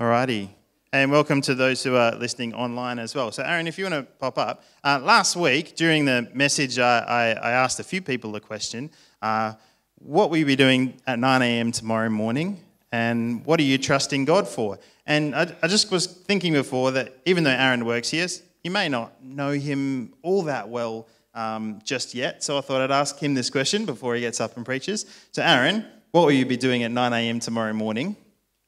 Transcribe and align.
Alrighty. 0.00 0.48
And 0.94 1.12
welcome 1.12 1.42
to 1.42 1.54
those 1.54 1.82
who 1.82 1.94
are 1.94 2.14
listening 2.14 2.54
online 2.54 2.98
as 2.98 3.14
well. 3.14 3.30
So, 3.32 3.42
Aaron, 3.42 3.66
if 3.66 3.76
you 3.76 3.84
want 3.84 3.96
to 3.96 4.02
pop 4.14 4.38
up. 4.38 4.64
Uh, 4.82 4.98
last 5.02 5.36
week, 5.36 5.76
during 5.76 6.06
the 6.06 6.26
message, 6.32 6.78
I, 6.78 7.00
I, 7.00 7.26
I, 7.32 7.50
asked 7.50 7.80
a 7.80 7.84
few 7.84 8.00
people 8.00 8.34
a 8.34 8.40
question 8.40 8.90
uh, 9.20 9.52
What 9.98 10.30
will 10.30 10.38
you 10.38 10.46
be 10.46 10.56
doing 10.56 10.98
at 11.06 11.18
9 11.18 11.42
a.m. 11.42 11.70
tomorrow 11.70 12.08
morning? 12.08 12.64
And 12.90 13.44
what 13.44 13.60
are 13.60 13.62
you 13.62 13.76
trusting 13.76 14.24
God 14.24 14.48
for? 14.48 14.78
And 15.04 15.36
I, 15.36 15.54
I 15.62 15.68
just 15.68 15.90
was 15.90 16.06
thinking 16.06 16.54
before 16.54 16.92
that 16.92 17.18
even 17.26 17.44
though 17.44 17.50
Aaron 17.50 17.84
works 17.84 18.08
here, 18.08 18.26
you 18.64 18.70
may 18.70 18.88
not 18.88 19.22
know 19.22 19.50
him 19.50 20.14
all 20.22 20.44
that 20.44 20.70
well 20.70 21.08
um, 21.34 21.78
just 21.84 22.14
yet. 22.14 22.42
So 22.42 22.56
I 22.56 22.62
thought 22.62 22.80
I'd 22.80 22.90
ask 22.90 23.18
him 23.18 23.34
this 23.34 23.50
question 23.50 23.84
before 23.84 24.14
he 24.14 24.22
gets 24.22 24.40
up 24.40 24.56
and 24.56 24.64
preaches. 24.64 25.04
So, 25.32 25.42
Aaron, 25.42 25.84
what 26.12 26.22
will 26.22 26.32
you 26.32 26.46
be 26.46 26.56
doing 26.56 26.84
at 26.84 26.90
9 26.90 27.12
a.m. 27.12 27.38
tomorrow 27.38 27.74
morning? 27.74 28.16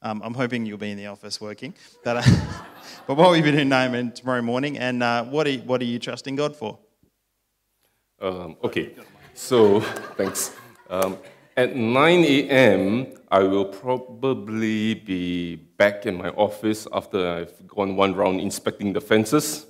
Um, 0.03 0.21
I'm 0.25 0.35
hoping 0.35 0.67
you'll 0.67 0.79
be 0.79 0.91
in 0.91 0.99
the 0.99 1.07
office 1.07 1.41
working. 1.41 1.75
But, 2.03 2.17
uh, 2.19 2.23
but 3.07 3.17
what 3.17 3.29
will 3.29 3.37
you 3.37 3.43
be 3.43 3.53
doing 3.53 3.69
9 3.69 3.95
a.m. 3.95 4.13
tomorrow 4.13 4.43
morning? 4.43 4.77
And 4.79 5.03
uh, 5.03 5.25
what, 5.25 5.47
are 5.47 5.55
what 5.59 5.81
are 5.81 5.85
you 5.85 5.99
trusting 5.99 6.35
God 6.35 6.57
for? 6.57 6.79
Um, 8.21 8.57
okay, 8.63 8.95
so 9.35 9.81
thanks. 10.17 10.55
Um, 10.91 11.19
at 11.57 11.77
9 11.77 12.25
a.m., 12.25 13.07
I 13.31 13.41
will 13.41 13.65
probably 13.65 14.95
be 14.95 15.57
back 15.57 16.07
in 16.07 16.17
my 16.17 16.31
office 16.31 16.87
after 16.93 17.29
I've 17.29 17.67
gone 17.67 17.97
one 17.97 18.15
round 18.15 18.41
inspecting 18.41 18.93
the 18.93 19.01
fences 19.01 19.67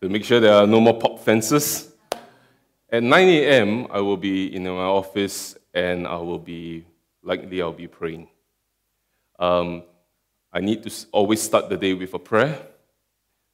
to 0.00 0.08
make 0.08 0.24
sure 0.24 0.40
there 0.40 0.54
are 0.54 0.66
no 0.66 0.80
more 0.80 0.98
pop 0.98 1.20
fences. 1.20 1.92
At 2.90 3.02
9 3.02 3.28
a.m., 3.28 3.86
I 3.90 4.00
will 4.00 4.16
be 4.16 4.54
in 4.54 4.64
my 4.64 4.70
office 4.70 5.56
and 5.74 6.06
I 6.06 6.16
will 6.16 6.38
be, 6.38 6.86
likely, 7.22 7.62
I'll 7.62 7.72
be 7.72 7.86
praying. 7.86 8.28
Um, 9.40 9.84
I 10.52 10.60
need 10.60 10.82
to 10.82 11.06
always 11.12 11.40
start 11.40 11.70
the 11.70 11.76
day 11.78 11.94
with 11.94 12.12
a 12.12 12.18
prayer, 12.18 12.60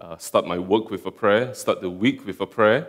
uh, 0.00 0.16
start 0.16 0.44
my 0.44 0.58
work 0.58 0.90
with 0.90 1.06
a 1.06 1.12
prayer, 1.12 1.54
start 1.54 1.80
the 1.80 1.88
week 1.88 2.26
with 2.26 2.40
a 2.40 2.46
prayer. 2.46 2.88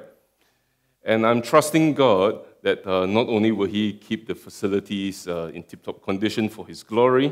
And 1.04 1.26
I'm 1.26 1.44
trusting 1.44 1.94
God 1.94 2.44
that 2.64 2.86
uh, 2.88 3.06
not 3.06 3.28
only 3.28 3.52
will 3.52 3.68
He 3.68 3.94
keep 3.94 4.28
the 4.28 4.34
facilities 4.34 5.28
uh, 5.28 5.52
in 5.54 5.62
tip 5.62 5.84
top 5.84 6.02
condition 6.02 6.50
for 6.50 6.66
His 6.66 6.82
glory, 6.82 7.32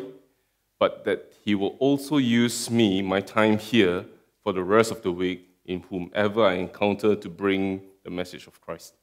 but 0.78 1.04
that 1.06 1.34
He 1.44 1.56
will 1.56 1.76
also 1.80 2.18
use 2.18 2.70
me, 2.70 3.02
my 3.02 3.20
time 3.20 3.58
here, 3.58 4.06
for 4.44 4.54
the 4.54 4.64
rest 4.64 4.92
of 4.92 5.02
the 5.02 5.12
week 5.12 5.50
in 5.66 5.82
whomever 5.90 6.46
I 6.46 6.54
encounter 6.54 7.16
to 7.16 7.30
bring 7.30 7.82
the 8.04 8.12
message 8.12 8.46
of 8.46 8.62
Christ. 8.62 8.94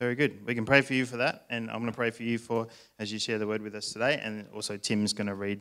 Very 0.00 0.16
good. 0.16 0.44
We 0.44 0.54
can 0.54 0.64
pray 0.64 0.80
for 0.80 0.92
you 0.92 1.06
for 1.06 1.18
that, 1.18 1.44
and 1.50 1.70
I'm 1.70 1.78
going 1.78 1.90
to 1.90 1.96
pray 1.96 2.10
for 2.10 2.24
you 2.24 2.36
for 2.36 2.66
as 2.98 3.12
you 3.12 3.18
share 3.18 3.38
the 3.38 3.46
word 3.46 3.62
with 3.62 3.74
us 3.76 3.92
today, 3.92 4.20
and 4.22 4.46
also 4.52 4.76
Tim's 4.76 5.12
going 5.12 5.28
to 5.28 5.34
read 5.34 5.60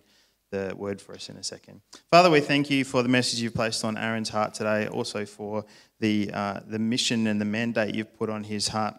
the 0.49 0.73
word 0.75 0.99
for 0.99 1.13
us 1.13 1.29
in 1.29 1.37
a 1.37 1.43
second. 1.43 1.81
Father, 2.09 2.29
we 2.29 2.39
thank 2.39 2.69
you 2.69 2.83
for 2.83 3.03
the 3.03 3.09
message 3.09 3.41
you've 3.41 3.53
placed 3.53 3.85
on 3.85 3.95
Aaron's 3.95 4.29
heart 4.29 4.55
today, 4.55 4.87
also 4.87 5.25
for 5.25 5.65
the 5.99 6.31
uh, 6.33 6.61
the 6.65 6.79
mission 6.79 7.27
and 7.27 7.39
the 7.39 7.45
mandate 7.45 7.93
you've 7.93 8.13
put 8.17 8.29
on 8.29 8.43
his 8.43 8.69
heart 8.69 8.95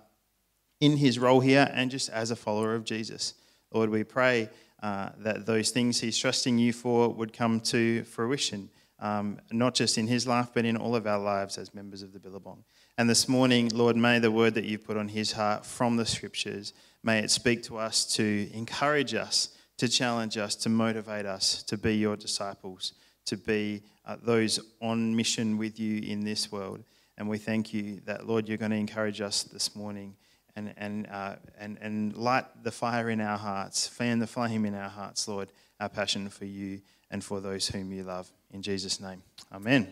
in 0.81 0.97
his 0.97 1.19
role 1.19 1.41
here, 1.41 1.69
and 1.73 1.91
just 1.91 2.11
as 2.11 2.31
a 2.31 2.37
follower 2.37 2.75
of 2.75 2.85
Jesus. 2.85 3.35
Lord, 3.73 3.91
we 3.91 4.05
pray 4.05 4.51
uh, 4.83 5.11
that 5.19 5.47
those 5.47 5.71
things 5.71 6.01
he's 6.01 6.17
trusting 6.17 6.59
you 6.59 6.73
for 6.73 7.09
would 7.09 7.33
come 7.33 7.59
to 7.61 8.05
fruition 8.05 8.71
um, 9.05 9.39
not 9.53 9.75
just 9.75 9.99
in 9.99 10.07
his 10.07 10.27
life, 10.27 10.49
but 10.55 10.65
in 10.65 10.77
all 10.77 10.97
of 10.97 11.07
our 11.07 11.19
lives 11.19 11.59
as 11.59 11.75
members 11.75 12.03
of 12.03 12.13
the 12.13 12.19
Billabong. 12.19 12.65
And 12.97 13.11
this 13.11 13.29
morning, 13.29 13.71
Lord, 13.75 13.97
may 13.97 14.21
the 14.21 14.31
word 14.31 14.55
that 14.55 14.65
you've 14.65 14.85
put 14.85 14.97
on 14.97 15.09
his 15.09 15.33
heart 15.33 15.67
from 15.67 15.97
the 15.97 16.07
scriptures, 16.07 16.73
may 17.03 17.19
it 17.19 17.31
speak 17.33 17.65
to 17.65 17.77
us 17.77 18.05
to 18.15 18.49
encourage 18.55 19.15
us, 19.15 19.49
to 19.79 19.89
challenge 19.89 20.39
us, 20.39 20.55
to 20.55 20.69
motivate 20.69 21.27
us 21.27 21.65
to 21.65 21.77
be 21.77 21.97
your 21.97 22.17
disciples, 22.17 22.93
to 23.25 23.37
be 23.37 23.83
uh, 24.07 24.17
those 24.23 24.61
on 24.81 25.17
mission 25.17 25.59
with 25.59 25.81
you 25.81 26.03
in 26.03 26.23
this 26.23 26.53
world. 26.53 26.85
And 27.19 27.29
we 27.29 27.37
thank 27.37 27.75
you 27.75 28.01
that, 28.05 28.29
Lord, 28.29 28.49
you're 28.49 28.59
going 28.59 28.71
to 28.71 28.77
encourage 28.77 29.21
us 29.21 29.43
this 29.43 29.75
morning 29.75 30.15
and, 30.55 30.73
and, 30.77 31.09
uh, 31.09 31.35
and, 31.59 31.79
and 31.81 32.17
light 32.17 32.45
the 32.63 32.71
fire 32.71 33.11
in 33.11 33.21
our 33.21 33.39
hearts, 33.39 33.89
fan 33.89 34.21
the 34.21 34.27
flame 34.29 34.65
in 34.65 34.75
our 34.77 34.89
hearts, 34.89 35.27
Lord, 35.27 35.49
our 35.81 35.89
passion 35.89 36.29
for 36.29 36.45
you 36.45 36.81
and 37.11 37.25
for 37.25 37.41
those 37.41 37.67
whom 37.67 37.93
you 37.93 38.05
love. 38.05 38.31
In 38.53 38.63
Jesus' 38.63 39.01
name, 39.01 39.21
amen. 39.53 39.89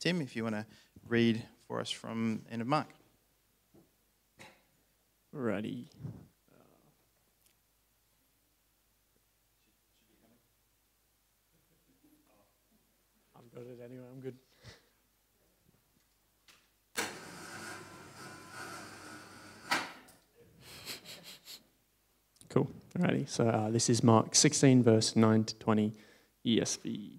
Tim, 0.00 0.20
if 0.20 0.34
you 0.34 0.42
want 0.42 0.56
to 0.56 0.66
read 1.06 1.44
for 1.68 1.80
us 1.80 1.90
from 1.90 2.40
end 2.50 2.62
of 2.62 2.66
Mark. 2.66 2.88
Ready. 5.32 5.86
I've 13.36 13.54
got 13.54 13.64
it 13.64 13.78
anyway. 13.84 14.04
I'm 14.10 14.20
good. 14.20 14.36
Cool. 22.48 22.70
Alrighty. 22.98 23.28
So 23.28 23.46
uh, 23.46 23.68
this 23.68 23.90
is 23.90 24.02
Mark 24.02 24.34
16, 24.34 24.82
verse 24.82 25.14
9 25.14 25.44
to 25.44 25.54
20. 25.56 25.92
ESV. 26.46 27.18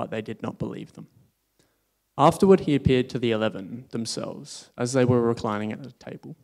but 0.00 0.10
they 0.10 0.22
did 0.22 0.40
not 0.40 0.58
believe 0.58 0.94
them. 0.94 1.08
Afterward, 2.16 2.60
he 2.60 2.74
appeared 2.74 3.10
to 3.10 3.18
the 3.18 3.32
eleven 3.32 3.84
themselves 3.90 4.70
as 4.78 4.94
they 4.94 5.04
were 5.04 5.20
reclining 5.20 5.72
at 5.72 5.82
the 5.82 5.92
table. 5.92 6.36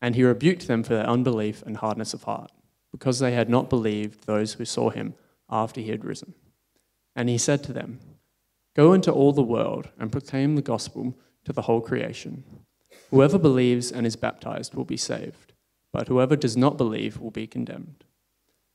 And 0.00 0.14
he 0.14 0.24
rebuked 0.24 0.66
them 0.66 0.82
for 0.82 0.94
their 0.94 1.06
unbelief 1.06 1.62
and 1.66 1.76
hardness 1.76 2.14
of 2.14 2.22
heart, 2.22 2.50
because 2.90 3.18
they 3.18 3.32
had 3.32 3.50
not 3.50 3.68
believed 3.68 4.24
those 4.24 4.54
who 4.54 4.64
saw 4.64 4.88
him 4.88 5.12
after 5.50 5.82
he 5.82 5.90
had 5.90 6.02
risen. 6.02 6.32
And 7.14 7.28
he 7.28 7.36
said 7.36 7.62
to 7.64 7.74
them, 7.74 8.00
Go 8.74 8.94
into 8.94 9.12
all 9.12 9.34
the 9.34 9.42
world 9.42 9.90
and 9.98 10.10
proclaim 10.10 10.56
the 10.56 10.62
gospel 10.62 11.14
to 11.44 11.52
the 11.52 11.62
whole 11.62 11.82
creation. 11.82 12.42
Whoever 13.10 13.38
believes 13.38 13.92
and 13.92 14.06
is 14.06 14.16
baptized 14.16 14.74
will 14.74 14.86
be 14.86 14.96
saved, 14.96 15.52
but 15.92 16.08
whoever 16.08 16.36
does 16.36 16.56
not 16.56 16.78
believe 16.78 17.20
will 17.20 17.32
be 17.32 17.46
condemned. 17.46 18.04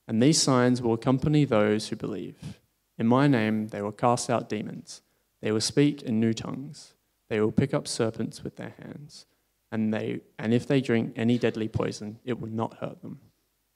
And 0.07 0.21
these 0.21 0.39
signs 0.39 0.83
will 0.83 0.93
accompany 0.93 1.45
those 1.45 1.87
who 1.87 1.95
believe. 1.95 2.59
In 3.03 3.09
my 3.09 3.27
name 3.27 3.67
they 3.67 3.81
will 3.81 3.91
cast 3.91 4.29
out 4.29 4.47
demons. 4.47 5.01
They 5.41 5.51
will 5.51 5.59
speak 5.59 6.03
in 6.03 6.21
new 6.21 6.31
tongues. 6.31 6.93
They 7.27 7.41
will 7.41 7.51
pick 7.51 7.73
up 7.73 7.85
serpents 7.85 8.45
with 8.45 8.55
their 8.55 8.75
hands. 8.81 9.25
And, 9.73 9.93
they, 9.93 10.21
and 10.39 10.53
if 10.53 10.65
they 10.65 10.79
drink 10.79 11.11
any 11.17 11.37
deadly 11.37 11.67
poison, 11.67 12.19
it 12.23 12.39
will 12.39 12.47
not 12.47 12.77
hurt 12.77 13.01
them. 13.01 13.19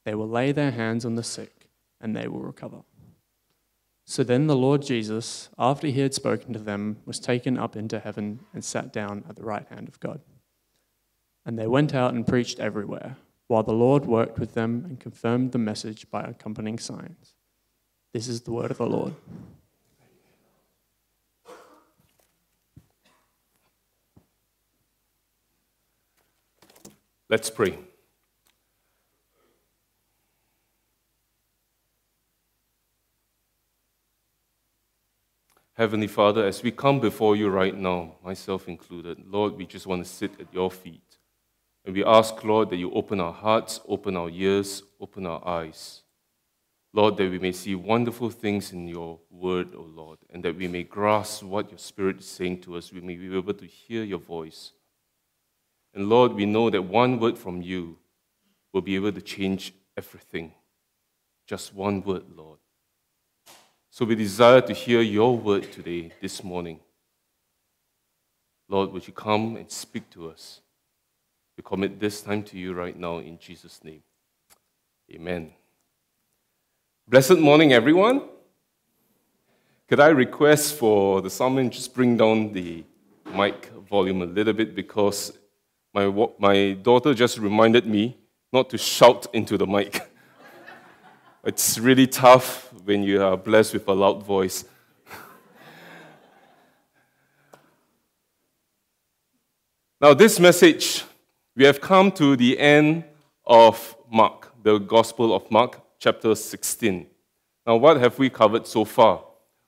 They 0.05 0.16
will 0.16 0.29
lay 0.29 0.53
their 0.53 0.71
hands 0.71 1.03
on 1.03 1.16
the 1.16 1.23
sick, 1.23 1.67
and 1.99 2.16
they 2.16 2.29
will 2.29 2.39
recover. 2.39 2.83
So 4.05 4.23
then 4.23 4.47
the 4.47 4.55
Lord 4.55 4.81
Jesus, 4.81 5.49
after 5.59 5.87
he 5.87 5.99
had 5.99 6.13
spoken 6.13 6.53
to 6.53 6.59
them, 6.59 6.99
was 7.05 7.19
taken 7.19 7.57
up 7.57 7.75
into 7.75 7.99
heaven 7.99 8.39
and 8.53 8.63
sat 8.63 8.93
down 8.93 9.25
at 9.27 9.35
the 9.35 9.43
right 9.43 9.67
hand 9.69 9.89
of 9.89 9.99
God. 9.99 10.21
And 11.45 11.59
they 11.59 11.67
went 11.67 11.93
out 11.93 12.13
and 12.13 12.25
preached 12.25 12.61
everywhere 12.61 13.17
while 13.47 13.63
the 13.63 13.73
Lord 13.73 14.05
worked 14.05 14.39
with 14.39 14.53
them 14.53 14.85
and 14.87 14.97
confirmed 14.97 15.51
the 15.51 15.57
message 15.57 16.09
by 16.09 16.21
accompanying 16.21 16.79
signs. 16.79 17.33
This 18.13 18.28
is 18.28 18.41
the 18.41 18.51
word 18.51 18.72
of 18.72 18.78
the 18.78 18.85
Lord. 18.85 19.13
Let's 27.29 27.49
pray. 27.49 27.78
Heavenly 35.73 36.08
Father, 36.08 36.43
as 36.43 36.64
we 36.64 36.72
come 36.72 36.99
before 36.99 37.35
you 37.35 37.49
right 37.49 37.78
now, 37.78 38.16
myself 38.23 38.67
included, 38.67 39.23
Lord, 39.28 39.55
we 39.55 39.66
just 39.67 39.85
want 39.85 40.03
to 40.03 40.09
sit 40.09 40.31
at 40.40 40.52
your 40.52 40.72
feet. 40.72 41.17
And 41.85 41.93
we 41.93 42.03
ask, 42.03 42.43
Lord, 42.43 42.72
that 42.72 42.78
you 42.78 42.91
open 42.91 43.20
our 43.20 43.34
hearts, 43.34 43.79
open 43.87 44.17
our 44.17 44.29
ears, 44.29 44.81
open 44.99 45.28
our 45.28 45.47
eyes. 45.47 46.02
Lord, 46.93 47.17
that 47.17 47.29
we 47.29 47.39
may 47.39 47.51
see 47.51 47.75
wonderful 47.75 48.29
things 48.29 48.72
in 48.72 48.87
your 48.87 49.19
word, 49.29 49.75
O 49.75 49.79
oh 49.79 49.91
Lord, 49.93 50.19
and 50.29 50.43
that 50.43 50.55
we 50.55 50.67
may 50.67 50.84
grasp 50.84 51.43
what 51.43 51.69
your 51.69 51.78
Spirit 51.78 52.19
is 52.19 52.25
saying 52.25 52.61
to 52.61 52.75
us. 52.75 52.91
We 52.91 53.01
may 53.01 53.16
be 53.16 53.35
able 53.35 53.53
to 53.53 53.66
hear 53.66 54.03
your 54.03 54.19
voice. 54.19 54.72
And 55.93 56.09
Lord, 56.09 56.34
we 56.34 56.45
know 56.45 56.69
that 56.69 56.81
one 56.81 57.19
word 57.19 57.37
from 57.37 57.61
you 57.61 57.97
will 58.73 58.81
be 58.81 58.95
able 58.95 59.11
to 59.11 59.22
change 59.22 59.73
everything. 59.95 60.53
Just 61.45 61.73
one 61.73 62.01
word, 62.03 62.23
Lord. 62.35 62.59
So 63.90 64.05
we 64.05 64.16
desire 64.16 64.61
to 64.61 64.73
hear 64.73 65.01
your 65.01 65.37
word 65.37 65.72
today, 65.72 66.11
this 66.22 66.43
morning. 66.43 66.79
Lord, 68.69 68.91
would 68.91 69.07
you 69.07 69.13
come 69.13 69.55
and 69.55 69.72
speak 69.72 70.09
to 70.11 70.29
us? 70.29 70.61
We 71.55 71.63
commit 71.63 71.99
this 71.99 72.22
time 72.22 72.43
to 72.43 72.57
you 72.57 72.73
right 72.73 72.95
now 72.95 73.17
in 73.17 73.40
Jesus' 73.40 73.83
name. 73.83 74.03
Amen. 75.11 75.56
Blessed 77.09 77.37
morning, 77.37 77.71
everyone. 77.71 78.21
Could 79.87 80.01
I 80.01 80.07
request 80.09 80.75
for 80.75 81.21
the 81.21 81.29
sermon 81.29 81.69
just 81.69 81.95
bring 81.95 82.17
down 82.17 82.51
the 82.51 82.83
mic 83.33 83.71
volume 83.89 84.23
a 84.23 84.25
little 84.25 84.51
bit 84.51 84.75
because 84.75 85.31
my, 85.93 86.13
my 86.37 86.73
daughter 86.73 87.13
just 87.13 87.37
reminded 87.37 87.85
me 87.85 88.17
not 88.51 88.69
to 88.71 88.77
shout 88.77 89.25
into 89.31 89.57
the 89.57 89.65
mic. 89.65 90.11
it's 91.45 91.79
really 91.79 92.07
tough 92.07 92.73
when 92.83 93.03
you 93.03 93.23
are 93.23 93.37
blessed 93.37 93.75
with 93.75 93.87
a 93.87 93.93
loud 93.93 94.23
voice. 94.23 94.65
now, 100.01 100.13
this 100.13 100.41
message, 100.41 101.05
we 101.55 101.63
have 101.63 101.79
come 101.79 102.11
to 102.11 102.35
the 102.35 102.59
end 102.59 103.05
of 103.45 103.95
Mark, 104.11 104.51
the 104.61 104.77
Gospel 104.77 105.33
of 105.33 105.49
Mark, 105.49 105.86
chapter 105.99 106.35
16. 106.35 107.08
Now, 107.66 107.76
what 107.78 107.97
have 107.97 108.17
we 108.17 108.29
covered 108.29 108.67
so 108.67 108.85
far? 108.85 109.23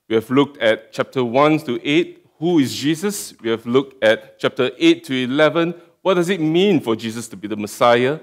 We 0.08 0.14
have 0.14 0.30
looked 0.30 0.58
at 0.58 0.92
chapter 0.92 1.24
1 1.24 1.60
to 1.60 1.80
8, 1.86 2.26
who 2.38 2.58
is 2.58 2.74
Jesus? 2.74 3.34
We 3.40 3.50
have 3.50 3.66
looked 3.66 4.02
at 4.02 4.38
chapter 4.38 4.70
8 4.78 5.04
to 5.04 5.24
11, 5.24 5.74
what 6.02 6.14
does 6.14 6.30
it 6.30 6.40
mean 6.40 6.80
for 6.80 6.96
Jesus 6.96 7.28
to 7.28 7.36
be 7.36 7.46
the 7.46 7.56
Messiah? 7.56 8.20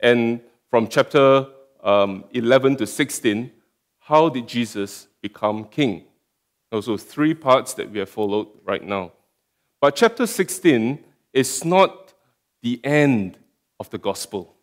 And 0.00 0.40
from 0.70 0.88
chapter 0.88 1.46
um, 1.82 2.24
11 2.32 2.76
to 2.76 2.86
16, 2.86 3.50
how 3.98 4.28
did 4.28 4.48
Jesus 4.48 5.08
become 5.20 5.64
king? 5.64 6.04
Those 6.70 6.88
are 6.88 6.96
three 6.96 7.34
parts 7.34 7.74
that 7.74 7.90
we 7.90 7.98
have 7.98 8.08
followed 8.08 8.48
right 8.64 8.82
now. 8.82 9.12
But 9.80 9.96
chapter 9.96 10.26
16 10.26 11.04
is 11.32 11.64
not 11.64 12.14
the 12.62 12.80
end 12.84 13.38
of 13.78 13.90
the 13.90 13.98
gospel. 13.98 14.54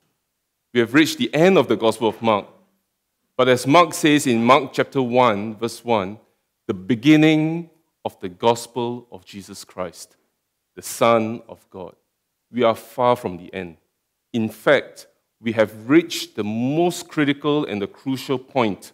We 0.75 0.81
have 0.81 0.94
reached 0.94 1.19
the 1.19 1.33
end 1.33 1.57
of 1.57 1.69
the 1.69 1.77
gospel 1.77 2.10
of 2.10 2.22
Mark. 2.22 2.48
But 3.38 3.48
as 3.48 3.66
Mark 3.66 3.94
says 3.94 4.27
in 4.27 4.44
Mark 4.44 4.74
chapter 4.74 5.01
1, 5.01 5.56
verse 5.56 5.86
1, 5.86 6.19
the 6.68 6.74
beginning 6.74 7.69
of 8.04 8.19
the 8.19 8.27
gospel 8.27 9.07
of 9.10 9.24
Jesus 9.24 9.63
Christ, 9.63 10.18
the 10.75 10.81
Son 10.81 11.42
of 11.48 11.66
God. 11.69 11.95
We 12.51 12.63
are 12.63 12.75
far 12.75 13.16
from 13.16 13.38
the 13.38 13.54
end. 13.54 13.77
In 14.33 14.50
fact, 14.50 15.07
we 15.39 15.54
have 15.54 15.89
reached 15.89 16.36
the 16.36 16.44
most 16.44 17.07
critical 17.07 17.63
and 17.63 17.81
the 17.81 17.88
crucial 17.88 18.38
point 18.38 18.92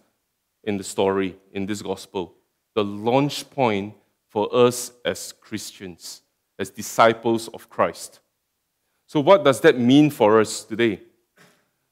in 0.64 0.78
the 0.78 0.84
story, 0.84 1.36
in 1.52 1.66
this 1.66 1.82
gospel, 1.82 2.36
the 2.76 2.84
launch 2.84 3.50
point 3.50 3.96
for 4.30 4.56
us 4.56 4.92
as 5.04 5.34
Christians, 5.42 6.22
as 6.60 6.70
disciples 6.70 7.48
of 7.48 7.72
Christ. 7.72 8.20
So, 9.08 9.20
what 9.20 9.44
does 9.44 9.62
that 9.62 9.80
mean 9.80 10.12
for 10.12 10.40
us 10.40 10.64
today? 10.64 11.02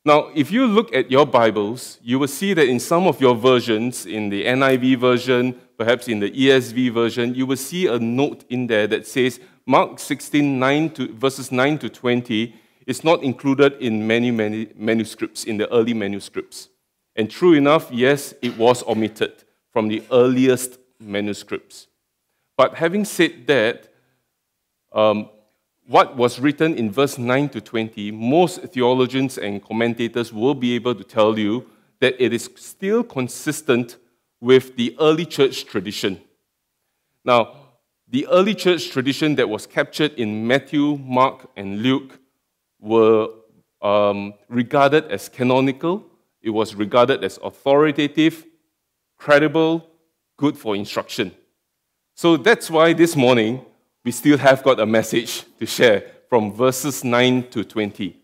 Now, 0.09 0.31
if 0.33 0.49
you 0.49 0.65
look 0.65 0.91
at 0.95 1.11
your 1.11 1.27
Bibles, 1.27 1.99
you 2.01 2.17
will 2.17 2.27
see 2.27 2.55
that 2.55 2.67
in 2.67 2.79
some 2.79 3.05
of 3.05 3.21
your 3.21 3.35
versions, 3.35 4.07
in 4.07 4.29
the 4.29 4.43
NIV 4.43 4.97
version, 4.97 5.53
perhaps 5.77 6.07
in 6.07 6.19
the 6.19 6.31
ESV 6.31 6.91
version, 6.91 7.35
you 7.35 7.45
will 7.45 7.55
see 7.55 7.85
a 7.85 7.99
note 7.99 8.43
in 8.49 8.65
there 8.65 8.87
that 8.87 9.05
says 9.05 9.39
Mark 9.67 9.99
16, 9.99 10.57
9 10.57 10.89
to, 10.95 11.13
verses 11.13 11.51
9 11.51 11.77
to 11.77 11.89
20 11.89 12.55
is 12.87 13.03
not 13.03 13.21
included 13.21 13.73
in 13.73 14.07
many, 14.07 14.31
many 14.31 14.69
manuscripts, 14.75 15.43
in 15.43 15.57
the 15.57 15.71
early 15.71 15.93
manuscripts. 15.93 16.69
And 17.15 17.29
true 17.29 17.53
enough, 17.53 17.91
yes, 17.91 18.33
it 18.41 18.57
was 18.57 18.81
omitted 18.87 19.43
from 19.71 19.89
the 19.89 20.01
earliest 20.11 20.79
manuscripts. 20.99 21.85
But 22.57 22.73
having 22.73 23.05
said 23.05 23.45
that, 23.45 23.93
um, 24.91 25.29
what 25.89 26.15
was 26.15 26.39
written 26.39 26.75
in 26.75 26.91
verse 26.91 27.17
9 27.17 27.49
to 27.49 27.59
20, 27.59 28.11
most 28.11 28.61
theologians 28.61 29.39
and 29.39 29.63
commentators 29.63 30.31
will 30.31 30.53
be 30.53 30.75
able 30.75 30.93
to 30.93 31.03
tell 31.03 31.39
you 31.39 31.65
that 31.99 32.13
it 32.23 32.31
is 32.31 32.47
still 32.55 33.03
consistent 33.03 33.97
with 34.39 34.75
the 34.75 34.95
early 34.99 35.25
church 35.25 35.65
tradition. 35.65 36.21
Now, 37.25 37.55
the 38.07 38.27
early 38.27 38.53
church 38.53 38.91
tradition 38.91 39.33
that 39.37 39.49
was 39.49 39.65
captured 39.65 40.13
in 40.13 40.45
Matthew, 40.45 40.95
Mark, 40.97 41.49
and 41.55 41.81
Luke 41.81 42.19
were 42.79 43.29
um, 43.81 44.35
regarded 44.47 45.05
as 45.05 45.27
canonical, 45.27 46.05
it 46.43 46.51
was 46.51 46.75
regarded 46.75 47.23
as 47.23 47.39
authoritative, 47.41 48.45
credible, 49.17 49.89
good 50.37 50.55
for 50.55 50.75
instruction. 50.75 51.31
So 52.13 52.37
that's 52.37 52.69
why 52.69 52.93
this 52.93 53.15
morning 53.15 53.65
we 54.03 54.11
still 54.11 54.37
have 54.37 54.63
got 54.63 54.79
a 54.79 54.85
message 54.85 55.43
to 55.59 55.65
share 55.65 56.03
from 56.29 56.53
verses 56.53 57.03
9 57.03 57.49
to 57.49 57.63
20. 57.63 58.15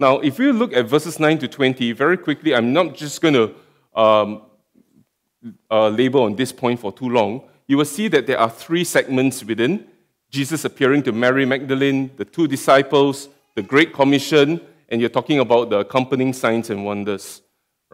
Now, 0.00 0.20
if 0.20 0.38
you 0.38 0.52
look 0.52 0.72
at 0.72 0.86
verses 0.86 1.20
9 1.20 1.38
to 1.38 1.48
20, 1.48 1.92
very 1.92 2.16
quickly, 2.16 2.54
I'm 2.54 2.72
not 2.72 2.94
just 2.94 3.20
going 3.20 3.34
to 3.34 3.54
um, 3.98 4.42
uh, 5.70 5.88
labor 5.88 6.18
on 6.18 6.36
this 6.36 6.52
point 6.52 6.80
for 6.80 6.92
too 6.92 7.08
long. 7.08 7.42
You 7.66 7.78
will 7.78 7.84
see 7.84 8.08
that 8.08 8.26
there 8.26 8.38
are 8.38 8.50
three 8.50 8.84
segments 8.84 9.44
within 9.44 9.86
Jesus 10.30 10.64
appearing 10.64 11.02
to 11.04 11.12
Mary 11.12 11.46
Magdalene, 11.46 12.10
the 12.16 12.24
two 12.24 12.48
disciples, 12.48 13.28
the 13.54 13.62
Great 13.62 13.92
Commission, 13.92 14.60
and 14.88 15.00
you're 15.00 15.10
talking 15.10 15.38
about 15.38 15.70
the 15.70 15.78
accompanying 15.78 16.32
signs 16.32 16.70
and 16.70 16.84
wonders 16.84 17.40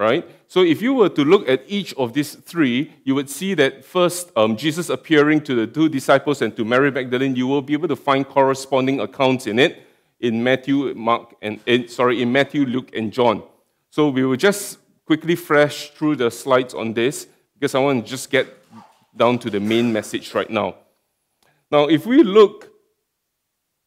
right? 0.01 0.27
So 0.49 0.63
if 0.63 0.81
you 0.81 0.95
were 0.95 1.11
to 1.11 1.25
look 1.25 1.47
at 1.47 1.63
each 1.69 1.93
of 1.95 2.15
these 2.15 2.35
three, 2.35 2.91
you 3.05 3.15
would 3.15 3.29
see 3.29 3.53
that 3.55 3.85
first, 3.85 4.33
um, 4.35 4.57
Jesus 4.57 4.89
appearing 4.89 5.43
to 5.43 5.55
the 5.55 5.67
two 5.67 5.91
disciples 5.91 6.41
and 6.41 6.57
to 6.57 6.65
Mary 6.65 6.91
Magdalene, 6.91 7.37
you 7.37 7.47
will 7.47 7.61
be 7.61 7.75
able 7.75 7.89
to 7.89 7.97
find 7.97 8.27
corresponding 8.27 9.01
accounts 9.01 9.47
in 9.47 9.59
it 9.59 9.87
in 10.19 10.43
Matthew, 10.43 10.95
Mark, 10.95 11.35
and 11.43 11.61
in, 11.67 11.87
sorry, 11.89 12.23
in 12.23 12.33
Matthew, 12.33 12.65
Luke, 12.65 12.91
and 12.97 13.13
John. 13.13 13.43
So 13.91 14.09
we 14.09 14.25
will 14.25 14.37
just 14.37 14.79
quickly 15.05 15.37
flash 15.37 15.91
through 15.91 16.17
the 16.17 16.31
slides 16.31 16.73
on 16.73 16.95
this 16.95 17.27
because 17.55 17.75
I 17.75 17.81
want 17.81 18.05
to 18.05 18.11
just 18.11 18.31
get 18.31 18.47
down 19.15 19.39
to 19.41 19.51
the 19.51 19.61
main 19.61 19.93
message 19.93 20.35
right 20.35 20.49
now. 20.49 20.77
Now, 21.71 21.89
if 21.89 22.07
we 22.07 22.23
look 22.23 22.71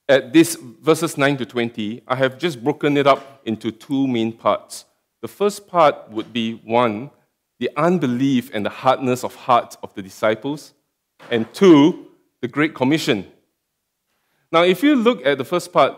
at 0.07 0.31
this 0.31 0.55
verses 0.55 1.17
9 1.17 1.37
to 1.37 1.45
20, 1.45 2.03
I 2.07 2.15
have 2.15 2.37
just 2.37 2.63
broken 2.63 2.97
it 2.97 3.07
up 3.07 3.41
into 3.45 3.71
two 3.71 4.05
main 4.07 4.31
parts. 4.31 4.85
The 5.23 5.29
first 5.29 5.67
part 5.67 6.11
would 6.11 6.33
be 6.33 6.55
one, 6.65 7.09
the 7.57 7.69
unbelief 7.77 8.51
and 8.53 8.65
the 8.65 8.69
hardness 8.69 9.23
of 9.23 9.33
heart 9.33 9.77
of 9.81 9.93
the 9.93 10.01
disciples, 10.01 10.73
and 11.31 11.51
two, 11.53 12.07
the 12.41 12.49
Great 12.49 12.75
Commission. 12.75 13.31
Now, 14.51 14.63
if 14.63 14.83
you 14.83 14.97
look 14.97 15.25
at 15.25 15.37
the 15.37 15.45
first 15.45 15.71
part, 15.71 15.93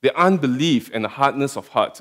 the 0.00 0.18
unbelief 0.18 0.90
and 0.94 1.04
the 1.04 1.10
hardness 1.10 1.58
of 1.58 1.68
heart, 1.68 2.00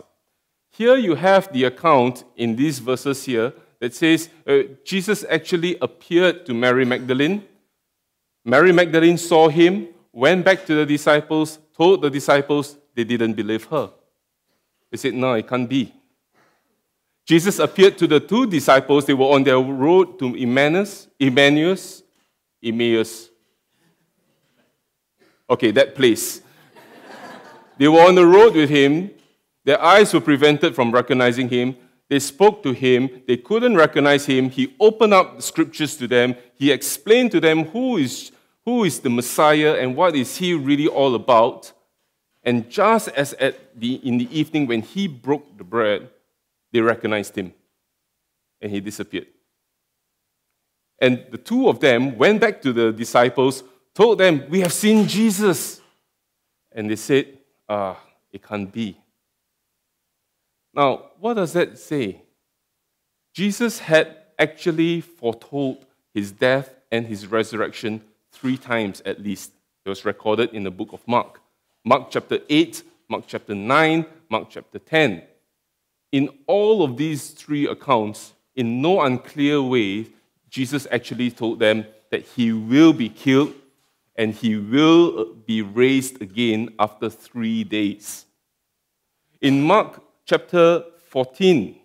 here 0.70 0.96
you 0.96 1.16
have 1.16 1.52
the 1.52 1.66
account 1.66 2.24
in 2.38 2.56
these 2.56 2.80
verses 2.80 3.26
here 3.26 3.52
that 3.82 3.94
says 3.94 4.30
uh, 4.48 4.60
Jesus 4.86 5.26
actually 5.30 5.78
appeared 5.82 6.46
to 6.46 6.54
Mary 6.54 6.86
Magdalene. 6.86 7.44
Mary 8.46 8.72
Magdalene 8.72 9.18
saw 9.18 9.50
him, 9.50 9.90
went 10.14 10.46
back 10.46 10.66
to 10.66 10.76
the 10.76 10.86
disciples, 10.86 11.60
told 11.76 12.04
the 12.04 12.10
disciples, 12.10 12.78
they 12.96 13.04
didn't 13.04 13.34
believe 13.34 13.66
her. 13.66 13.92
They 14.90 14.96
said, 14.96 15.14
No, 15.14 15.34
it 15.34 15.46
can't 15.46 15.70
be. 15.70 15.94
Jesus 17.28 17.60
appeared 17.60 17.98
to 17.98 18.08
the 18.08 18.22
two 18.22 18.48
disciples. 18.48 19.06
They 19.06 19.14
were 19.14 19.26
on 19.26 19.44
their 19.44 19.60
road 19.60 20.18
to 20.20 20.34
Emmaus, 20.34 21.10
Emmaus, 21.20 22.02
Emmaus. 22.64 23.30
Okay, 25.50 25.72
that 25.72 25.94
place. 25.94 26.42
they 27.78 27.90
were 27.90 28.00
on 28.00 28.16
the 28.16 28.26
road 28.26 28.56
with 28.56 28.70
him. 28.70 29.12
Their 29.66 29.82
eyes 29.82 30.14
were 30.14 30.22
prevented 30.22 30.74
from 30.74 30.90
recognizing 30.90 31.50
him. 31.50 31.76
They 32.08 32.20
spoke 32.20 32.64
to 32.64 32.72
him. 32.72 33.10
They 33.28 33.36
couldn't 33.36 33.76
recognize 33.76 34.26
him. 34.26 34.50
He 34.50 34.74
opened 34.80 35.14
up 35.14 35.36
the 35.36 35.42
scriptures 35.42 35.98
to 35.98 36.08
them. 36.08 36.34
He 36.56 36.72
explained 36.72 37.32
to 37.32 37.42
them 37.42 37.66
who 37.66 37.98
is, 37.98 38.32
who 38.64 38.86
is 38.86 39.02
the 39.02 39.10
Messiah 39.10 39.76
and 39.78 39.98
what 39.98 40.16
is 40.16 40.38
he 40.38 40.54
really 40.54 40.88
all 40.88 41.14
about. 41.14 41.74
And 42.42 42.70
just 42.70 43.10
as 43.10 43.34
at 43.34 43.78
the, 43.78 43.96
in 43.96 44.18
the 44.18 44.40
evening 44.40 44.66
when 44.66 44.82
he 44.82 45.10
broke 45.10 45.58
the 45.58 45.66
bread, 45.66 46.10
they 46.72 46.82
recognized 46.82 47.36
him 47.36 47.54
and 48.62 48.72
he 48.72 48.80
disappeared. 48.80 49.28
And 51.00 51.26
the 51.30 51.38
two 51.38 51.70
of 51.70 51.80
them 51.80 52.18
went 52.18 52.42
back 52.42 52.62
to 52.64 52.74
the 52.74 52.92
disciples, 52.92 53.64
told 53.94 54.18
them, 54.18 54.44
We 54.50 54.62
have 54.62 54.74
seen 54.74 55.08
Jesus. 55.08 55.82
And 56.72 56.90
they 56.90 56.96
said, 56.96 57.38
Ah, 57.70 58.00
it 58.32 58.42
can't 58.42 58.72
be. 58.72 58.98
Now, 60.74 61.12
what 61.20 61.36
does 61.36 61.54
that 61.54 61.78
say? 61.78 62.22
Jesus 63.34 63.80
had 63.80 64.18
actually 64.40 65.02
foretold 65.02 65.86
his 66.14 66.32
death 66.32 66.74
and 66.92 67.06
his 67.06 67.28
resurrection 67.28 68.02
three 68.32 68.58
times 68.58 69.02
at 69.06 69.22
least. 69.22 69.52
It 69.86 69.90
was 69.90 70.06
recorded 70.06 70.54
in 70.54 70.64
the 70.64 70.72
book 70.72 70.94
of 70.94 71.08
Mark. 71.08 71.42
Mark 71.86 72.10
chapter 72.10 72.40
8, 72.50 72.84
Mark 73.10 73.24
chapter 73.28 73.56
9, 73.56 74.06
Mark 74.30 74.50
chapter 74.50 74.80
10 74.80 75.22
in 76.12 76.30
all 76.48 76.84
of 76.84 76.98
these 76.98 77.32
three 77.32 77.68
accounts, 77.68 78.34
in 78.56 78.82
no 78.82 79.02
unclear 79.02 79.62
way, 79.62 80.08
Jesus 80.50 80.88
actually 80.92 81.32
told 81.32 81.60
them 81.60 81.86
that 82.12 82.24
he 82.24 82.52
will 82.52 82.94
be 82.94 83.10
killed 83.10 83.54
and 84.16 84.34
he 84.34 84.56
will 84.56 85.34
be 85.46 85.62
raised 85.62 86.22
again 86.22 86.70
after 86.80 87.10
three 87.10 87.64
days. 87.64 88.26
In 89.42 89.62
Mark 89.62 90.02
chapter 90.26 90.84
14, 91.10 91.80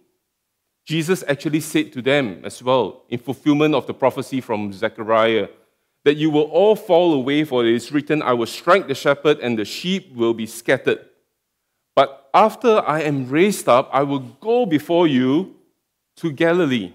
Jesus 0.84 1.22
actually 1.28 1.60
said 1.60 1.92
to 1.92 2.02
them 2.02 2.40
as 2.44 2.62
well, 2.62 3.04
in 3.08 3.18
fulfillment 3.18 3.74
of 3.74 3.86
the 3.86 3.94
prophecy 3.94 4.40
from 4.40 4.72
Zechariah, 4.72 5.48
that 6.04 6.16
you 6.16 6.30
will 6.30 6.44
all 6.44 6.74
fall 6.74 7.12
away, 7.12 7.44
for 7.44 7.64
it 7.64 7.74
is 7.74 7.92
written, 7.92 8.22
I 8.22 8.32
will 8.32 8.46
strike 8.46 8.88
the 8.88 8.94
shepherd, 8.94 9.38
and 9.38 9.56
the 9.56 9.64
sheep 9.64 10.12
will 10.14 10.34
be 10.34 10.46
scattered. 10.46 11.06
After 12.34 12.80
I 12.86 13.02
am 13.02 13.28
raised 13.28 13.68
up, 13.68 13.90
I 13.92 14.02
will 14.02 14.20
go 14.20 14.64
before 14.64 15.06
you 15.06 15.54
to 16.16 16.32
Galilee. 16.32 16.92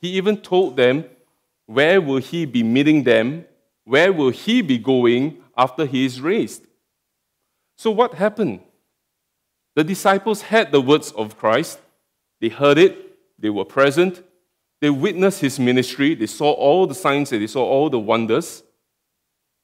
He 0.00 0.08
even 0.10 0.36
told 0.36 0.76
them, 0.76 1.04
Where 1.66 2.00
will 2.00 2.18
he 2.18 2.44
be 2.44 2.62
meeting 2.62 3.04
them? 3.04 3.44
Where 3.84 4.12
will 4.12 4.30
he 4.30 4.62
be 4.62 4.78
going 4.78 5.38
after 5.56 5.86
he 5.86 6.04
is 6.04 6.20
raised? 6.20 6.66
So, 7.76 7.90
what 7.90 8.14
happened? 8.14 8.60
The 9.74 9.84
disciples 9.84 10.42
had 10.42 10.72
the 10.72 10.80
words 10.80 11.12
of 11.12 11.38
Christ, 11.38 11.78
they 12.40 12.48
heard 12.48 12.76
it, 12.76 13.18
they 13.38 13.50
were 13.50 13.64
present, 13.64 14.22
they 14.80 14.90
witnessed 14.90 15.40
his 15.40 15.58
ministry, 15.58 16.14
they 16.14 16.26
saw 16.26 16.50
all 16.52 16.86
the 16.86 16.94
signs 16.94 17.32
and 17.32 17.40
they 17.40 17.46
saw 17.46 17.64
all 17.64 17.88
the 17.88 17.98
wonders. 17.98 18.62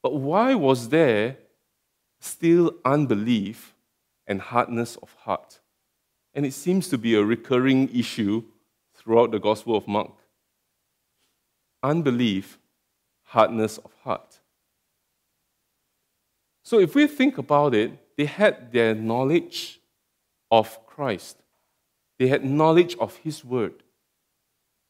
But 0.01 0.15
why 0.15 0.55
was 0.55 0.89
there 0.89 1.37
still 2.21 2.73
unbelief 2.83 3.75
and 4.29 4.39
hardness 4.39 4.95
of 4.97 5.13
heart? 5.25 5.59
And 6.33 6.45
it 6.45 6.53
seems 6.53 6.87
to 6.89 6.97
be 6.97 7.15
a 7.15 7.23
recurring 7.23 7.89
issue 7.93 8.43
throughout 8.95 9.31
the 9.31 9.39
Gospel 9.39 9.75
of 9.75 9.87
Mark. 9.87 10.11
Unbelief, 11.83 12.57
hardness 13.23 13.77
of 13.79 13.91
heart. 14.03 14.39
So 16.63 16.79
if 16.79 16.95
we 16.95 17.07
think 17.07 17.37
about 17.37 17.73
it, 17.73 17.91
they 18.15 18.25
had 18.25 18.71
their 18.71 18.93
knowledge 18.93 19.79
of 20.51 20.85
Christ. 20.85 21.37
They 22.19 22.27
had 22.27 22.43
knowledge 22.43 22.95
of 22.99 23.15
His 23.17 23.43
Word. 23.43 23.83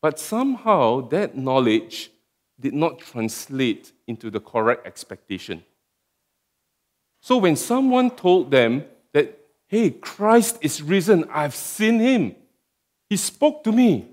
But 0.01 0.19
somehow 0.19 1.07
that 1.09 1.37
knowledge 1.37 2.11
did 2.59 2.73
not 2.73 2.99
translate 2.99 3.93
into 4.07 4.29
the 4.29 4.39
correct 4.39 4.85
expectation. 4.87 5.63
So 7.21 7.37
when 7.37 7.55
someone 7.55 8.11
told 8.11 8.51
them 8.51 8.85
hey, 9.69 9.91
Christ 9.91 10.57
is 10.61 10.81
risen, 10.81 11.25
I've 11.31 11.55
seen 11.55 11.99
Him, 11.99 12.35
He 13.09 13.15
spoke 13.15 13.63
to 13.63 13.71
me, 13.71 14.07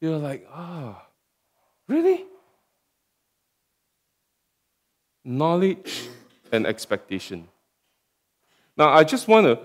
they 0.00 0.08
were 0.08 0.16
like, 0.16 0.48
ah, 0.52 1.04
really? 1.88 2.24
Knowledge 5.24 6.08
and 6.52 6.66
expectation. 6.66 7.48
Now, 8.76 8.90
I 8.90 9.02
just 9.02 9.26
want 9.26 9.46
to 9.46 9.58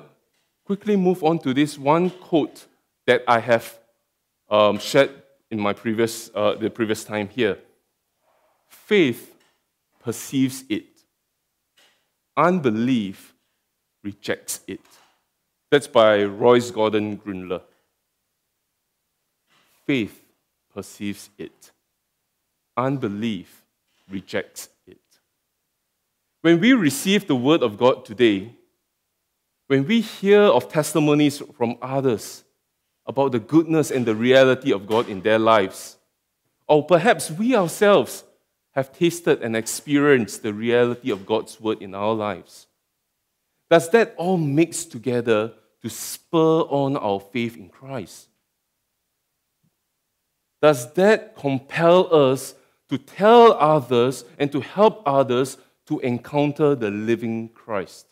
quickly 0.65 0.95
move 0.95 1.23
on 1.23 1.37
to 1.39 1.53
this 1.53 1.77
one 1.77 2.09
quote 2.09 2.65
that 3.05 3.23
I 3.27 3.39
have 3.39 3.77
um, 4.49 4.79
shared 4.79 5.11
in 5.51 5.59
my 5.59 5.73
previous, 5.73 6.31
uh, 6.33 6.55
the 6.55 6.69
previous 6.69 7.03
time 7.03 7.29
here. 7.29 7.59
Faith 8.67 9.35
perceives 10.03 10.63
it. 10.67 10.85
Unbelief 12.35 13.32
rejects 14.03 14.61
it. 14.67 14.81
That's 15.71 15.87
by 15.87 16.23
Royce 16.23 16.69
Gordon 16.71 17.17
Gruenler. 17.17 17.61
Faith 19.85 20.21
perceives 20.73 21.29
it. 21.37 21.71
Unbelief 22.77 23.63
rejects 24.09 24.69
it. 24.85 24.99
When 26.41 26.59
we 26.59 26.73
receive 26.73 27.27
the 27.27 27.35
word 27.35 27.63
of 27.63 27.77
God 27.77 28.05
today, 28.05 28.53
when 29.67 29.85
we 29.87 30.01
hear 30.01 30.41
of 30.41 30.69
testimonies 30.69 31.41
from 31.57 31.77
others 31.81 32.43
about 33.05 33.31
the 33.31 33.39
goodness 33.39 33.91
and 33.91 34.05
the 34.05 34.15
reality 34.15 34.71
of 34.71 34.87
God 34.87 35.09
in 35.09 35.21
their 35.21 35.39
lives, 35.39 35.97
or 36.67 36.85
perhaps 36.85 37.31
we 37.31 37.55
ourselves 37.55 38.23
have 38.71 38.91
tasted 38.91 39.41
and 39.41 39.55
experienced 39.55 40.43
the 40.43 40.53
reality 40.53 41.11
of 41.11 41.25
God's 41.25 41.59
word 41.59 41.81
in 41.81 41.93
our 41.93 42.13
lives, 42.13 42.67
does 43.73 43.89
that 43.89 44.13
all 44.17 44.37
mix 44.37 44.85
together 44.85 45.51
to 45.81 45.89
spur 45.89 46.61
on 46.69 46.95
our 46.95 47.19
faith 47.19 47.57
in 47.57 47.69
Christ? 47.69 48.27
Does 50.61 50.93
that 50.93 51.35
compel 51.35 52.13
us 52.13 52.53
to 52.89 52.99
tell 52.99 53.53
others 53.53 54.25
and 54.37 54.51
to 54.51 54.61
help 54.61 55.01
others 55.07 55.57
to 55.87 55.99
encounter 56.01 56.75
the 56.75 56.91
living 56.91 57.49
Christ? 57.49 58.05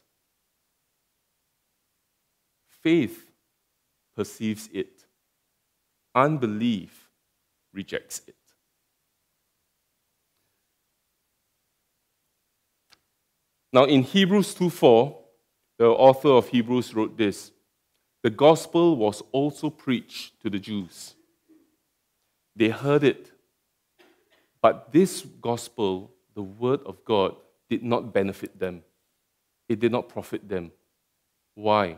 Faith 2.82 3.30
perceives 4.16 4.68
it, 4.74 5.06
unbelief 6.16 7.08
rejects 7.72 8.24
it. 8.26 8.34
Now, 13.72 13.84
in 13.84 14.02
Hebrews 14.02 14.56
2 14.56 14.72
4, 14.72 15.21
the 15.82 15.88
author 15.88 16.30
of 16.30 16.48
Hebrews 16.48 16.94
wrote 16.94 17.18
this 17.18 17.52
The 18.22 18.30
gospel 18.30 18.96
was 18.96 19.24
also 19.32 19.72
preached 19.72 20.40
to 20.42 20.50
the 20.52 20.60
Jews. 20.60 21.16
They 22.56 22.70
heard 22.70 23.04
it, 23.04 23.32
but 24.62 24.92
this 24.92 25.26
gospel, 25.42 26.12
the 26.36 26.44
word 26.44 26.82
of 26.86 27.04
God, 27.04 27.36
did 27.68 27.84
not 27.84 28.14
benefit 28.14 28.60
them. 28.60 28.84
It 29.68 29.80
did 29.80 29.92
not 29.92 30.08
profit 30.08 30.48
them. 30.48 30.72
Why? 31.56 31.98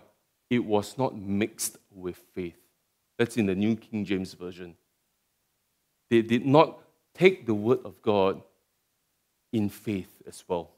it 0.50 0.64
was 0.64 1.00
not 1.00 1.18
mixed 1.18 1.78
with 1.92 2.16
faith. 2.36 2.60
That's 3.18 3.38
in 3.38 3.48
the 3.48 3.56
New 3.56 3.76
King 3.76 4.06
James 4.06 4.34
Version. 4.34 4.76
They 6.12 6.22
did 6.22 6.46
not 6.46 6.80
take 7.16 7.48
the 7.48 7.56
word 7.56 7.80
of 7.84 8.00
God 8.04 8.42
in 9.52 9.70
faith 9.70 10.22
as 10.28 10.44
well. 10.48 10.70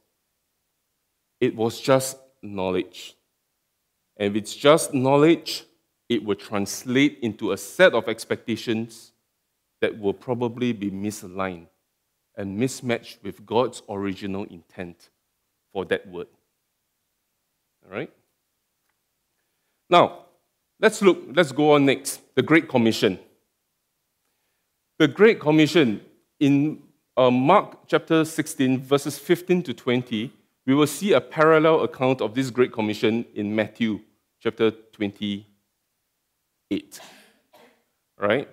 It 1.42 1.58
was 1.58 1.82
just 1.82 2.18
knowledge. 2.46 3.16
And 4.18 4.36
if 4.36 4.42
it's 4.42 4.56
just 4.56 4.94
knowledge, 4.94 5.66
it 6.08 6.24
will 6.24 6.36
translate 6.36 7.20
into 7.22 7.52
a 7.52 7.58
set 7.58 7.94
of 7.94 8.08
expectations 8.08 9.12
that 9.82 10.00
will 10.00 10.14
probably 10.14 10.72
be 10.72 10.90
misaligned 10.90 11.68
and 12.38 12.58
mismatched 12.58 13.20
with 13.24 13.46
God's 13.46 13.82
original 13.90 14.44
intent 14.46 15.10
for 15.72 15.86
that 15.86 16.08
word. 16.08 16.28
All 17.86 17.96
right? 17.96 18.12
Now, 19.90 20.26
let's 20.80 21.02
look, 21.02 21.24
let's 21.34 21.52
go 21.52 21.74
on 21.74 21.86
next. 21.86 22.22
The 22.36 22.42
Great 22.42 22.68
Commission. 22.68 23.20
The 24.98 25.08
Great 25.08 25.40
Commission 25.40 26.02
in 26.40 26.82
uh, 27.18 27.32
Mark 27.32 27.88
chapter 27.88 28.26
16, 28.26 28.82
verses 28.82 29.18
15 29.18 29.64
to 29.64 29.74
20, 29.74 30.32
we 30.66 30.74
will 30.74 30.88
see 30.88 31.14
a 31.14 31.22
parallel 31.22 31.84
account 31.84 32.22
of 32.22 32.34
this 32.34 32.50
Great 32.50 32.74
Commission 32.74 33.26
in 33.36 33.56
Matthew 33.56 34.00
chapter 34.40 34.72
28. 34.72 37.00
Right? 38.18 38.50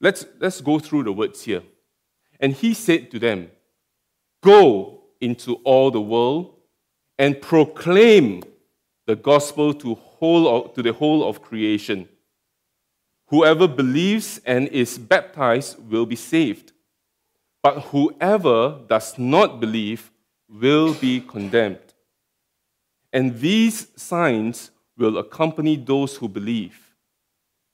Let's, 0.00 0.24
let's 0.40 0.60
go 0.60 0.78
through 0.78 1.04
the 1.04 1.12
words 1.12 1.42
here. 1.42 1.62
And 2.40 2.52
he 2.52 2.74
said 2.74 3.10
to 3.12 3.18
them, 3.18 3.50
Go 4.42 5.02
into 5.20 5.54
all 5.64 5.90
the 5.90 6.00
world 6.00 6.56
and 7.18 7.40
proclaim 7.40 8.42
the 9.06 9.14
gospel 9.14 9.74
to, 9.74 9.94
whole 9.94 10.48
of, 10.48 10.74
to 10.74 10.82
the 10.82 10.94
whole 10.94 11.28
of 11.28 11.42
creation. 11.42 12.08
Whoever 13.28 13.68
believes 13.68 14.40
and 14.46 14.66
is 14.68 14.98
baptized 14.98 15.78
will 15.90 16.06
be 16.06 16.16
saved, 16.16 16.72
but 17.62 17.80
whoever 17.80 18.80
does 18.88 19.18
not 19.18 19.60
believe 19.60 20.10
will 20.50 20.94
be 20.94 21.20
condemned. 21.20 21.94
And 23.12 23.38
these 23.38 23.88
signs 23.96 24.70
will 24.96 25.18
accompany 25.18 25.76
those 25.76 26.16
who 26.16 26.28
believe. 26.28 26.94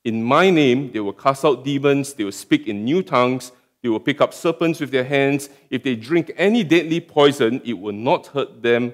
In 0.04 0.22
my 0.22 0.50
name, 0.50 0.92
they 0.92 1.00
will 1.00 1.12
cast 1.12 1.44
out 1.44 1.64
demons, 1.64 2.14
they 2.14 2.24
will 2.24 2.32
speak 2.32 2.68
in 2.68 2.84
new 2.84 3.02
tongues, 3.02 3.52
they 3.82 3.88
will 3.88 4.00
pick 4.00 4.20
up 4.20 4.32
serpents 4.32 4.80
with 4.80 4.90
their 4.90 5.04
hands. 5.04 5.48
If 5.70 5.82
they 5.82 5.96
drink 5.96 6.32
any 6.36 6.64
deadly 6.64 7.00
poison, 7.00 7.60
it 7.64 7.74
will 7.74 7.92
not 7.92 8.28
hurt 8.28 8.62
them 8.62 8.92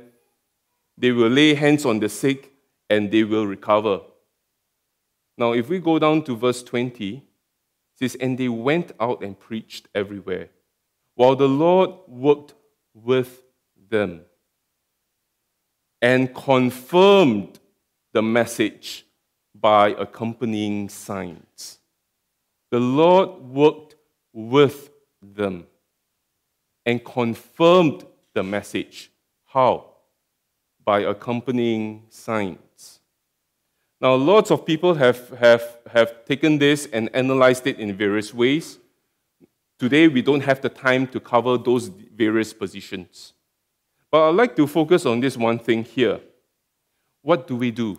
they 0.97 1.13
will 1.13 1.29
lay 1.29 1.55
hands 1.55 1.85
on 1.85 1.99
the 1.99 2.09
sick 2.09 2.53
and 2.91 3.11
they 3.11 3.25
will 3.25 3.47
recover. 3.47 4.01
Now, 5.39 5.53
if 5.53 5.69
we 5.69 5.81
go 5.81 5.99
down 5.99 6.23
to 6.25 6.37
verse 6.37 6.63
20, 6.63 7.17
it 7.17 7.23
says, 7.95 8.17
And 8.21 8.37
they 8.37 8.49
went 8.49 8.93
out 9.01 9.23
and 9.23 9.39
preached 9.39 9.89
everywhere, 9.95 10.51
while 11.15 11.37
the 11.37 11.49
Lord 11.49 11.91
worked 12.07 12.55
with 12.95 13.43
them 13.93 14.23
and 16.01 16.35
confirmed 16.35 17.61
the 18.13 18.23
message 18.23 19.07
by 19.55 19.91
accompanying 19.91 20.89
signs. 20.89 21.79
The 22.73 22.81
Lord 22.81 23.41
worked 23.41 23.95
with 24.33 24.91
them 25.23 25.67
and 26.85 27.05
confirmed 27.05 28.05
the 28.35 28.43
message. 28.43 29.13
How? 29.45 29.91
By 30.85 31.01
accompanying 31.01 32.07
signs. 32.09 32.99
Now, 34.01 34.15
lots 34.15 34.51
of 34.51 34.67
people 34.67 34.95
have, 34.95 35.29
have, 35.39 35.79
have 35.93 36.25
taken 36.25 36.59
this 36.59 36.89
and 36.93 37.15
analyzed 37.15 37.69
it 37.69 37.79
in 37.79 37.97
various 37.97 38.35
ways. 38.35 38.79
Today, 39.79 40.09
we 40.09 40.23
don't 40.23 40.41
have 40.41 40.61
the 40.61 40.69
time 40.69 41.07
to 41.09 41.21
cover 41.21 41.57
those 41.57 41.87
various 41.87 42.53
positions. 42.53 43.35
But 44.13 44.29
I'd 44.29 44.35
like 44.35 44.55
to 44.57 44.67
focus 44.67 45.07
on 45.07 45.21
this 45.21 45.39
one 45.39 45.59
thing 45.59 45.85
here. 45.85 46.21
What 47.23 47.47
do 47.47 47.57
we 47.57 47.71
do? 47.71 47.99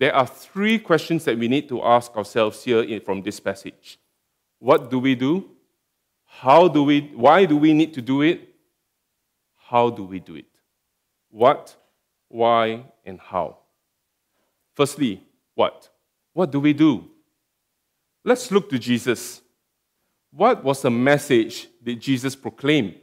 There 0.00 0.12
are 0.12 0.26
three 0.26 0.80
questions 0.80 1.24
that 1.24 1.38
we 1.38 1.46
need 1.46 1.68
to 1.68 1.80
ask 1.80 2.14
ourselves 2.16 2.64
here 2.64 3.00
from 3.00 3.22
this 3.22 3.38
passage. 3.38 4.00
What 4.58 4.90
do 4.90 4.98
we 4.98 5.14
do? 5.14 5.48
How 6.24 6.66
do 6.66 6.82
we, 6.82 7.12
why 7.14 7.44
do 7.44 7.56
we 7.56 7.72
need 7.72 7.94
to 7.94 8.02
do 8.02 8.22
it? 8.22 8.48
How 9.56 9.90
do 9.90 10.02
we 10.02 10.18
do 10.18 10.34
it? 10.34 10.46
What, 11.30 11.76
why, 12.28 12.84
and 13.04 13.20
how? 13.20 13.58
Firstly, 14.74 15.22
what? 15.54 15.88
What 16.32 16.50
do 16.50 16.58
we 16.58 16.72
do? 16.72 17.08
Let's 18.24 18.50
look 18.50 18.68
to 18.70 18.78
Jesus. 18.78 19.40
What 20.32 20.64
was 20.64 20.82
the 20.82 20.90
message 20.90 21.68
that 21.84 21.96
Jesus 22.00 22.34
proclaimed? 22.34 22.96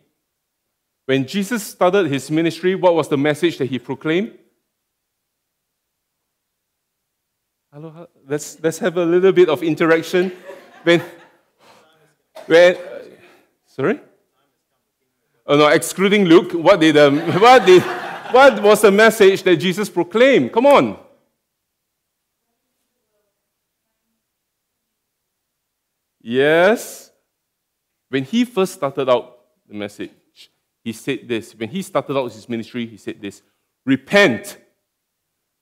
When 1.06 1.28
Jesus 1.28 1.64
started 1.64 2.08
his 2.08 2.32
ministry, 2.32 2.74
what 2.74 2.96
was 2.96 3.08
the 3.08 3.18
message 3.18 3.58
that 3.60 3.68
he 3.68 3.78
proclaimed? 3.78 4.38
Hello, 7.72 8.08
let's, 8.28 8.58
let's 8.64 8.80
have 8.80 8.98
a 8.98 9.06
little 9.06 9.32
bit 9.32 9.50
of 9.50 9.62
interaction. 9.62 10.32
When, 10.84 11.04
when, 12.48 12.78
sorry? 13.66 14.00
Oh 15.46 15.58
no, 15.58 15.68
excluding 15.68 16.26
Luke, 16.26 16.54
what 16.54 16.80
did, 16.80 16.98
um, 16.98 17.20
what 17.40 17.66
did, 17.66 17.84
what 18.32 18.64
was 18.64 18.82
the 18.82 18.92
message 18.92 19.44
that 19.44 19.58
Jesus 19.58 19.90
proclaimed? 19.90 20.52
Come 20.52 20.66
on. 20.66 20.98
Yes. 26.22 27.12
When 28.10 28.24
he 28.24 28.46
first 28.46 28.74
started 28.74 29.08
out 29.08 29.38
the 29.68 29.76
message, 29.76 30.12
he 30.86 30.94
said 30.94 31.28
this. 31.28 31.54
When 31.56 31.70
he 31.70 31.82
started 31.82 32.16
out 32.16 32.32
his 32.32 32.48
ministry, 32.48 32.86
he 32.86 32.98
said 32.98 33.20
this 33.20 33.42
Repent, 33.86 34.58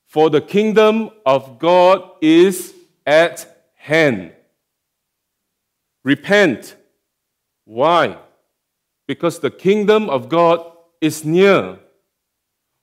for 0.06 0.30
the 0.30 0.42
kingdom 0.42 1.10
of 1.26 1.58
God 1.58 2.12
is 2.22 2.74
at 3.08 3.72
hand. 3.76 4.34
Repent. 6.04 6.76
Why? 7.64 8.18
Because 9.08 9.40
the 9.40 9.50
kingdom 9.50 10.10
of 10.10 10.28
God 10.28 10.60
is 11.00 11.24
near. 11.24 11.80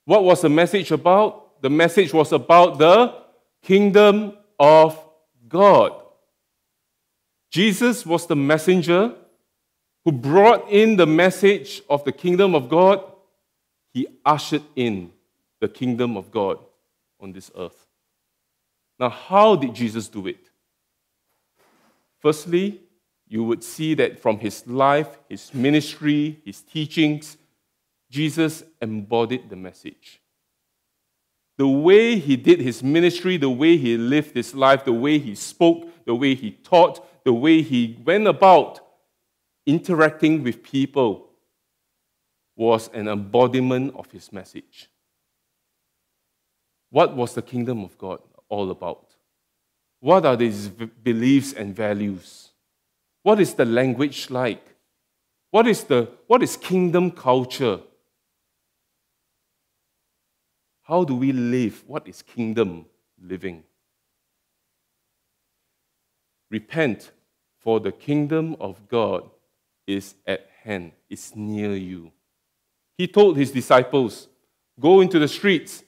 What 0.07 0.25
was 0.25 0.41
the 0.41 0.49
message 0.49 0.91
about? 0.91 1.61
The 1.63 1.71
message 1.71 2.15
was 2.15 2.33
about 2.33 2.79
the 2.79 3.15
kingdom 3.63 4.33
of 4.59 4.99
God. 5.47 5.93
Jesus 7.51 8.07
was 8.07 8.27
the 8.27 8.37
messenger 8.37 9.15
who 10.05 10.13
brought 10.13 10.71
in 10.71 10.97
the 10.97 11.07
message 11.07 11.83
of 11.89 12.05
the 12.05 12.13
kingdom 12.13 12.55
of 12.55 12.69
God. 12.69 13.03
He 13.93 14.07
ushered 14.25 14.63
in 14.77 15.13
the 15.61 15.69
kingdom 15.69 16.17
of 16.17 16.31
God 16.31 16.59
on 17.21 17.33
this 17.33 17.51
earth. 17.57 17.87
Now, 18.99 19.09
how 19.09 19.57
did 19.57 19.75
Jesus 19.75 20.09
do 20.09 20.27
it? 20.27 20.51
Firstly, 22.21 22.81
you 23.27 23.45
would 23.45 23.65
see 23.65 23.95
that 23.95 24.21
from 24.21 24.39
his 24.39 24.67
life, 24.67 25.19
his 25.29 25.53
ministry, 25.55 26.41
his 26.45 26.61
teachings, 26.61 27.37
Jesus 28.11 28.63
embodied 28.81 29.49
the 29.49 29.57
message. 29.57 30.21
The 31.57 31.69
way 31.69 32.19
he 32.19 32.37
did 32.37 32.61
his 32.61 32.83
ministry, 32.83 33.37
the 33.37 33.51
way 33.51 33.77
he 33.77 33.97
lived 33.97 34.35
his 34.35 34.55
life, 34.55 34.85
the 34.85 34.93
way 34.93 35.19
he 35.19 35.35
spoke, 35.35 35.89
the 36.07 36.15
way 36.15 36.35
he 36.35 36.53
taught, 36.53 37.25
the 37.25 37.33
way 37.33 37.63
he 37.63 37.99
went 38.05 38.27
about 38.27 38.81
interacting 39.71 40.43
with 40.43 40.63
people 40.63 41.29
was 42.57 42.91
an 42.93 43.09
embodiment 43.09 43.95
of 43.97 44.11
his 44.11 44.33
message. 44.33 44.91
What 46.91 47.15
was 47.15 47.35
the 47.35 47.43
kingdom 47.43 47.85
of 47.85 47.97
God 47.97 48.21
all 48.49 48.71
about? 48.71 49.07
What 50.01 50.27
are 50.27 50.37
these 50.37 50.69
beliefs 50.69 51.53
and 51.53 51.75
values? 51.75 52.51
What 53.23 53.39
is 53.39 53.55
the 53.55 53.65
language 53.65 54.29
like? 54.31 54.65
What 55.51 55.67
is, 55.67 55.85
the, 55.85 56.09
what 56.27 56.43
is 56.43 56.57
kingdom 56.57 57.11
culture? 57.13 57.81
How 60.83 61.05
do 61.05 61.15
we 61.15 61.33
live? 61.33 61.85
What 61.87 62.09
is 62.09 62.23
kingdom 62.23 62.87
living? 63.23 63.63
Repent, 66.51 67.13
for 67.59 67.79
the 67.79 67.93
kingdom 67.93 68.57
of 68.59 68.89
God 68.89 69.31
is 69.91 70.15
at 70.27 70.49
hand, 70.63 70.93
is 71.09 71.35
near 71.35 71.75
you. 71.75 72.13
He 72.97 73.07
told 73.07 73.37
his 73.37 73.51
disciples, 73.51 74.29
Go 74.79 75.01
into 75.01 75.19
the 75.19 75.29
streets, 75.29 75.83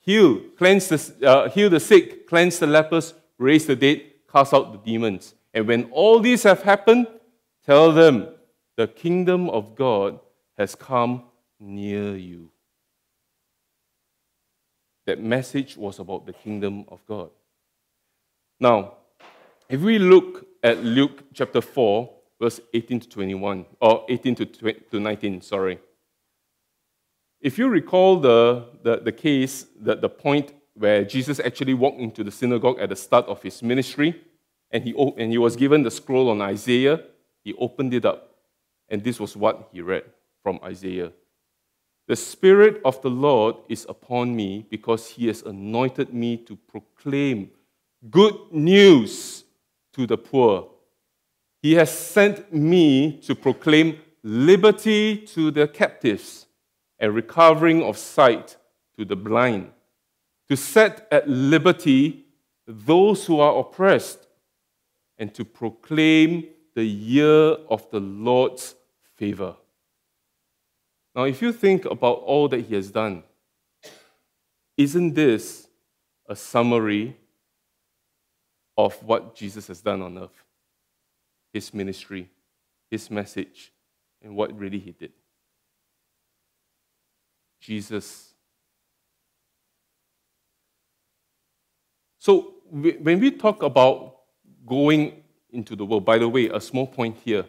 heal, 0.00 0.40
cleanse 0.58 0.88
the, 0.88 1.28
uh, 1.28 1.48
heal 1.48 1.70
the 1.70 1.80
sick, 1.80 2.26
cleanse 2.26 2.58
the 2.58 2.66
lepers, 2.66 3.14
raise 3.38 3.66
the 3.66 3.76
dead, 3.76 4.02
cast 4.30 4.52
out 4.52 4.72
the 4.72 4.78
demons. 4.78 5.34
And 5.54 5.66
when 5.66 5.84
all 5.90 6.20
these 6.20 6.42
have 6.42 6.62
happened, 6.62 7.06
tell 7.64 7.92
them, 7.92 8.28
the 8.76 8.88
kingdom 8.88 9.48
of 9.50 9.76
God 9.76 10.18
has 10.58 10.74
come 10.74 11.24
near 11.60 12.16
you. 12.16 12.50
That 15.06 15.20
message 15.20 15.76
was 15.76 15.98
about 15.98 16.26
the 16.26 16.32
kingdom 16.32 16.84
of 16.88 17.04
God. 17.06 17.30
Now, 18.58 18.94
if 19.68 19.80
we 19.80 19.98
look 19.98 20.46
at 20.62 20.82
Luke 20.82 21.24
chapter 21.32 21.60
4, 21.60 22.10
verse 22.40 22.60
18 22.72 23.00
to 23.00 23.08
21, 23.08 23.66
or 23.80 24.04
18 24.08 24.34
to, 24.36 24.46
20, 24.46 24.80
to 24.90 25.00
19, 25.00 25.40
sorry. 25.42 25.78
If 27.40 27.58
you 27.58 27.68
recall 27.68 28.20
the, 28.20 28.66
the, 28.82 28.96
the 28.96 29.12
case, 29.12 29.66
the, 29.78 29.96
the 29.96 30.08
point 30.08 30.52
where 30.74 31.04
Jesus 31.04 31.40
actually 31.40 31.74
walked 31.74 32.00
into 32.00 32.24
the 32.24 32.30
synagogue 32.30 32.78
at 32.80 32.88
the 32.88 32.96
start 32.96 33.26
of 33.26 33.42
his 33.42 33.62
ministry, 33.62 34.20
and 34.70 34.82
he, 34.82 34.94
and 35.16 35.30
he 35.30 35.38
was 35.38 35.54
given 35.54 35.82
the 35.82 35.90
scroll 35.90 36.30
on 36.30 36.40
Isaiah, 36.40 37.00
he 37.44 37.54
opened 37.54 37.94
it 37.94 38.04
up, 38.04 38.34
and 38.88 39.04
this 39.04 39.20
was 39.20 39.36
what 39.36 39.68
he 39.72 39.80
read 39.80 40.04
from 40.42 40.58
Isaiah. 40.64 41.12
The 42.06 42.16
Spirit 42.16 42.82
of 42.84 43.00
the 43.00 43.10
Lord 43.10 43.56
is 43.68 43.86
upon 43.88 44.36
me 44.36 44.66
because 44.68 45.08
he 45.08 45.28
has 45.28 45.42
anointed 45.42 46.12
me 46.12 46.36
to 46.38 46.56
proclaim 46.56 47.50
good 48.10 48.34
news 48.50 49.44
to 49.94 50.06
the 50.06 50.18
poor. 50.18 50.70
He 51.64 51.76
has 51.76 51.90
sent 51.98 52.52
me 52.52 53.16
to 53.22 53.34
proclaim 53.34 53.98
liberty 54.22 55.16
to 55.28 55.50
the 55.50 55.66
captives 55.66 56.44
and 56.98 57.14
recovering 57.14 57.82
of 57.82 57.96
sight 57.96 58.58
to 58.98 59.06
the 59.06 59.16
blind, 59.16 59.70
to 60.50 60.58
set 60.58 61.08
at 61.10 61.26
liberty 61.26 62.26
those 62.66 63.24
who 63.24 63.40
are 63.40 63.60
oppressed, 63.60 64.28
and 65.16 65.32
to 65.32 65.42
proclaim 65.42 66.48
the 66.74 66.84
year 66.84 67.56
of 67.70 67.90
the 67.90 68.00
Lord's 68.00 68.74
favor. 69.16 69.56
Now, 71.16 71.22
if 71.22 71.40
you 71.40 71.50
think 71.50 71.86
about 71.86 72.18
all 72.26 72.46
that 72.48 72.60
he 72.60 72.74
has 72.74 72.90
done, 72.90 73.22
isn't 74.76 75.14
this 75.14 75.66
a 76.28 76.36
summary 76.36 77.16
of 78.76 79.02
what 79.02 79.34
Jesus 79.34 79.68
has 79.68 79.80
done 79.80 80.02
on 80.02 80.18
earth? 80.18 80.44
His 81.54 81.72
ministry, 81.72 82.28
his 82.90 83.10
message, 83.10 83.72
and 84.20 84.36
what 84.36 84.58
really 84.58 84.78
he 84.78 84.90
did. 84.90 85.12
Jesus. 87.60 88.34
So, 92.18 92.54
when 92.70 93.20
we 93.20 93.30
talk 93.30 93.62
about 93.62 94.16
going 94.66 95.22
into 95.50 95.76
the 95.76 95.84
world, 95.84 96.04
by 96.04 96.18
the 96.18 96.28
way, 96.28 96.48
a 96.48 96.60
small 96.60 96.86
point 96.86 97.16
here. 97.24 97.46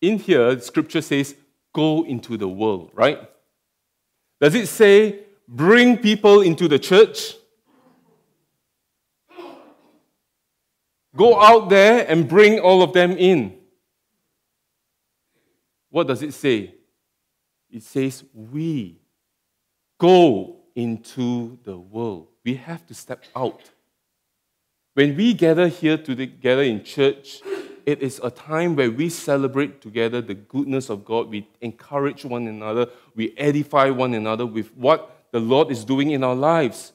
In 0.00 0.18
here, 0.18 0.60
scripture 0.60 1.00
says, 1.00 1.34
go 1.72 2.04
into 2.04 2.36
the 2.36 2.48
world, 2.48 2.90
right? 2.92 3.18
Does 4.40 4.54
it 4.54 4.66
say, 4.66 5.20
bring 5.48 5.96
people 5.96 6.42
into 6.42 6.68
the 6.68 6.78
church? 6.78 7.34
Go 11.14 11.40
out 11.40 11.68
there 11.68 12.06
and 12.08 12.28
bring 12.28 12.58
all 12.58 12.82
of 12.82 12.92
them 12.92 13.12
in. 13.12 13.58
What 15.90 16.06
does 16.06 16.22
it 16.22 16.32
say? 16.32 16.74
It 17.70 17.82
says, 17.82 18.24
We 18.32 19.00
go 19.98 20.56
into 20.74 21.58
the 21.64 21.78
world. 21.78 22.28
We 22.44 22.54
have 22.54 22.86
to 22.86 22.94
step 22.94 23.24
out. 23.36 23.70
When 24.94 25.16
we 25.16 25.34
gather 25.34 25.68
here 25.68 25.96
together 25.96 26.62
in 26.62 26.84
church, 26.84 27.40
it 27.84 28.02
is 28.02 28.20
a 28.22 28.30
time 28.30 28.76
where 28.76 28.90
we 28.90 29.08
celebrate 29.08 29.80
together 29.80 30.20
the 30.20 30.34
goodness 30.34 30.90
of 30.90 31.04
God. 31.04 31.28
We 31.28 31.48
encourage 31.60 32.24
one 32.24 32.46
another. 32.46 32.86
We 33.14 33.34
edify 33.36 33.90
one 33.90 34.14
another 34.14 34.46
with 34.46 34.74
what 34.76 35.24
the 35.32 35.40
Lord 35.40 35.70
is 35.70 35.84
doing 35.84 36.10
in 36.10 36.22
our 36.22 36.34
lives. 36.34 36.92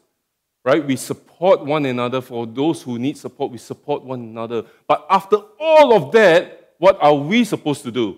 Right? 0.68 0.86
We 0.86 0.98
support 0.98 1.64
one 1.64 1.86
another. 1.86 2.20
For 2.20 2.46
those 2.46 2.82
who 2.82 3.00
need 3.00 3.18
support, 3.18 3.54
we 3.54 3.58
support 3.58 4.04
one 4.04 4.20
another. 4.20 4.66
But 4.86 5.08
after 5.10 5.38
all 5.58 5.94
of 5.94 6.12
that, 6.12 6.74
what 6.78 7.02
are 7.02 7.14
we 7.14 7.46
supposed 7.46 7.84
to 7.84 7.92
do? 7.92 8.18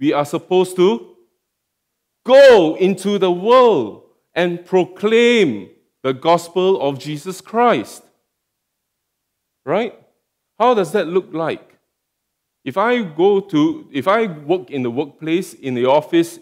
We 0.00 0.14
are 0.14 0.24
supposed 0.24 0.76
to 0.76 1.14
go 2.24 2.74
into 2.76 3.18
the 3.18 3.30
world 3.30 4.04
and 4.34 4.64
proclaim 4.64 5.68
the 6.02 6.14
gospel 6.14 6.80
of 6.80 6.98
Jesus 6.98 7.42
Christ. 7.42 8.02
Right? 9.66 9.92
How 10.58 10.72
does 10.72 10.92
that 10.92 11.06
look 11.06 11.34
like? 11.34 11.76
If 12.64 12.78
I 12.78 13.02
go 13.02 13.40
to, 13.40 13.86
if 13.92 14.08
I 14.08 14.26
work 14.26 14.70
in 14.70 14.82
the 14.82 14.90
workplace, 14.90 15.52
in 15.52 15.74
the 15.74 15.84
office, 15.84 16.40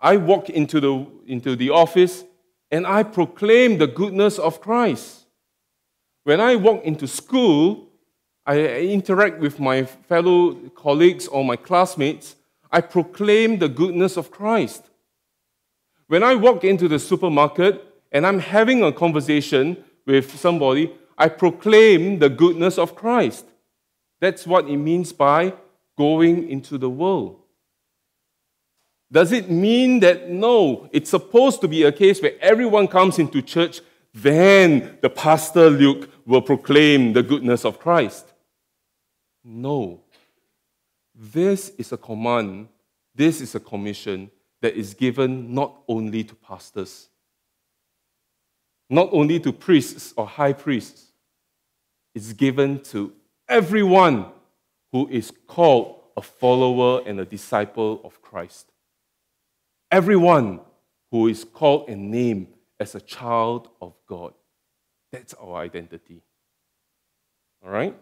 I 0.00 0.16
walk 0.16 0.48
into 0.48 0.80
the, 0.80 1.06
into 1.26 1.54
the 1.54 1.68
office 1.68 2.24
and 2.70 2.86
I 2.86 3.02
proclaim 3.02 3.78
the 3.78 3.86
goodness 3.86 4.38
of 4.38 4.60
Christ. 4.60 5.26
When 6.24 6.40
I 6.40 6.56
walk 6.56 6.84
into 6.84 7.06
school, 7.06 7.88
I 8.46 8.58
interact 8.80 9.40
with 9.40 9.58
my 9.58 9.84
fellow 9.84 10.54
colleagues 10.70 11.26
or 11.26 11.44
my 11.44 11.56
classmates, 11.56 12.36
I 12.70 12.80
proclaim 12.80 13.58
the 13.58 13.68
goodness 13.68 14.16
of 14.16 14.30
Christ. 14.30 14.90
When 16.06 16.22
I 16.22 16.34
walk 16.34 16.64
into 16.64 16.88
the 16.88 16.98
supermarket 16.98 17.84
and 18.12 18.26
I'm 18.26 18.38
having 18.38 18.82
a 18.82 18.92
conversation 18.92 19.84
with 20.06 20.38
somebody, 20.38 20.92
I 21.16 21.28
proclaim 21.28 22.18
the 22.18 22.30
goodness 22.30 22.78
of 22.78 22.94
Christ. 22.94 23.46
That's 24.20 24.46
what 24.46 24.68
it 24.68 24.76
means 24.76 25.12
by 25.12 25.54
going 25.96 26.48
into 26.48 26.78
the 26.78 26.90
world. 26.90 27.40
Does 29.12 29.32
it 29.32 29.50
mean 29.50 30.00
that 30.00 30.30
no, 30.30 30.88
it's 30.92 31.10
supposed 31.10 31.60
to 31.62 31.68
be 31.68 31.82
a 31.82 31.92
case 31.92 32.22
where 32.22 32.34
everyone 32.40 32.86
comes 32.86 33.18
into 33.18 33.42
church, 33.42 33.80
then 34.14 34.98
the 35.02 35.10
pastor 35.10 35.68
Luke 35.68 36.10
will 36.26 36.42
proclaim 36.42 37.12
the 37.12 37.22
goodness 37.22 37.64
of 37.64 37.80
Christ? 37.80 38.32
No. 39.42 40.00
This 41.14 41.70
is 41.76 41.92
a 41.92 41.96
command, 41.96 42.68
this 43.14 43.40
is 43.40 43.54
a 43.54 43.60
commission 43.60 44.30
that 44.62 44.74
is 44.74 44.94
given 44.94 45.52
not 45.52 45.82
only 45.88 46.22
to 46.22 46.34
pastors, 46.34 47.08
not 48.88 49.08
only 49.12 49.40
to 49.40 49.52
priests 49.52 50.14
or 50.16 50.26
high 50.26 50.52
priests, 50.52 51.12
it's 52.14 52.32
given 52.32 52.80
to 52.84 53.12
everyone 53.48 54.26
who 54.92 55.08
is 55.08 55.32
called 55.46 56.00
a 56.16 56.22
follower 56.22 57.02
and 57.06 57.20
a 57.20 57.24
disciple 57.24 58.00
of 58.04 58.20
Christ. 58.22 58.70
Everyone 59.90 60.60
who 61.10 61.28
is 61.28 61.44
called 61.44 61.88
and 61.88 62.10
named 62.10 62.48
as 62.78 62.94
a 62.94 63.00
child 63.00 63.68
of 63.80 63.94
God. 64.06 64.32
That's 65.12 65.34
our 65.34 65.56
identity. 65.56 66.22
All 67.64 67.70
right? 67.70 67.96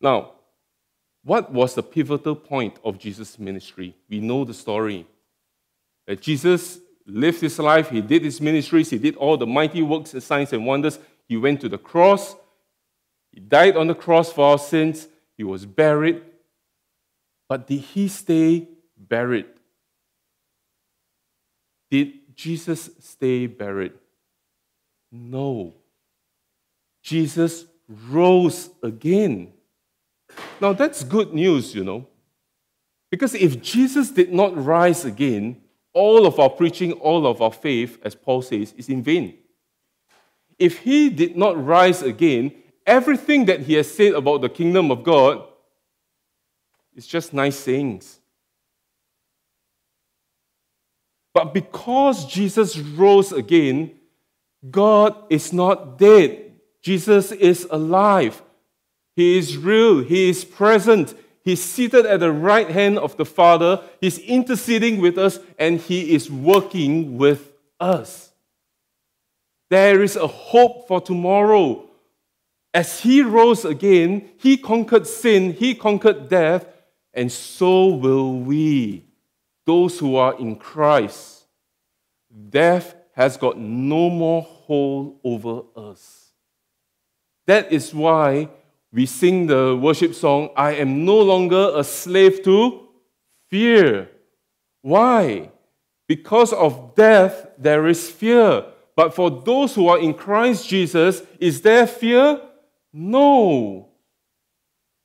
Now, 0.00 0.32
what 1.22 1.52
was 1.52 1.74
the 1.74 1.82
pivotal 1.82 2.34
point 2.34 2.78
of 2.84 2.98
Jesus' 2.98 3.38
ministry? 3.38 3.94
We 4.08 4.20
know 4.20 4.44
the 4.44 4.54
story. 4.54 5.06
That 6.06 6.20
Jesus 6.20 6.78
lived 7.06 7.40
his 7.40 7.58
life, 7.58 7.90
he 7.90 8.00
did 8.00 8.24
his 8.24 8.40
ministries, 8.40 8.90
he 8.90 8.98
did 8.98 9.16
all 9.16 9.36
the 9.36 9.46
mighty 9.46 9.82
works 9.82 10.12
and 10.12 10.22
signs 10.22 10.52
and 10.52 10.66
wonders. 10.66 10.98
He 11.28 11.36
went 11.36 11.60
to 11.62 11.68
the 11.68 11.78
cross, 11.78 12.36
he 13.34 13.40
died 13.40 13.76
on 13.76 13.88
the 13.88 13.94
cross 13.96 14.32
for 14.32 14.52
our 14.52 14.58
sins. 14.58 15.08
He 15.36 15.42
was 15.42 15.66
buried. 15.66 16.22
But 17.48 17.66
did 17.66 17.80
he 17.80 18.06
stay 18.06 18.68
buried? 18.96 19.46
Did 21.94 22.34
Jesus 22.34 22.90
stay 22.98 23.46
buried? 23.46 23.92
No. 25.12 25.74
Jesus 27.04 27.66
rose 28.08 28.68
again. 28.82 29.52
Now 30.60 30.72
that's 30.72 31.04
good 31.04 31.32
news, 31.32 31.72
you 31.72 31.84
know. 31.84 32.08
Because 33.12 33.32
if 33.32 33.62
Jesus 33.62 34.10
did 34.10 34.32
not 34.32 34.56
rise 34.56 35.04
again, 35.04 35.62
all 35.92 36.26
of 36.26 36.40
our 36.40 36.50
preaching, 36.50 36.94
all 36.94 37.28
of 37.28 37.40
our 37.40 37.52
faith, 37.52 38.00
as 38.02 38.16
Paul 38.16 38.42
says, 38.42 38.74
is 38.76 38.88
in 38.88 39.00
vain. 39.00 39.38
If 40.58 40.78
he 40.78 41.08
did 41.10 41.36
not 41.36 41.64
rise 41.64 42.02
again, 42.02 42.50
everything 42.84 43.44
that 43.44 43.60
he 43.60 43.74
has 43.74 43.88
said 43.88 44.14
about 44.14 44.40
the 44.40 44.48
kingdom 44.48 44.90
of 44.90 45.04
God 45.04 45.44
is 46.96 47.06
just 47.06 47.32
nice 47.32 47.56
sayings. 47.56 48.18
But 51.34 51.52
because 51.52 52.24
Jesus 52.26 52.78
rose 52.78 53.32
again, 53.32 53.90
God 54.70 55.14
is 55.28 55.52
not 55.52 55.98
dead. 55.98 56.52
Jesus 56.80 57.32
is 57.32 57.66
alive. 57.70 58.40
He 59.16 59.36
is 59.36 59.58
real. 59.58 60.02
He 60.02 60.30
is 60.30 60.44
present. 60.44 61.14
He's 61.44 61.62
seated 61.62 62.06
at 62.06 62.20
the 62.20 62.32
right 62.32 62.70
hand 62.70 62.98
of 62.98 63.16
the 63.18 63.26
Father. 63.26 63.82
He's 64.00 64.18
interceding 64.18 65.00
with 65.00 65.18
us 65.18 65.38
and 65.58 65.78
He 65.78 66.14
is 66.14 66.30
working 66.30 67.18
with 67.18 67.52
us. 67.78 68.32
There 69.70 70.02
is 70.02 70.16
a 70.16 70.26
hope 70.26 70.86
for 70.86 71.00
tomorrow. 71.00 71.88
As 72.72 73.00
he 73.00 73.22
rose 73.22 73.64
again, 73.64 74.30
he 74.36 74.56
conquered 74.56 75.06
sin, 75.06 75.52
he 75.52 75.74
conquered 75.74 76.28
death, 76.28 76.66
and 77.12 77.30
so 77.30 77.86
will 77.86 78.40
we, 78.40 79.03
those 79.66 79.98
who 79.98 80.16
are 80.16 80.38
in 80.38 80.56
Christ. 80.56 81.46
Death 82.50 82.94
has 83.14 83.36
got 83.36 83.58
no 83.58 84.10
more 84.10 84.42
hold 84.42 85.20
over 85.22 85.62
us. 85.76 86.32
That 87.46 87.72
is 87.72 87.94
why 87.94 88.48
we 88.92 89.06
sing 89.06 89.48
the 89.48 89.76
worship 89.76 90.14
song, 90.14 90.50
I 90.56 90.74
am 90.74 91.04
no 91.04 91.18
longer 91.18 91.72
a 91.74 91.82
slave 91.82 92.44
to 92.44 92.88
fear. 93.50 94.08
Why? 94.82 95.50
Because 96.06 96.52
of 96.52 96.94
death, 96.94 97.48
there 97.58 97.88
is 97.88 98.08
fear. 98.08 98.64
But 98.94 99.12
for 99.12 99.30
those 99.30 99.74
who 99.74 99.88
are 99.88 99.98
in 99.98 100.14
Christ 100.14 100.68
Jesus, 100.68 101.22
is 101.40 101.60
there 101.60 101.86
fear? 101.86 102.40
No. 102.92 103.88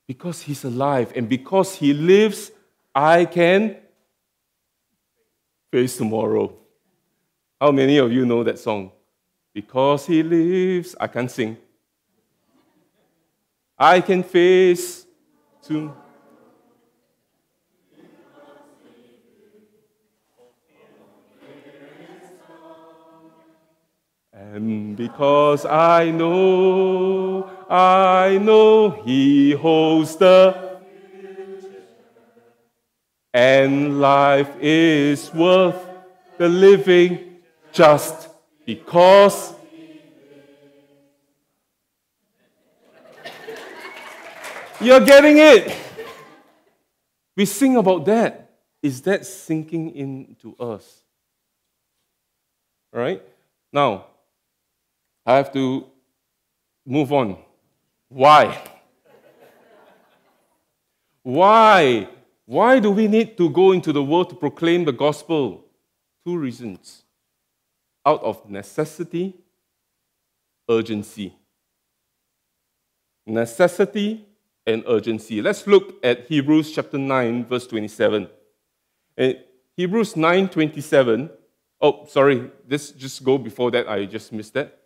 Because 0.06 0.42
he's 0.42 0.62
alive 0.64 1.12
and 1.16 1.28
because 1.28 1.74
he 1.74 1.92
lives, 1.92 2.52
I 2.94 3.24
can 3.24 3.76
face 5.70 5.96
tomorrow. 5.96 6.52
How 7.60 7.70
many 7.72 7.98
of 7.98 8.12
you 8.12 8.26
know 8.26 8.42
that 8.44 8.58
song? 8.58 8.92
Because 9.52 10.06
he 10.06 10.22
lives, 10.22 10.96
I 10.98 11.06
can't 11.06 11.30
sing. 11.30 11.56
I 13.78 14.00
can 14.00 14.22
face 14.22 15.06
tomorrow. 15.62 15.96
And 24.32 24.96
because 24.96 25.64
I 25.64 26.10
know, 26.10 27.48
I 27.68 28.38
know 28.42 28.90
He 29.04 29.52
holds 29.52 30.16
the 30.16 30.69
and 33.32 34.00
life 34.00 34.50
is 34.60 35.32
worth 35.32 35.76
the 36.38 36.48
living 36.48 37.36
just 37.72 38.28
because 38.66 39.54
you're 44.80 45.04
getting 45.04 45.38
it. 45.38 45.76
We 47.36 47.44
sing 47.44 47.76
about 47.76 48.04
that. 48.06 48.50
Is 48.82 49.02
that 49.02 49.26
sinking 49.26 49.94
into 49.94 50.56
us? 50.56 51.02
All 52.92 53.00
right? 53.00 53.22
Now, 53.72 54.06
I 55.24 55.36
have 55.36 55.52
to 55.52 55.86
move 56.84 57.12
on. 57.12 57.36
Why? 58.08 58.58
Why? 61.22 62.08
Why 62.50 62.80
do 62.80 62.90
we 62.90 63.06
need 63.06 63.38
to 63.38 63.48
go 63.48 63.70
into 63.70 63.92
the 63.92 64.02
world 64.02 64.30
to 64.30 64.34
proclaim 64.34 64.84
the 64.84 64.90
gospel? 64.90 65.66
Two 66.26 66.36
reasons 66.36 67.04
out 68.04 68.20
of 68.24 68.50
necessity, 68.50 69.36
urgency. 70.68 71.32
Necessity 73.24 74.26
and 74.66 74.82
urgency. 74.88 75.40
Let's 75.40 75.64
look 75.68 76.04
at 76.04 76.26
Hebrews 76.26 76.72
chapter 76.72 76.98
9, 76.98 77.44
verse 77.44 77.68
27. 77.68 78.28
In 79.16 79.36
Hebrews 79.76 80.16
9 80.16 80.48
27, 80.48 81.30
oh, 81.80 82.04
sorry, 82.06 82.50
this 82.66 82.90
just 82.90 83.22
go 83.22 83.38
before 83.38 83.70
that, 83.70 83.88
I 83.88 84.06
just 84.06 84.32
missed 84.32 84.54
that. 84.54 84.76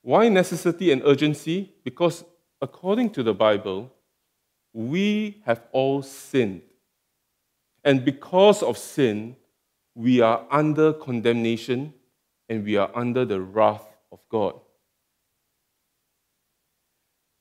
Why 0.00 0.30
necessity 0.30 0.92
and 0.92 1.02
urgency? 1.04 1.74
Because 1.84 2.24
according 2.62 3.10
to 3.10 3.22
the 3.22 3.34
Bible, 3.34 3.92
we 4.72 5.42
have 5.44 5.62
all 5.72 6.02
sinned. 6.02 6.62
And 7.84 8.04
because 8.04 8.62
of 8.62 8.78
sin, 8.78 9.36
we 9.94 10.20
are 10.20 10.46
under 10.50 10.92
condemnation 10.92 11.92
and 12.48 12.64
we 12.64 12.76
are 12.76 12.90
under 12.94 13.24
the 13.24 13.40
wrath 13.40 13.84
of 14.10 14.20
God. 14.28 14.58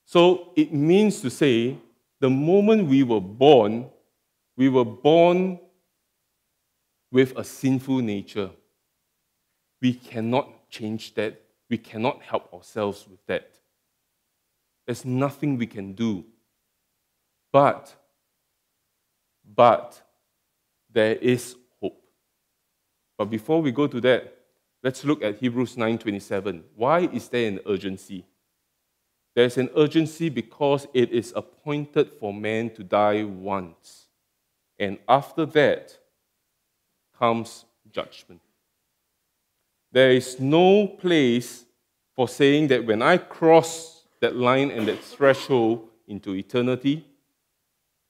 So 0.06 0.52
it 0.56 0.74
means 0.74 1.22
to 1.22 1.30
say, 1.30 1.78
the 2.20 2.30
moment 2.30 2.88
we 2.88 3.04
were 3.04 3.22
born, 3.22 3.90
we 4.58 4.68
were 4.70 4.86
born 4.86 5.60
with 7.12 7.36
a 7.38 7.44
sinful 7.44 8.00
nature. 8.00 8.50
We 9.82 9.94
cannot 9.94 10.70
change 10.70 11.14
that. 11.16 11.42
We 11.70 11.78
cannot 11.78 12.22
help 12.22 12.54
ourselves 12.54 13.08
with 13.10 13.26
that. 13.28 13.52
There's 14.86 15.06
nothing 15.06 15.58
we 15.58 15.68
can 15.68 15.94
do. 15.94 16.26
But, 17.52 17.94
but, 19.44 20.02
there 20.90 21.16
is 21.16 21.56
hope. 21.82 22.02
But 23.18 23.26
before 23.26 23.62
we 23.62 23.72
go 23.72 23.88
to 23.88 24.02
that, 24.02 24.34
let's 24.84 25.04
look 25.04 25.24
at 25.24 25.38
Hebrews 25.38 25.76
9:27. 25.76 26.64
Why 26.76 27.02
is 27.02 27.28
there 27.30 27.48
an 27.48 27.60
urgency? 27.66 28.26
There's 29.36 29.58
an 29.58 29.70
urgency 29.76 30.30
because 30.30 30.88
it 30.94 31.12
is 31.12 31.34
appointed 31.36 32.12
for 32.20 32.34
man 32.34 32.70
to 32.72 32.84
die 32.84 33.24
once. 33.24 34.08
And 34.78 34.98
after 35.08 35.46
that 35.46 35.98
comes 37.18 37.66
judgment. 37.90 38.42
There 39.92 40.12
is 40.12 40.40
no 40.40 40.88
place 40.88 41.66
for 42.16 42.28
saying 42.28 42.68
that 42.68 42.86
when 42.86 43.02
I 43.02 43.18
cross 43.18 44.04
that 44.20 44.36
line 44.36 44.72
and 44.72 44.88
that 44.88 45.04
threshold 45.04 45.88
into 46.08 46.34
eternity, 46.34 47.06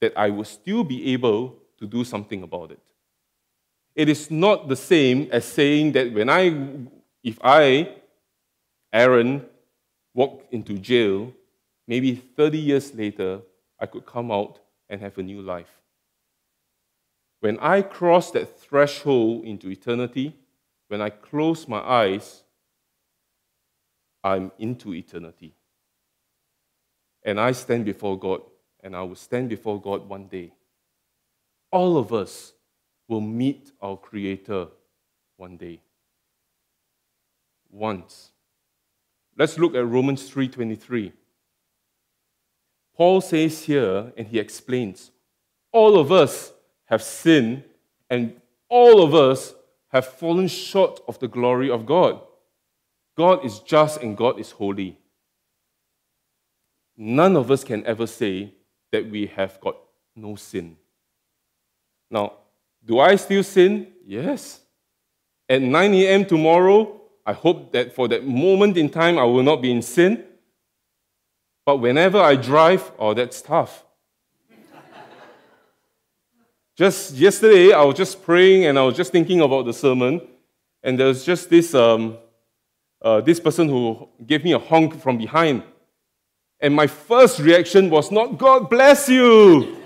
that 0.02 0.14
I 0.18 0.30
will 0.30 0.44
still 0.44 0.84
be 0.84 1.14
able 1.14 1.56
to 1.78 1.88
do 1.88 2.04
something 2.04 2.44
about 2.44 2.72
it. 2.72 2.82
It 3.96 4.10
is 4.10 4.30
not 4.32 4.68
the 4.68 4.76
same 4.76 5.30
as 5.32 5.46
saying 5.46 5.94
that 5.94 6.14
when 6.14 6.30
I, 6.30 6.56
if 7.24 7.38
I, 7.42 7.96
Aaron, 8.92 9.46
walk 10.14 10.46
into 10.52 10.78
jail, 10.78 11.32
maybe 11.88 12.16
30 12.16 12.58
years 12.58 12.94
later, 12.94 13.42
I 13.80 13.86
could 13.86 14.06
come 14.06 14.32
out 14.32 14.60
and 14.90 15.02
have 15.02 15.18
a 15.18 15.24
new 15.24 15.42
life. 15.42 15.82
When 17.40 17.58
I 17.60 17.82
cross 17.82 18.32
that 18.32 18.60
threshold 18.60 19.46
into 19.46 19.70
eternity, 19.70 20.36
when 20.88 21.02
I 21.02 21.10
close 21.10 21.68
my 21.68 21.80
eyes, 21.80 22.44
I'm 24.24 24.52
into 24.60 24.94
eternity. 24.94 25.56
And 27.24 27.40
I 27.40 27.52
stand 27.54 27.86
before 27.86 28.18
God, 28.18 28.42
and 28.84 28.96
I 28.96 29.02
will 29.04 29.16
stand 29.16 29.50
before 29.50 29.80
God 29.80 30.08
one 30.08 30.28
day. 30.28 30.54
All 31.72 31.98
of 31.98 32.14
us 32.14 32.54
will 33.08 33.22
meet 33.22 33.72
our 33.82 33.98
Creator 33.98 34.68
one 35.38 35.58
day. 35.58 35.82
Once. 37.70 38.32
Let's 39.38 39.58
look 39.58 39.76
at 39.76 39.86
Romans 39.86 40.30
3:23. 40.30 41.14
Paul 42.96 43.22
says 43.22 43.64
here 43.64 44.12
and 44.18 44.28
he 44.28 44.38
explains, 44.38 45.12
all 45.72 45.98
of 45.98 46.12
us 46.12 46.54
have 46.86 47.02
sinned 47.02 47.64
and 48.10 48.40
all 48.68 49.02
of 49.02 49.16
us 49.16 49.54
have 49.88 50.06
fallen 50.06 50.48
short 50.48 51.00
of 51.08 51.18
the 51.20 51.28
glory 51.28 51.70
of 51.70 51.86
God. 51.86 52.22
God 53.18 53.46
is 53.46 53.60
just 53.60 54.02
and 54.02 54.16
God 54.16 54.40
is 54.40 54.52
holy. 54.52 54.98
None 56.98 57.36
of 57.36 57.50
us 57.50 57.64
can 57.64 57.86
ever 57.86 58.06
say 58.06 58.54
that 58.92 59.10
we 59.10 59.28
have 59.28 59.60
got 59.62 59.78
no 60.16 60.36
sin. 60.36 60.78
Now, 62.10 62.34
do 62.84 63.00
I 63.00 63.16
still 63.16 63.44
sin? 63.44 63.88
Yes. 64.06 64.60
At 65.48 65.62
9 65.62 65.94
a.m. 65.94 66.26
tomorrow, 66.26 67.02
I 67.26 67.34
hope 67.34 67.72
that 67.74 67.94
for 67.94 68.08
that 68.08 68.26
moment 68.26 68.78
in 68.78 68.90
time, 68.90 69.18
I 69.18 69.24
will 69.24 69.44
not 69.44 69.62
be 69.62 69.72
in 69.72 69.82
sin. 69.82 70.24
But 71.66 71.78
whenever 71.78 72.20
I 72.20 72.36
drive, 72.36 72.92
oh, 72.98 73.14
that's 73.14 73.42
tough. 73.42 73.86
just 76.76 77.14
yesterday, 77.14 77.72
I 77.72 77.84
was 77.84 77.96
just 77.96 78.24
praying 78.24 78.66
and 78.66 78.80
I 78.80 78.84
was 78.84 78.98
just 78.98 79.12
thinking 79.12 79.42
about 79.42 79.66
the 79.66 79.74
sermon, 79.74 80.22
and 80.84 81.00
there 81.00 81.08
was 81.08 81.24
just 81.24 81.50
this, 81.50 81.76
um, 81.76 82.18
uh, 83.02 83.22
this 83.22 83.40
person 83.40 83.70
who 83.70 84.10
gave 84.26 84.44
me 84.44 84.54
a 84.54 84.60
honk 84.60 85.00
from 85.00 85.18
behind. 85.18 85.64
And 86.62 86.76
my 86.76 86.86
first 86.86 87.40
reaction 87.40 87.90
was 87.90 88.12
not, 88.12 88.38
God 88.38 88.70
bless 88.70 89.10
you. 89.10 89.78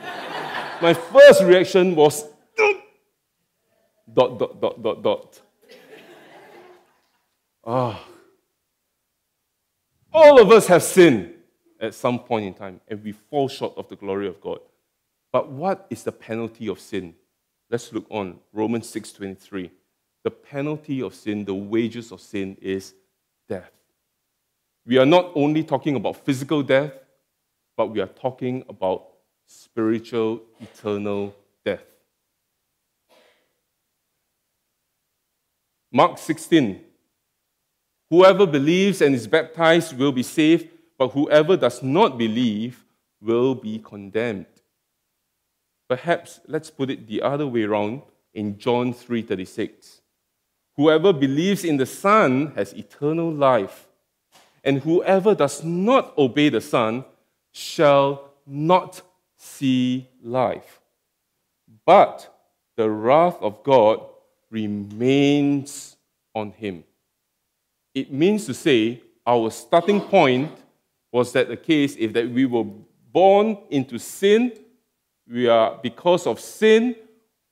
my 0.82 0.94
first 0.94 1.42
reaction 1.44 1.96
was, 1.96 2.26
dot, 4.14 4.38
dot, 4.38 4.62
dot, 4.62 4.84
dot, 4.84 5.04
dot. 5.04 5.42
Ah. 7.66 8.06
All 10.14 10.40
of 10.42 10.52
us 10.52 10.68
have 10.68 10.84
sinned 10.84 11.34
at 11.80 11.94
some 11.94 12.20
point 12.20 12.46
in 12.46 12.54
time, 12.54 12.82
and 12.88 13.04
we 13.04 13.12
fall 13.12 13.48
short 13.48 13.74
of 13.78 13.88
the 13.88 13.96
glory 13.96 14.28
of 14.28 14.40
God. 14.42 14.60
But 15.32 15.50
what 15.50 15.88
is 15.90 16.04
the 16.04 16.12
penalty 16.12 16.68
of 16.68 16.80
sin? 16.80 17.16
Let's 17.70 17.92
look 17.92 18.06
on 18.10 18.40
Romans 18.54 18.88
6:23. 18.90 19.72
The 20.24 20.32
penalty 20.32 21.02
of 21.02 21.14
sin, 21.14 21.46
the 21.46 21.54
wages 21.54 22.12
of 22.12 22.22
sin 22.22 22.58
is 22.62 22.94
death. 23.48 23.75
We 24.86 24.98
are 24.98 25.06
not 25.06 25.32
only 25.36 25.64
talking 25.64 25.96
about 25.96 26.24
physical 26.24 26.62
death, 26.62 26.94
but 27.76 27.88
we 27.88 28.00
are 28.02 28.08
talking 28.08 28.64
about 28.70 29.08
spiritual, 29.48 30.42
eternal 30.60 31.36
death. 31.66 31.84
Mark 35.92 36.18
16, 36.18 36.82
Whoever 38.10 38.46
believes 38.46 39.02
and 39.02 39.16
is 39.16 39.28
baptized 39.28 39.98
will 39.98 40.12
be 40.12 40.24
saved, 40.24 40.70
but 40.98 41.10
whoever 41.10 41.58
does 41.58 41.82
not 41.82 42.18
believe 42.18 42.86
will 43.20 43.56
be 43.56 43.80
condemned. 43.80 44.46
Perhaps 45.90 46.40
let's 46.48 46.70
put 46.70 46.90
it 46.90 47.08
the 47.08 47.22
other 47.22 47.48
way 47.48 47.64
around 47.64 48.04
in 48.34 48.58
John 48.60 48.94
3:36. 48.94 50.02
Whoever 50.76 51.14
believes 51.14 51.64
in 51.64 51.78
the 51.78 51.86
Son 51.86 52.54
has 52.56 52.74
eternal 52.74 53.32
life, 53.32 53.88
and 54.66 54.80
whoever 54.80 55.36
does 55.36 55.64
not 55.64 56.18
obey 56.18 56.50
the 56.50 56.60
Son 56.60 57.06
shall 57.52 58.32
not 58.48 59.02
see 59.38 60.10
life. 60.24 60.82
But 61.86 62.36
the 62.76 62.90
wrath 62.90 63.38
of 63.42 63.64
God 63.64 64.02
remains 64.50 65.96
on 66.34 66.52
him. 66.52 66.84
It 67.94 68.12
means 68.12 68.46
to 68.48 68.54
say 68.54 69.02
our 69.26 69.52
starting 69.52 70.02
point 70.02 70.52
was 71.12 71.32
that 71.34 71.48
the 71.48 71.58
case 71.58 71.96
if 71.98 72.12
that 72.14 72.30
we 72.30 72.46
were 72.46 72.66
born 72.66 73.58
into 73.70 73.98
sin, 74.00 74.52
we 75.32 75.48
are 75.48 75.80
because 75.82 76.28
of 76.28 76.40
sin, 76.40 76.96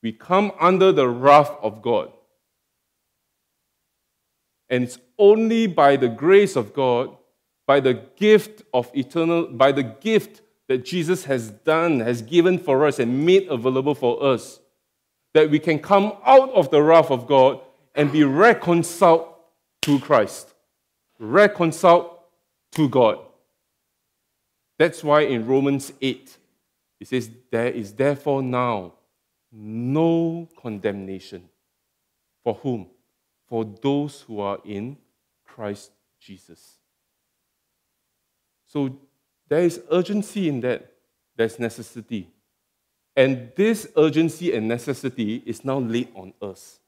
we 0.02 0.12
come 0.12 0.52
under 0.60 0.92
the 0.92 1.08
wrath 1.08 1.52
of 1.62 1.80
God. 1.80 2.12
And 4.68 4.84
it's 4.84 4.98
only 5.18 5.66
by 5.66 5.96
the 5.96 6.08
grace 6.08 6.56
of 6.56 6.72
God, 6.74 7.16
by 7.66 7.80
the 7.80 7.94
gift 8.16 8.62
of 8.72 8.90
eternal, 8.94 9.46
by 9.46 9.72
the 9.72 9.82
gift 9.82 10.42
that 10.68 10.84
Jesus 10.84 11.24
has 11.24 11.50
done, 11.50 12.00
has 12.00 12.22
given 12.22 12.58
for 12.58 12.86
us, 12.86 12.98
and 12.98 13.24
made 13.24 13.48
available 13.48 13.94
for 13.94 14.22
us, 14.22 14.60
that 15.34 15.50
we 15.50 15.58
can 15.58 15.78
come 15.78 16.16
out 16.24 16.50
of 16.50 16.70
the 16.70 16.82
wrath 16.82 17.10
of 17.10 17.26
God 17.26 17.60
and 17.94 18.10
be 18.10 18.24
reconciled 18.24 19.28
to 19.82 19.98
Christ, 20.00 20.54
reconciled 21.18 22.10
to 22.72 22.88
God. 22.88 23.18
That's 24.78 25.04
why 25.04 25.22
in 25.22 25.46
Romans 25.46 25.92
8, 26.00 26.36
it 27.00 27.08
says, 27.08 27.30
There 27.50 27.68
is 27.68 27.92
therefore 27.92 28.42
now 28.42 28.94
no 29.52 30.48
condemnation. 30.60 31.48
For 32.42 32.54
whom? 32.54 32.88
For 33.46 33.64
those 33.64 34.22
who 34.22 34.40
are 34.40 34.58
in 34.64 34.96
Christ 35.44 35.92
Jesus. 36.18 36.78
So 38.66 38.98
there 39.48 39.60
is 39.60 39.82
urgency 39.90 40.48
in 40.48 40.60
that, 40.62 40.90
there's 41.36 41.58
necessity. 41.58 42.28
And 43.16 43.52
this 43.54 43.86
urgency 43.96 44.54
and 44.54 44.66
necessity 44.66 45.42
is 45.46 45.64
now 45.64 45.78
laid 45.78 46.08
on 46.14 46.32
us. 46.42 46.80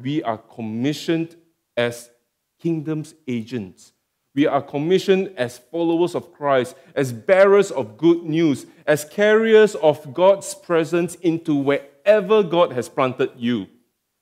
We 0.00 0.22
are 0.22 0.38
commissioned 0.38 1.36
as 1.76 2.10
kingdom's 2.58 3.14
agents. 3.28 3.92
We 4.34 4.46
are 4.46 4.62
commissioned 4.62 5.34
as 5.36 5.58
followers 5.58 6.14
of 6.14 6.32
Christ, 6.32 6.74
as 6.94 7.12
bearers 7.12 7.70
of 7.70 7.98
good 7.98 8.22
news, 8.22 8.64
as 8.86 9.04
carriers 9.04 9.74
of 9.74 10.14
God's 10.14 10.54
presence 10.54 11.16
into 11.16 11.54
wherever 11.54 12.42
God 12.42 12.72
has 12.72 12.88
planted 12.88 13.32
you. 13.36 13.66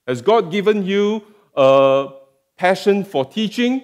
Has 0.09 0.21
God 0.21 0.51
given 0.51 0.85
you 0.85 1.23
a 1.55 2.09
passion 2.57 3.05
for 3.05 3.25
teaching? 3.25 3.83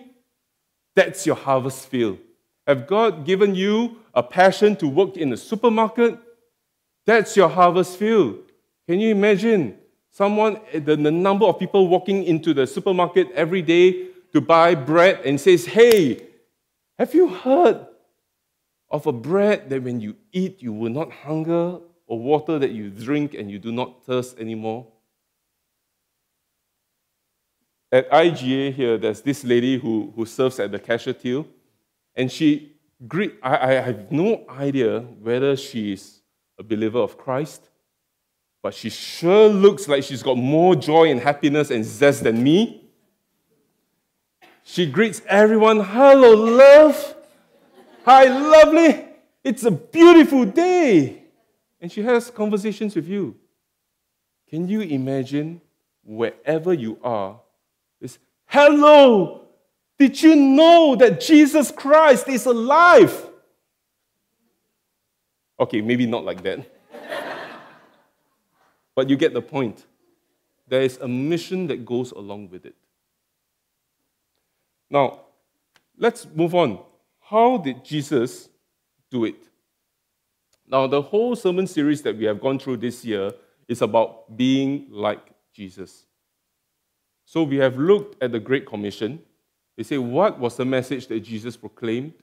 That's 0.95 1.27
your 1.27 1.37
harvest 1.37 1.89
field. 1.89 2.19
Have 2.67 2.87
God 2.87 3.25
given 3.25 3.55
you 3.55 3.99
a 4.15 4.23
passion 4.23 4.77
to 4.77 4.89
work 4.89 5.17
in 5.17 5.33
a 5.33 5.37
supermarket? 5.37 6.19
That's 7.05 7.37
your 7.37 7.49
harvest 7.49 7.99
field. 7.99 8.39
Can 8.89 8.99
you 8.99 9.11
imagine 9.11 9.79
someone, 10.11 10.61
the, 10.73 10.97
the 10.97 11.11
number 11.11 11.45
of 11.47 11.59
people 11.59 11.89
walking 11.89 12.25
into 12.25 12.55
the 12.55 12.67
supermarket 12.67 13.31
every 13.33 13.63
day 13.63 14.09
to 14.33 14.41
buy 14.41 14.75
bread 14.75 15.21
and 15.25 15.41
says, 15.41 15.67
Hey, 15.67 16.27
have 16.99 17.15
you 17.15 17.29
heard 17.29 17.87
of 18.91 19.07
a 19.07 19.13
bread 19.13 19.69
that 19.71 19.83
when 19.83 20.01
you 20.01 20.17
eat, 20.33 20.63
you 20.63 20.73
will 20.73 20.91
not 20.91 21.13
hunger, 21.13 21.79
or 22.07 22.19
water 22.19 22.59
that 22.59 22.71
you 22.71 22.89
drink 22.91 23.35
and 23.35 23.51
you 23.51 23.59
do 23.59 23.73
not 23.73 24.05
thirst 24.05 24.39
anymore? 24.39 24.87
At 27.93 28.11
IGA 28.11 28.73
here, 28.73 28.99
there's 28.99 29.21
this 29.21 29.45
lady 29.45 29.79
who, 29.79 30.13
who 30.17 30.27
serves 30.27 30.59
at 30.59 30.73
the 30.73 30.79
cashier 30.79 31.15
till, 31.15 31.47
and 32.15 32.31
she 32.31 32.77
greet, 33.07 33.35
I, 33.43 33.77
I 33.77 33.81
have 33.81 34.11
no 34.11 34.45
idea 34.49 35.01
whether 35.01 35.57
she's 35.57 36.21
a 36.59 36.63
believer 36.63 36.99
of 36.99 37.17
Christ, 37.17 37.69
but 38.63 38.75
she 38.75 38.91
sure 38.91 39.49
looks 39.49 39.87
like 39.87 40.03
she's 40.03 40.23
got 40.23 40.37
more 40.37 40.75
joy 40.75 41.11
and 41.11 41.21
happiness 41.21 41.71
and 41.71 41.85
zest 41.85 42.25
than 42.25 42.43
me. 42.43 42.91
She 44.65 44.87
greets 44.87 45.23
everyone, 45.29 45.79
hello, 45.81 46.35
love. 46.35 47.15
Hi, 48.05 48.25
lovely. 48.25 49.05
It's 49.45 49.63
a 49.63 49.71
beautiful 49.71 50.45
day. 50.45 51.23
And 51.81 51.93
she 51.93 52.03
has 52.03 52.31
conversations 52.31 52.97
with 52.97 53.07
you. 53.07 53.37
Can 54.51 54.67
you 54.67 54.81
imagine 54.81 55.61
wherever 56.03 56.73
you 56.73 56.99
are? 57.03 57.41
This, 58.01 58.19
hello, 58.47 59.43
did 59.99 60.23
you 60.23 60.37
know 60.37 60.97
that 60.97 61.21
Jesus 61.21 61.71
Christ 61.71 62.29
is 62.29 62.47
alive? 62.47 63.31
Okay, 65.59 65.81
maybe 65.81 66.07
not 66.07 66.25
like 66.25 66.43
that. 66.43 66.71
but 68.95 69.09
you 69.09 69.17
get 69.17 69.33
the 69.33 69.43
point. 69.43 69.87
There 70.69 70.83
is 70.83 70.99
a 70.99 71.09
mission 71.09 71.67
that 71.69 71.87
goes 71.87 72.13
along 72.13 72.51
with 72.51 72.67
it. 72.67 72.75
Now, 74.91 75.21
let's 75.97 76.27
move 76.27 76.55
on. 76.55 76.81
How 77.21 77.59
did 77.59 77.85
Jesus 77.85 78.49
do 79.11 79.25
it? 79.25 79.49
Now, 80.69 80.87
the 80.87 81.01
whole 81.01 81.37
sermon 81.37 81.67
series 81.67 82.03
that 82.03 82.17
we 82.17 82.25
have 82.25 82.41
gone 82.41 82.59
through 82.59 82.79
this 82.79 83.05
year 83.05 83.33
is 83.69 83.83
about 83.83 84.37
being 84.37 84.89
like 84.91 85.21
Jesus. 85.53 86.07
So 87.27 87.43
we 87.43 87.57
have 87.57 87.77
looked 87.77 88.23
at 88.23 88.33
the 88.33 88.39
Great 88.39 88.67
Commission. 88.67 89.21
They 89.77 89.83
say, 89.83 89.99
what 89.99 90.39
was 90.39 90.57
the 90.57 90.65
message 90.65 91.09
that 91.09 91.21
Jesus 91.21 91.57
proclaimed? 91.57 92.15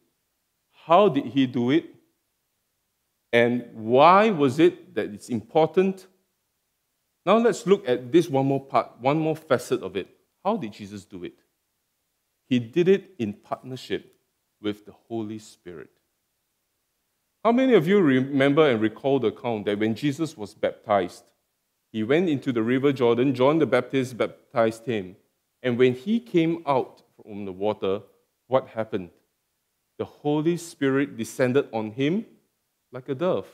How 0.85 1.09
did 1.09 1.25
he 1.25 1.45
do 1.45 1.69
it? 1.71 1.85
And 3.31 3.65
why 3.73 4.29
was 4.31 4.59
it 4.59 4.95
that 4.95 5.13
it's 5.13 5.29
important? 5.29 6.07
Now 7.25 7.37
let's 7.37 7.67
look 7.67 7.87
at 7.87 8.11
this 8.11 8.29
one 8.29 8.45
more 8.45 8.65
part, 8.65 8.91
one 8.99 9.19
more 9.19 9.35
facet 9.35 9.83
of 9.83 9.97
it. 9.97 10.07
How 10.43 10.55
did 10.55 10.71
Jesus 10.71 11.03
do 11.03 11.23
it? 11.25 11.33
He 12.47 12.59
did 12.59 12.87
it 12.87 13.11
in 13.19 13.33
partnership 13.33 14.15
with 14.61 14.85
the 14.85 14.93
Holy 15.09 15.39
Spirit. 15.39 15.89
How 17.43 17.51
many 17.51 17.73
of 17.73 17.87
you 17.87 17.99
remember 17.99 18.69
and 18.69 18.79
recall 18.79 19.19
the 19.19 19.27
account 19.27 19.65
that 19.65 19.79
when 19.79 19.95
Jesus 19.95 20.37
was 20.37 20.53
baptized, 20.53 21.23
he 21.93 22.03
went 22.03 22.27
into 22.27 22.51
the 22.51 22.63
river 22.63 22.91
Jordan, 22.91 23.36
John 23.36 23.60
the 23.60 23.67
Baptist 23.67 24.17
baptized 24.17 24.86
him, 24.88 25.15
and 25.62 25.77
when 25.77 25.93
he 25.93 26.19
came 26.19 26.63
out 26.65 27.03
from 27.15 27.45
the 27.45 27.51
water, 27.51 28.01
what 28.47 28.69
happened? 28.69 29.12
The 29.99 30.06
Holy 30.06 30.58
Spirit 30.58 31.15
descended 31.15 31.69
on 31.71 31.91
him 31.91 32.25
like 32.91 33.08
a 33.10 33.15
dove. 33.15 33.47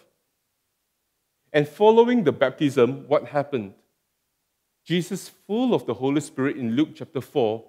And 1.52 1.68
following 1.68 2.24
the 2.24 2.32
baptism, 2.32 3.08
what 3.10 3.26
happened? 3.26 3.74
Jesus, 4.86 5.28
full 5.28 5.74
of 5.74 5.86
the 5.86 5.96
Holy 5.96 6.22
Spirit 6.22 6.56
in 6.56 6.78
Luke 6.78 6.90
chapter 6.96 7.20
4, 7.20 7.64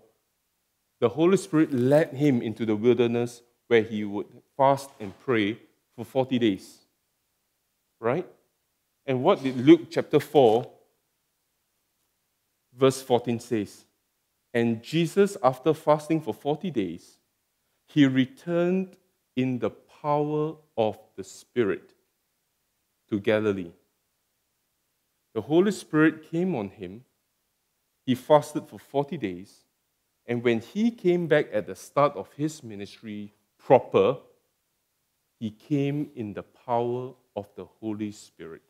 the 1.01 1.09
Holy 1.09 1.37
Spirit 1.37 1.73
led 1.73 2.13
him 2.13 2.41
into 2.43 2.65
the 2.65 2.77
wilderness 2.77 3.43
where 3.67 3.83
he 3.83 4.05
would 4.05 4.27
fast 4.57 4.91
and 5.01 5.19
pray 5.19 5.59
for 5.97 6.05
40 6.05 6.39
days. 6.39 6.79
Right? 7.99 8.27
And 9.07 9.23
what 9.23 9.43
did 9.43 9.57
Luke 9.57 9.89
chapter 9.91 10.21
4, 10.21 10.71
verse 12.77 13.03
14 13.03 13.41
says? 13.41 13.85
And 14.53 14.83
Jesus, 14.83 15.37
after 15.43 15.73
fasting 15.75 16.21
for 16.21 16.35
40 16.35 16.71
days, 16.71 17.19
he 17.87 18.07
returned 18.07 18.97
in 19.37 19.59
the 19.59 19.71
power 19.71 20.55
of 20.77 20.99
the 21.17 21.25
Spirit 21.25 21.95
to 23.09 23.21
Galilee. 23.21 23.73
The 25.35 25.41
Holy 25.41 25.73
Spirit 25.73 26.31
came 26.31 26.55
on 26.55 26.71
him. 26.71 27.05
He 28.07 28.15
fasted 28.15 28.67
for 28.69 28.79
40 28.79 29.17
days. 29.17 29.65
And 30.27 30.43
when 30.43 30.61
he 30.61 30.91
came 30.91 31.27
back 31.27 31.49
at 31.53 31.67
the 31.67 31.75
start 31.75 32.17
of 32.17 32.33
his 32.33 32.63
ministry 32.63 33.33
proper, 33.59 34.19
he 35.39 35.51
came 35.51 36.11
in 36.15 36.35
the 36.35 36.43
power 36.43 37.13
of 37.37 37.49
the 37.57 37.65
Holy 37.65 38.13
Spirit. 38.13 38.63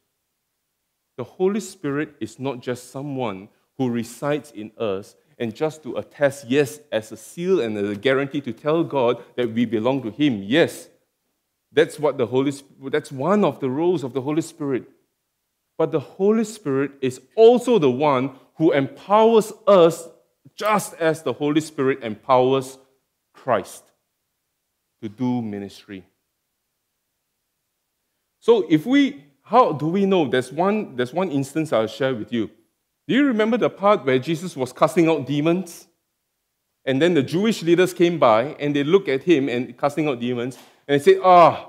The 1.21 1.25
Holy 1.25 1.61
Spirit 1.61 2.15
is 2.19 2.39
not 2.39 2.61
just 2.61 2.91
someone 2.91 3.51
who 3.77 3.91
resides 3.91 4.53
in 4.53 4.73
us 4.79 5.17
and 5.39 5.55
just 5.55 5.83
to 5.83 5.97
attest, 5.97 6.49
yes, 6.49 6.81
as 6.91 7.13
a 7.13 7.17
seal 7.19 7.61
and 7.61 7.77
as 7.77 7.91
a 7.91 7.95
guarantee 7.95 8.41
to 8.41 8.55
tell 8.55 8.83
God 8.83 9.23
that 9.37 9.53
we 9.53 9.67
belong 9.67 10.01
to 10.05 10.11
Him. 10.11 10.43
Yes, 10.43 10.89
that's 11.71 11.99
what 11.99 12.17
the 12.17 12.25
Holy 12.25 12.55
that's 12.85 13.13
one 13.13 13.45
of 13.45 13.61
the 13.61 13.69
roles 13.69 14.03
of 14.03 14.15
the 14.15 14.23
Holy 14.23 14.41
Spirit. 14.41 14.85
But 15.77 15.93
the 15.93 16.01
Holy 16.01 16.45
Spirit 16.45 16.93
is 17.03 17.21
also 17.37 17.79
the 17.79 17.91
one 17.91 18.31
who 18.55 18.73
empowers 18.73 19.53
us 19.67 20.09
just 20.55 20.95
as 20.95 21.23
the 21.23 21.35
Holy 21.35 21.61
Spirit 21.61 22.03
empowers 22.03 22.79
Christ 23.35 23.85
to 25.03 25.11
do 25.11 25.43
ministry. 25.43 26.03
So 28.39 28.65
if 28.71 28.87
we 28.87 29.27
how 29.51 29.73
do 29.73 29.89
we 29.89 30.07
know? 30.07 30.29
There's 30.29 30.53
one, 30.53 30.95
there's 30.95 31.13
one 31.13 31.29
instance 31.33 31.73
I'll 31.73 31.89
share 31.89 32.15
with 32.15 32.33
you. 32.33 32.49
Do 33.09 33.17
you 33.17 33.27
remember 33.27 33.59
the 33.59 33.69
part 33.69 34.07
where 34.07 34.21
Jesus 34.21 34.57
was 34.57 34.73
casting 34.73 35.09
out 35.09 35.27
demons? 35.27 35.89
And 36.85 37.03
then 37.03 37.15
the 37.15 37.23
Jewish 37.25 37.61
leaders 37.65 37.93
came 37.93 38.17
by 38.17 38.55
and 38.61 38.77
they 38.77 38.85
looked 38.85 39.09
at 39.09 39.25
him 39.25 39.49
and 39.49 39.77
casting 39.77 40.07
out 40.07 40.21
demons, 40.21 40.57
and 40.87 41.01
they 41.01 41.05
said, 41.05 41.21
Ah, 41.25 41.69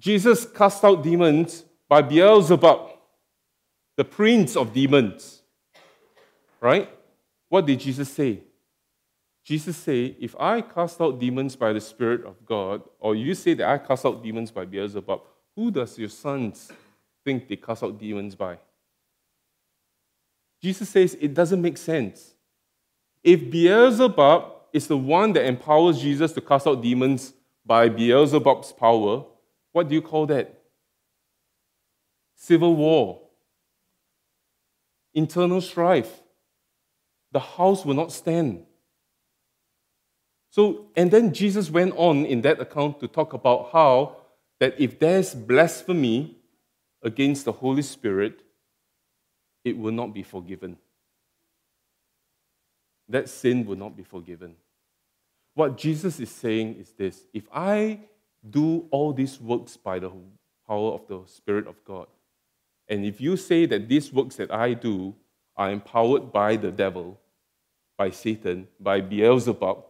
Jesus 0.00 0.44
cast 0.44 0.82
out 0.82 1.04
demons 1.04 1.62
by 1.88 2.02
Beelzebub, 2.02 2.90
the 3.96 4.04
prince 4.04 4.56
of 4.56 4.72
demons. 4.72 5.42
Right? 6.60 6.90
What 7.48 7.66
did 7.66 7.78
Jesus 7.78 8.12
say? 8.12 8.40
Jesus 9.44 9.76
said, 9.76 10.16
If 10.18 10.34
I 10.40 10.60
cast 10.60 11.00
out 11.00 11.20
demons 11.20 11.54
by 11.54 11.72
the 11.72 11.80
Spirit 11.80 12.24
of 12.24 12.44
God, 12.44 12.82
or 12.98 13.14
you 13.14 13.36
say 13.36 13.54
that 13.54 13.68
I 13.68 13.78
cast 13.78 14.04
out 14.04 14.24
demons 14.24 14.50
by 14.50 14.64
Beelzebub, 14.64 15.20
who 15.54 15.70
does 15.70 15.96
your 15.96 16.08
sons 16.08 16.72
think 17.24 17.48
they 17.48 17.56
cast 17.56 17.82
out 17.82 17.98
demons 17.98 18.34
by? 18.34 18.58
Jesus 20.60 20.88
says 20.88 21.16
it 21.20 21.34
doesn't 21.34 21.60
make 21.60 21.78
sense. 21.78 22.34
If 23.22 23.50
Beelzebub 23.50 24.52
is 24.72 24.86
the 24.86 24.96
one 24.96 25.32
that 25.34 25.46
empowers 25.46 26.00
Jesus 26.00 26.32
to 26.32 26.40
cast 26.40 26.66
out 26.66 26.82
demons, 26.82 27.34
by 27.64 27.88
Beelzebub's 27.88 28.72
power, 28.72 29.24
what 29.72 29.88
do 29.88 29.94
you 29.94 30.02
call 30.02 30.26
that? 30.26 30.62
Civil 32.34 32.74
war, 32.74 33.20
internal 35.14 35.60
strife. 35.60 36.20
The 37.30 37.40
house 37.40 37.84
will 37.84 37.94
not 37.94 38.12
stand. 38.12 38.66
So, 40.50 40.90
and 40.96 41.10
then 41.10 41.32
Jesus 41.32 41.70
went 41.70 41.94
on 41.96 42.26
in 42.26 42.42
that 42.42 42.60
account 42.60 43.00
to 43.00 43.08
talk 43.08 43.32
about 43.32 43.70
how 43.72 44.16
that 44.60 44.78
if 44.78 44.98
there's 44.98 45.34
blasphemy 45.34 46.36
against 47.02 47.44
the 47.44 47.52
Holy 47.52 47.82
Spirit, 47.82 48.40
it 49.64 49.76
will 49.76 49.92
not 49.92 50.14
be 50.14 50.22
forgiven. 50.22 50.76
That 53.08 53.28
sin 53.28 53.66
will 53.66 53.76
not 53.76 53.96
be 53.96 54.02
forgiven. 54.02 54.54
What 55.54 55.76
Jesus 55.76 56.18
is 56.18 56.30
saying 56.30 56.76
is 56.76 56.92
this 56.92 57.26
if 57.32 57.44
I 57.52 58.00
do 58.48 58.86
all 58.90 59.12
these 59.12 59.40
works 59.40 59.76
by 59.76 59.98
the 59.98 60.10
power 60.66 60.92
of 60.92 61.06
the 61.08 61.20
Spirit 61.26 61.66
of 61.66 61.84
God, 61.84 62.06
and 62.88 63.04
if 63.04 63.20
you 63.20 63.36
say 63.36 63.66
that 63.66 63.88
these 63.88 64.12
works 64.12 64.36
that 64.36 64.52
I 64.52 64.74
do 64.74 65.14
are 65.56 65.70
empowered 65.70 66.32
by 66.32 66.56
the 66.56 66.70
devil, 66.70 67.20
by 67.96 68.10
Satan, 68.10 68.68
by 68.80 69.00
Beelzebub, 69.00 69.84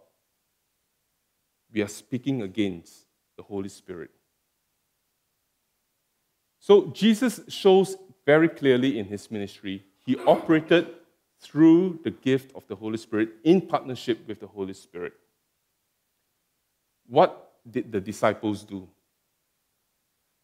we 1.73 1.81
are 1.81 1.89
speaking 1.89 2.43
against 2.43 3.07
the 3.37 3.43
Holy 3.43 3.69
Spirit. 3.69 4.11
So 6.63 6.87
Jesus 6.87 7.41
shows 7.49 7.97
very 8.25 8.49
clearly 8.49 8.97
in 8.97 9.07
his 9.07 9.33
ministry, 9.33 9.83
he 10.07 10.17
operated 10.19 10.87
through 11.41 11.99
the 12.05 12.13
gift 12.13 12.55
of 12.55 12.65
the 12.69 12.77
Holy 12.77 12.99
Spirit 12.99 13.31
in 13.43 13.61
partnership 13.61 14.21
with 14.29 14.39
the 14.39 14.47
Holy 14.47 14.73
Spirit. 14.73 15.13
What 17.09 17.55
did 17.69 17.91
the 17.91 18.01
disciples 18.01 18.63
do? 18.63 18.87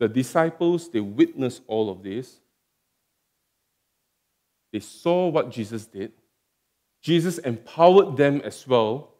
The 0.01 0.09
disciples, 0.09 0.91
they 0.91 0.99
witnessed 0.99 1.62
all 1.69 1.89
of 1.89 2.03
this. 2.03 2.41
They 4.73 4.81
saw 4.81 5.29
what 5.29 5.53
Jesus 5.53 5.87
did. 5.87 6.11
Jesus 7.01 7.39
empowered 7.39 8.16
them 8.16 8.41
as 8.45 8.66
well, 8.66 9.14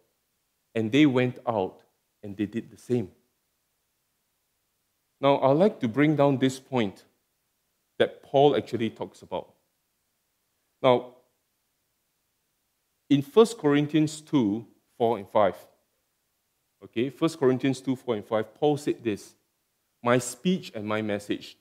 and 0.75 0.91
they 0.91 1.07
went 1.07 1.39
out 1.47 1.81
and 2.25 2.37
they 2.37 2.47
did 2.47 2.73
the 2.73 2.77
same. 2.77 3.13
Now, 5.21 5.39
I'd 5.41 5.53
like 5.57 5.81
to 5.81 5.89
bring 5.89 6.17
down 6.17 6.39
this 6.39 6.61
point 6.61 7.05
that 7.99 8.23
Paul 8.23 8.57
actually 8.57 8.91
talks 8.91 9.23
about. 9.23 9.53
Now, 10.83 11.15
in 13.11 13.23
1 13.23 13.47
Corinthians 13.61 14.21
2 14.21 14.67
4 14.97 15.19
and 15.19 15.29
5, 15.29 15.57
okay, 16.85 17.09
1 17.09 17.31
Corinthians 17.35 17.81
2 17.81 17.97
4 17.97 18.15
and 18.17 18.25
5, 18.25 18.55
Paul 18.55 18.77
said 18.77 19.03
this 19.03 19.35
My 20.03 20.19
speech 20.19 20.71
and 20.75 20.87
my 20.87 21.03
message, 21.03 21.57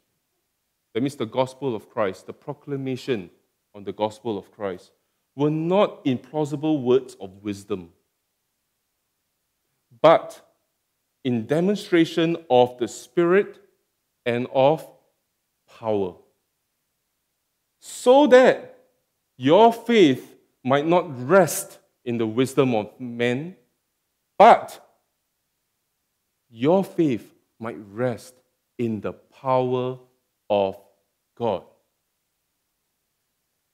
that 0.93 1.01
means 1.01 1.15
the 1.15 1.25
gospel 1.25 1.75
of 1.75 1.89
Christ, 1.89 2.27
the 2.27 2.33
proclamation 2.33 3.29
on 3.73 3.83
the 3.83 3.93
gospel 3.93 4.37
of 4.37 4.51
Christ, 4.51 4.91
were 5.35 5.51
not 5.51 6.01
in 6.03 6.17
plausible 6.17 6.81
words 6.81 7.15
of 7.19 7.43
wisdom, 7.43 7.91
but 10.01 10.46
in 11.27 11.45
demonstration 11.45 12.37
of 12.49 12.77
the 12.77 12.87
Spirit 12.87 13.59
and 14.25 14.47
of 14.53 14.89
power, 15.77 16.15
so 17.81 18.27
that 18.27 18.79
your 19.35 19.73
faith 19.73 20.37
might 20.63 20.87
not 20.87 21.03
rest 21.27 21.79
in 22.05 22.17
the 22.17 22.25
wisdom 22.25 22.73
of 22.73 22.97
men, 22.97 23.57
but 24.39 24.81
your 26.49 26.81
faith 26.81 27.33
might 27.59 27.75
rest 27.91 28.33
in 28.77 29.01
the 29.01 29.11
power 29.11 29.99
of 30.49 30.77
God. 31.37 31.63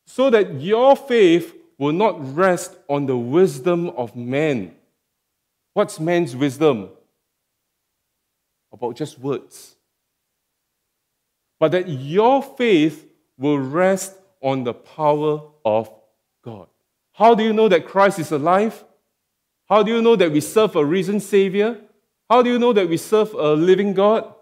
So 0.07 0.31
that 0.31 0.59
your 0.59 0.95
faith 0.95 1.53
will 1.77 1.93
not 1.93 2.35
rest 2.35 2.75
on 2.89 3.05
the 3.05 3.15
wisdom 3.15 3.89
of 3.89 4.15
men. 4.15 4.73
What's 5.75 5.99
man's 5.99 6.35
wisdom? 6.35 6.89
About 8.73 8.95
just 8.95 9.19
words. 9.19 9.75
But 11.59 11.71
that 11.71 11.87
your 11.87 12.41
faith 12.41 13.07
will 13.37 13.59
rest 13.59 14.15
on 14.41 14.63
the 14.63 14.73
power 14.73 15.43
of 15.63 15.89
God. 16.43 16.67
How 17.13 17.35
do 17.35 17.43
you 17.43 17.53
know 17.53 17.69
that 17.69 17.85
Christ 17.85 18.19
is 18.19 18.31
alive? 18.31 18.83
How 19.69 19.83
do 19.83 19.95
you 19.95 20.01
know 20.01 20.15
that 20.15 20.31
we 20.31 20.41
serve 20.41 20.75
a 20.75 20.83
risen 20.83 21.19
Savior? 21.19 21.79
How 22.29 22.41
do 22.41 22.51
you 22.51 22.59
know 22.59 22.73
that 22.73 22.89
we 22.89 22.97
serve 22.97 23.33
a 23.33 23.53
living 23.53 23.93
God? 23.93 24.33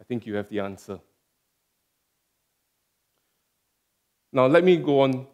I 0.00 0.04
think 0.08 0.26
you 0.26 0.34
have 0.36 0.48
the 0.48 0.60
answer. 0.60 0.98
Now, 4.32 4.46
let 4.46 4.64
me 4.64 4.76
go 4.76 5.00
on 5.02 5.26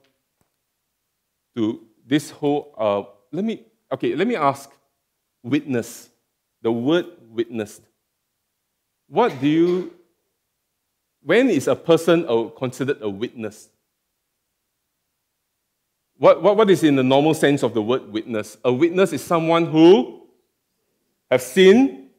to 1.57 1.87
this 2.07 2.31
whole. 2.31 2.75
Uh, 2.77 3.03
let 3.33 3.45
me 3.45 3.65
okay. 3.93 4.15
Let 4.15 4.27
me 4.27 4.37
ask. 4.37 4.71
Witness. 5.43 6.09
The 6.63 6.73
word 6.73 7.07
witnessed. 7.29 7.83
What 9.09 9.39
do 9.41 9.47
you? 9.47 9.95
When 11.23 11.51
is 11.51 11.69
a 11.69 11.77
person 11.77 12.27
considered 12.57 12.99
a 13.01 13.09
witness? 13.09 13.69
What, 16.17 16.43
what, 16.43 16.57
what 16.57 16.71
is 16.71 16.85
in 16.85 16.97
the 16.97 17.03
normal 17.03 17.35
sense 17.35 17.63
of 17.63 17.75
the 17.75 17.83
word 17.83 18.13
witness? 18.13 18.57
A 18.65 18.73
witness 18.73 19.13
is 19.13 19.23
someone 19.23 19.67
who 19.67 20.23
have 21.31 21.43
seen, 21.43 22.11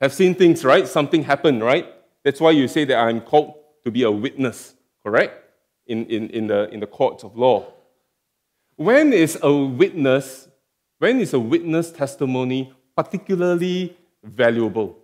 have 0.00 0.12
seen 0.12 0.34
things, 0.34 0.64
right? 0.64 0.86
Something 0.86 1.22
happened, 1.22 1.62
right? 1.62 1.86
That's 2.24 2.40
why 2.40 2.50
you 2.50 2.68
say 2.68 2.84
that 2.84 2.98
I'm 2.98 3.20
called 3.20 3.54
to 3.84 3.90
be 3.90 4.02
a 4.02 4.10
witness, 4.10 4.74
correct? 5.02 5.44
In, 5.86 6.04
in, 6.06 6.28
in, 6.30 6.46
the, 6.48 6.68
in 6.68 6.80
the 6.80 6.86
courts 6.86 7.24
of 7.24 7.36
law. 7.36 7.72
When 8.78 9.12
is 9.12 9.36
a 9.42 9.52
witness, 9.52 10.48
when 11.00 11.20
is 11.20 11.34
a 11.34 11.40
witness 11.40 11.90
testimony 11.90 12.72
particularly 12.96 13.96
valuable? 14.22 14.96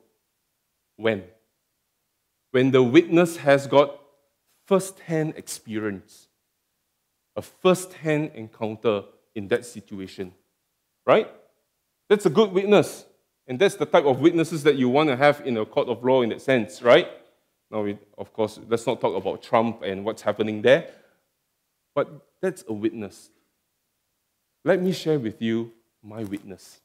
When? 0.97 1.25
When 2.53 2.71
the 2.71 2.85
witness 2.85 3.37
has 3.39 3.67
got 3.67 3.99
first 4.67 5.01
hand 5.01 5.35
experience 5.37 6.29
a 7.37 7.43
first 7.43 7.93
hand 7.95 8.31
encounter 8.35 9.03
in 9.35 9.49
that 9.49 9.67
situation. 9.67 10.33
Right? 11.05 11.29
That's 12.09 12.27
a 12.27 12.31
good 12.31 12.53
witness. 12.53 13.05
And 13.49 13.59
that's 13.59 13.75
the 13.75 13.87
type 13.87 14.05
of 14.05 14.21
witnesses 14.21 14.63
that 14.63 14.77
you 14.77 14.89
want 14.89 15.09
to 15.09 15.17
have 15.17 15.43
in 15.45 15.57
a 15.57 15.67
court 15.67 15.89
of 15.89 16.05
law 16.05 16.23
in 16.23 16.31
that 16.31 16.41
sense, 16.41 16.81
right? 16.81 17.09
Now, 17.71 17.83
we, 17.83 17.99
of 18.17 18.33
course, 18.33 18.61
let's 18.69 18.87
not 18.87 19.01
talk 19.01 19.17
about 19.17 19.43
Trump 19.43 19.83
and 19.83 20.05
what's 20.05 20.23
happening 20.23 20.63
there, 20.63 20.89
but 21.93 22.09
that's 22.41 22.65
a 22.69 22.73
witness. 22.73 23.31
Let 24.65 24.83
me 24.83 24.93
share 24.93 25.19
with 25.19 25.43
you 25.43 25.73
my 26.03 26.25
witness 26.25 26.81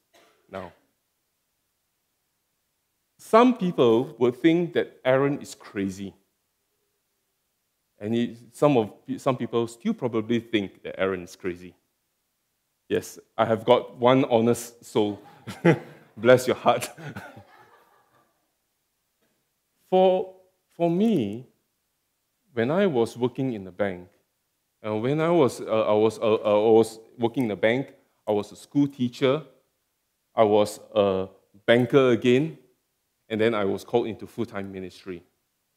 now. 0.52 0.74
Some 3.18 3.58
people 3.58 4.16
will 4.18 4.32
think 4.32 4.74
that 4.74 5.00
Aaron 5.06 5.42
is 5.42 5.56
crazy. 5.56 6.14
And 8.00 8.14
he, 8.14 8.38
some, 8.52 8.78
of, 8.78 8.92
some 9.18 9.38
people 9.38 9.68
still 9.68 9.94
probably 9.94 10.40
think 10.40 10.84
that 10.84 11.00
Aaron 11.00 11.24
is 11.24 11.36
crazy. 11.36 11.74
Yes, 12.90 13.20
I 13.38 13.46
have 13.46 13.64
got 13.64 13.96
one 13.98 14.26
honest 14.26 14.84
soul. 14.84 15.22
Bless 16.18 16.48
your 16.48 16.56
heart. 16.56 16.90
for, 19.90 20.34
for 20.76 20.90
me, 20.90 21.46
when 22.54 22.72
I 22.72 22.88
was 22.88 23.16
working 23.16 23.54
in 23.54 23.64
the 23.64 23.72
bank, 23.72 24.08
uh, 24.86 24.96
when 24.96 25.20
I 25.22 25.30
was, 25.30 25.62
uh, 25.62 25.66
I, 25.66 25.94
was, 25.94 26.18
uh, 26.20 26.36
I 26.36 26.72
was 26.72 27.00
working 27.20 27.44
in 27.44 27.50
the 27.50 27.56
bank, 27.56 27.94
I 28.28 28.32
was 28.32 28.52
a 28.52 28.56
school 28.56 28.88
teacher, 28.88 29.44
I 30.34 30.44
was 30.44 30.80
a 30.96 31.28
banker 31.66 32.12
again, 32.12 32.58
and 33.28 33.40
then 33.40 33.54
I 33.54 33.66
was 33.66 33.84
called 33.84 34.08
into 34.08 34.26
full 34.26 34.46
time 34.46 34.72
ministry. 34.72 35.22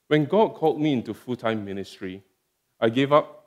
When 0.09 0.25
God 0.25 0.55
called 0.55 0.81
me 0.81 0.93
into 0.93 1.13
full 1.13 1.37
time 1.37 1.65
ministry, 1.65 2.23
I 2.81 2.89
gave 2.89 3.13
up 3.13 3.47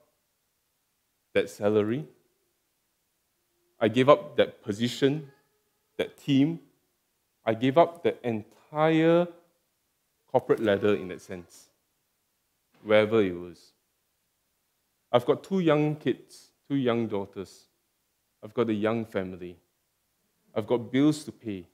that 1.33 1.49
salary, 1.49 2.05
I 3.79 3.87
gave 3.87 4.09
up 4.09 4.35
that 4.37 4.63
position, 4.63 5.31
that 5.97 6.17
team, 6.17 6.59
I 7.45 7.53
gave 7.53 7.77
up 7.77 8.03
the 8.03 8.15
entire 8.27 9.27
corporate 10.27 10.59
ladder 10.59 10.95
in 10.95 11.09
that 11.09 11.21
sense, 11.21 11.67
wherever 12.83 13.21
it 13.21 13.33
was. 13.33 13.71
I've 15.11 15.25
got 15.25 15.43
two 15.43 15.59
young 15.59 15.95
kids, 15.95 16.49
two 16.67 16.75
young 16.75 17.07
daughters. 17.07 17.64
I've 18.45 18.53
got 18.53 18.69
a 18.69 18.73
young 18.73 19.03
family. 19.03 19.57
I've 20.53 20.67
got 20.67 20.91
bills 20.91 21.25
to 21.25 21.31
pay. 21.33 21.67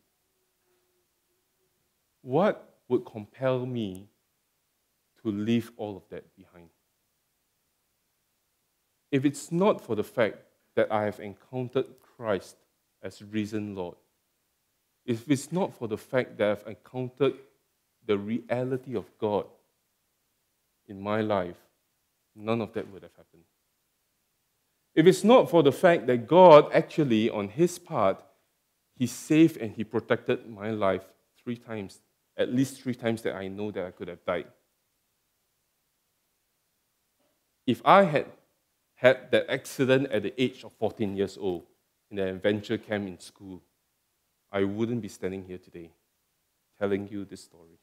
What 2.21 2.71
would 2.87 3.05
compel 3.05 3.65
me 3.65 4.07
to 5.21 5.31
leave 5.31 5.71
all 5.77 5.97
of 5.97 6.03
that 6.09 6.35
behind. 6.35 6.69
If 9.11 9.25
it's 9.25 9.51
not 9.51 9.81
for 9.81 9.95
the 9.95 10.03
fact 10.03 10.37
that 10.75 10.91
I 10.91 11.03
have 11.03 11.19
encountered 11.19 11.87
Christ 11.99 12.55
as 13.03 13.21
risen 13.21 13.75
Lord, 13.75 13.95
if 15.05 15.29
it's 15.29 15.51
not 15.51 15.73
for 15.73 15.87
the 15.87 15.97
fact 15.97 16.37
that 16.37 16.49
I've 16.51 16.67
encountered 16.67 17.33
the 18.05 18.17
reality 18.17 18.95
of 18.95 19.05
God 19.17 19.45
in 20.87 21.01
my 21.01 21.21
life, 21.21 21.57
none 22.35 22.61
of 22.61 22.73
that 22.73 22.91
would 22.91 23.03
have 23.03 23.15
happened. 23.15 23.43
If 24.93 25.07
it's 25.07 25.23
not 25.23 25.49
for 25.49 25.63
the 25.63 25.71
fact 25.71 26.07
that 26.07 26.27
God 26.27 26.69
actually, 26.73 27.29
on 27.29 27.49
His 27.49 27.79
part, 27.79 28.21
He 28.95 29.07
saved 29.07 29.57
and 29.57 29.71
He 29.71 29.83
protected 29.83 30.49
my 30.49 30.71
life 30.71 31.03
three 31.43 31.57
times, 31.57 32.01
at 32.37 32.53
least 32.53 32.81
three 32.81 32.95
times 32.95 33.21
that 33.23 33.35
I 33.35 33.47
know 33.47 33.71
that 33.71 33.85
I 33.85 33.91
could 33.91 34.07
have 34.07 34.25
died. 34.25 34.47
if 37.71 37.81
I 37.85 38.03
had 38.03 38.25
had 38.95 39.31
that 39.31 39.49
accident 39.49 40.11
at 40.11 40.23
the 40.23 40.33
age 40.41 40.63
of 40.63 40.73
14 40.73 41.15
years 41.15 41.37
old 41.37 41.63
in 42.09 42.17
the 42.17 42.27
adventure 42.27 42.77
camp 42.77 43.07
in 43.07 43.19
school, 43.19 43.61
I 44.51 44.63
wouldn't 44.63 45.01
be 45.01 45.07
standing 45.07 45.43
here 45.45 45.57
today 45.57 45.89
telling 46.77 47.07
you 47.07 47.25
this 47.25 47.43
story. 47.43 47.79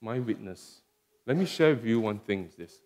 My 0.00 0.18
witness. 0.18 0.80
Let 1.26 1.36
me 1.36 1.44
share 1.44 1.74
with 1.74 1.84
you 1.84 2.00
one 2.00 2.18
thing 2.18 2.46
is 2.46 2.54
this. 2.54 2.80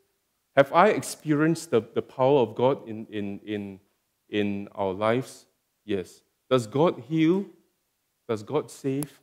Have 0.56 0.72
I 0.72 0.88
experienced 0.88 1.70
the, 1.70 1.82
the 1.94 2.02
power 2.02 2.40
of 2.40 2.54
God 2.54 2.88
in, 2.88 3.06
in, 3.06 3.40
in, 3.40 3.80
in 4.28 4.68
our 4.74 4.92
lives? 4.92 5.46
Yes. 5.84 6.22
Does 6.48 6.66
God 6.66 7.02
heal? 7.08 7.46
Does 8.28 8.42
God 8.42 8.70
save? 8.70 9.20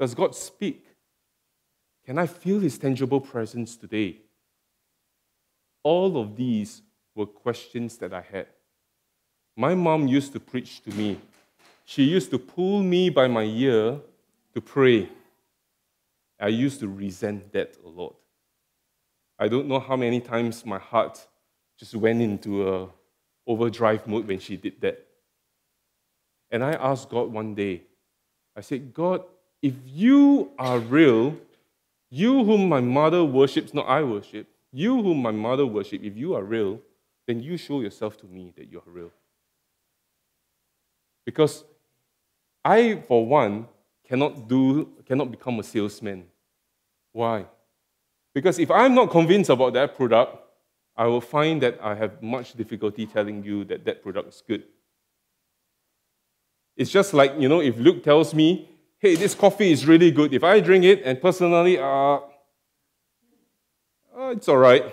Does 0.00 0.14
God 0.14 0.34
speak? 0.34 0.86
Can 2.06 2.18
I 2.18 2.26
feel 2.26 2.60
His 2.60 2.78
tangible 2.78 3.20
presence 3.20 3.76
today? 3.76 4.16
All 5.82 6.20
of 6.20 6.36
these 6.36 6.82
were 7.14 7.26
questions 7.26 7.98
that 7.98 8.14
I 8.14 8.22
had. 8.22 8.46
my 9.56 9.74
mom 9.74 10.06
used 10.06 10.32
to 10.32 10.40
preach 10.40 10.80
to 10.84 10.90
me. 10.90 11.18
She 11.84 12.04
used 12.04 12.30
to 12.30 12.38
pull 12.38 12.82
me 12.82 13.10
by 13.10 13.26
my 13.26 13.42
ear 13.42 13.98
to 14.54 14.60
pray. 14.60 15.08
I 16.40 16.48
used 16.48 16.80
to 16.80 16.88
resent 16.88 17.52
that 17.52 17.76
a 17.84 17.88
lot. 17.88 18.16
I 19.38 19.48
don't 19.48 19.68
know 19.68 19.78
how 19.78 19.96
many 19.96 20.20
times 20.20 20.66
my 20.66 20.78
heart 20.78 21.26
just 21.78 21.94
went 21.94 22.20
into 22.20 22.68
a 22.68 22.88
overdrive 23.46 24.06
mode 24.06 24.26
when 24.26 24.38
she 24.38 24.56
did 24.56 24.80
that. 24.80 25.06
And 26.50 26.64
I 26.64 26.72
asked 26.72 27.08
God 27.08 27.32
one 27.32 27.54
day, 27.54 27.82
I 28.56 28.60
said, 28.60 28.92
God, 28.92 29.22
if 29.62 29.74
you 29.86 30.50
are 30.58 30.78
real, 30.78 31.36
you 32.10 32.44
whom 32.44 32.68
my 32.68 32.80
mother 32.80 33.24
worships, 33.24 33.72
not 33.72 33.86
I 33.86 34.02
worship, 34.02 34.48
you 34.72 35.02
whom 35.02 35.22
my 35.22 35.30
mother 35.30 35.66
worships, 35.66 36.04
if 36.04 36.16
you 36.16 36.34
are 36.34 36.42
real, 36.42 36.80
then 37.26 37.40
you 37.40 37.56
show 37.56 37.80
yourself 37.80 38.16
to 38.18 38.26
me 38.26 38.52
that 38.56 38.70
you 38.70 38.78
are 38.78 38.90
real. 38.90 39.10
Because 41.24 41.64
I, 42.64 43.02
for 43.06 43.26
one, 43.26 43.68
cannot 44.08 44.48
do 44.48 44.88
cannot 45.06 45.30
become 45.30 45.60
a 45.60 45.62
salesman. 45.62 46.24
Why? 47.12 47.46
Because 48.38 48.60
if 48.60 48.70
I'm 48.70 48.94
not 48.94 49.10
convinced 49.10 49.50
about 49.50 49.72
that 49.72 49.96
product, 49.96 50.36
I 50.96 51.06
will 51.06 51.20
find 51.20 51.60
that 51.62 51.76
I 51.82 51.96
have 51.96 52.22
much 52.22 52.52
difficulty 52.52 53.04
telling 53.04 53.42
you 53.42 53.64
that 53.64 53.84
that 53.84 54.00
product 54.00 54.28
is 54.28 54.44
good. 54.46 54.62
It's 56.76 56.88
just 56.88 57.14
like, 57.14 57.32
you 57.36 57.48
know, 57.48 57.60
if 57.60 57.76
Luke 57.78 58.04
tells 58.04 58.32
me, 58.32 58.70
hey, 59.00 59.16
this 59.16 59.34
coffee 59.34 59.72
is 59.72 59.86
really 59.86 60.12
good. 60.12 60.32
If 60.32 60.44
I 60.44 60.60
drink 60.60 60.84
it 60.84 61.02
and 61.04 61.20
personally, 61.20 61.80
uh, 61.80 62.18
uh 64.16 64.30
it's 64.30 64.46
all 64.46 64.58
right. 64.58 64.84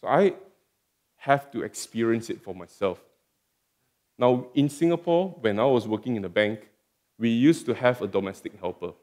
So 0.00 0.08
I 0.08 0.34
have 1.18 1.48
to 1.52 1.62
experience 1.62 2.28
it 2.28 2.42
for 2.42 2.56
myself. 2.56 3.00
Now, 4.18 4.48
in 4.52 4.68
Singapore, 4.68 5.36
when 5.40 5.60
I 5.60 5.66
was 5.66 5.86
working 5.86 6.16
in 6.16 6.24
a 6.24 6.28
bank, 6.28 6.68
we 7.20 7.28
used 7.28 7.66
to 7.66 7.74
have 7.74 8.02
a 8.02 8.08
domestic 8.08 8.58
helper. 8.58 8.94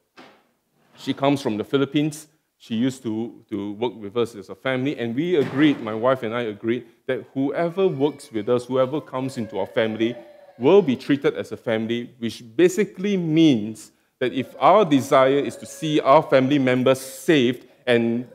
She 0.96 1.14
comes 1.14 1.42
from 1.42 1.58
the 1.58 1.64
Philippines. 1.64 2.28
She 2.58 2.76
used 2.76 3.04
to, 3.04 3.44
to 3.50 3.74
work 3.74 3.96
with 3.96 4.16
us 4.16 4.36
as 4.36 4.50
a 4.50 4.56
family, 4.56 4.98
and 4.98 5.14
we 5.14 5.36
agreed, 5.36 5.82
my 5.82 5.94
wife 5.94 6.24
and 6.24 6.34
I 6.34 6.44
agreed, 6.44 6.86
that 7.08 7.26
whoever 7.34 7.88
works 7.88 8.32
with 8.32 8.48
us, 8.48 8.66
whoever 8.66 9.02
comes 9.02 9.38
into 9.38 9.60
our 9.60 9.68
family, 9.68 10.16
will 10.58 10.82
be 10.82 10.96
treated 10.96 11.36
as 11.36 11.52
a 11.52 11.58
family, 11.58 12.14
which 12.20 12.44
basically 12.56 13.18
means 13.18 13.92
that 14.20 14.32
if 14.32 14.56
our 14.60 14.86
desire 14.86 15.40
is 15.40 15.58
to 15.58 15.66
see 15.66 16.00
our 16.00 16.24
family 16.24 16.58
members 16.58 17.02
saved 17.02 17.68
and 17.86 18.26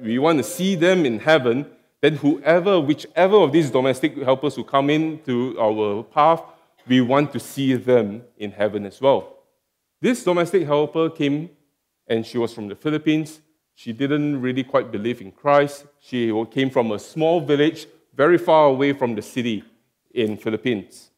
we 0.00 0.18
want 0.18 0.38
to 0.38 0.44
see 0.44 0.74
them 0.74 1.04
in 1.04 1.18
heaven, 1.18 1.66
then 2.00 2.16
whoever, 2.16 2.80
whichever 2.80 3.36
of 3.36 3.52
these 3.52 3.70
domestic 3.70 4.16
helpers 4.22 4.54
who 4.54 4.64
come 4.64 4.88
into 4.88 5.54
our 5.60 6.02
path, 6.02 6.42
we 6.86 7.02
want 7.02 7.30
to 7.32 7.38
see 7.38 7.74
them 7.74 8.22
in 8.38 8.50
heaven 8.50 8.86
as 8.86 9.00
well. 9.00 9.36
This 10.00 10.24
domestic 10.24 10.66
helper 10.66 11.10
came 11.10 11.50
and 12.10 12.26
she 12.26 12.36
was 12.36 12.52
from 12.52 12.68
the 12.68 12.74
Philippines. 12.74 13.40
She 13.74 13.92
didn't 13.94 14.42
really 14.42 14.64
quite 14.64 14.90
believe 14.90 15.22
in 15.22 15.30
Christ. 15.30 15.86
She 16.00 16.30
came 16.50 16.68
from 16.68 16.90
a 16.90 16.98
small 16.98 17.40
village 17.40 17.86
very 18.14 18.36
far 18.36 18.66
away 18.66 18.92
from 18.92 19.14
the 19.14 19.22
city 19.22 19.64
in 20.12 20.36
Philippines. 20.36 21.10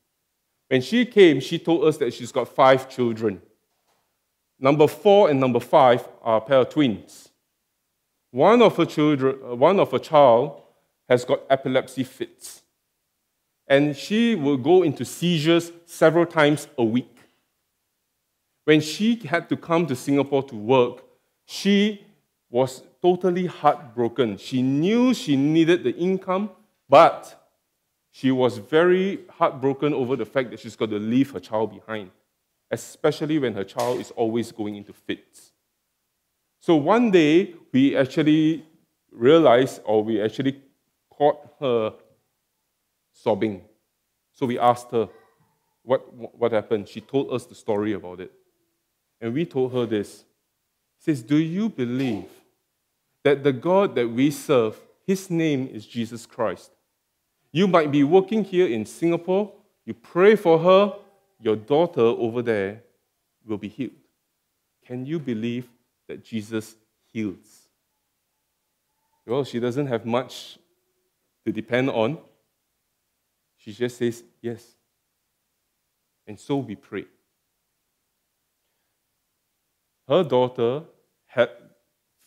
When 0.69 0.83
she 0.83 1.05
came, 1.07 1.41
she 1.41 1.59
told 1.59 1.85
us 1.85 1.97
that 1.97 2.15
she's 2.15 2.31
got 2.31 2.47
five 2.47 2.89
children. 2.89 3.43
Number 4.61 4.87
four 4.87 5.31
and 5.31 5.41
number 5.41 5.59
five 5.59 6.07
are 6.23 6.37
a 6.37 6.41
pair 6.41 6.59
of 6.59 6.69
twins. 6.69 7.31
One 8.31 8.63
of 8.63 8.77
her 8.77 8.87
children, 8.87 9.39
uh, 9.45 9.55
one 9.57 9.81
of 9.81 9.91
her 9.91 9.99
child 9.99 10.63
has 11.09 11.25
got 11.25 11.41
epilepsy 11.51 12.05
fits. 12.05 12.63
And 13.67 13.97
she 13.97 14.35
will 14.35 14.57
go 14.57 14.83
into 14.83 15.05
seizures 15.05 15.73
several 15.87 16.27
times 16.27 16.69
a 16.79 16.85
week. 16.85 17.12
When 18.65 18.81
she 18.81 19.17
had 19.17 19.49
to 19.49 19.57
come 19.57 19.87
to 19.87 19.97
Singapore 19.97 20.43
to 20.45 20.55
work, 20.55 21.05
she 21.45 22.05
was 22.49 22.83
totally 23.01 23.47
heartbroken. 23.47 24.37
She 24.37 24.63
knew 24.63 25.13
she 25.15 25.37
needed 25.37 25.83
the 25.83 25.95
income, 25.97 26.51
but 26.89 27.51
she 28.13 28.31
was 28.31 28.59
very 28.59 29.21
heartbroken 29.31 29.95
over 29.95 30.17
the 30.17 30.27
fact 30.27 30.51
that 30.51 30.61
she's 30.61 30.77
got 30.77 30.91
to 30.91 30.99
leave 30.99 31.31
her 31.33 31.41
child 31.41 31.73
behind, 31.73 32.11
especially 32.71 33.39
when 33.39 33.55
her 33.55 33.65
child 33.65 34.01
is 34.01 34.11
always 34.13 34.53
going 34.53 34.77
into 34.77 34.93
fits. 34.93 35.53
So 36.61 36.77
one 36.77 37.11
day, 37.11 37.55
we 37.73 37.97
actually 37.97 38.65
realized, 39.11 39.81
or 39.85 40.05
we 40.05 40.23
actually 40.23 40.61
caught 41.11 41.39
her 41.59 41.95
sobbing. 43.13 43.63
So 44.33 44.47
we 44.47 44.59
asked 44.59 44.91
her, 44.93 45.09
what, 45.83 46.13
what 46.15 46.53
happened? 46.53 46.89
She 46.89 47.01
told 47.01 47.33
us 47.33 47.47
the 47.47 47.55
story 47.55 47.95
about 47.95 48.21
it. 48.21 48.31
And 49.23 49.33
we 49.33 49.47
told 49.47 49.73
her 49.73 49.87
this. 49.87 50.25
She 50.99 51.05
says, 51.05 51.23
Do 51.23 51.37
you 51.37 51.69
believe 51.69 52.27
that 53.23 53.45
the 53.45 53.53
God 53.53 53.95
that 53.95 54.09
we 54.09 54.33
serve, 54.33 54.79
his 55.07 55.31
name 55.31 55.69
is 55.73 55.87
Jesus 55.87 56.27
Christ? 56.27 56.73
You 57.53 57.69
might 57.69 57.93
be 57.93 58.03
working 58.03 58.43
here 58.43 58.67
in 58.67 58.85
Singapore, 58.85 59.53
you 59.87 59.95
pray 59.95 60.35
for 60.35 60.59
her, 60.59 60.95
your 61.41 61.55
daughter 61.55 62.01
over 62.01 62.43
there 62.43 62.83
will 63.47 63.59
be 63.59 63.69
healed. 63.69 63.93
Can 64.85 65.07
you 65.07 65.21
believe 65.21 65.69
that 66.09 66.25
Jesus 66.25 66.75
heals? 67.13 67.69
Well, 69.25 69.45
she 69.45 69.61
doesn't 69.61 69.87
have 69.87 70.05
much 70.05 70.59
to 71.47 71.53
depend 71.53 71.91
on. 71.91 72.19
She 73.57 73.73
just 73.73 73.99
says, 73.99 74.25
Yes. 74.41 74.67
And 76.27 76.39
so 76.39 76.57
we 76.57 76.75
pray. 76.75 77.05
Her 80.13 80.23
daughter 80.23 80.83
had 81.25 81.49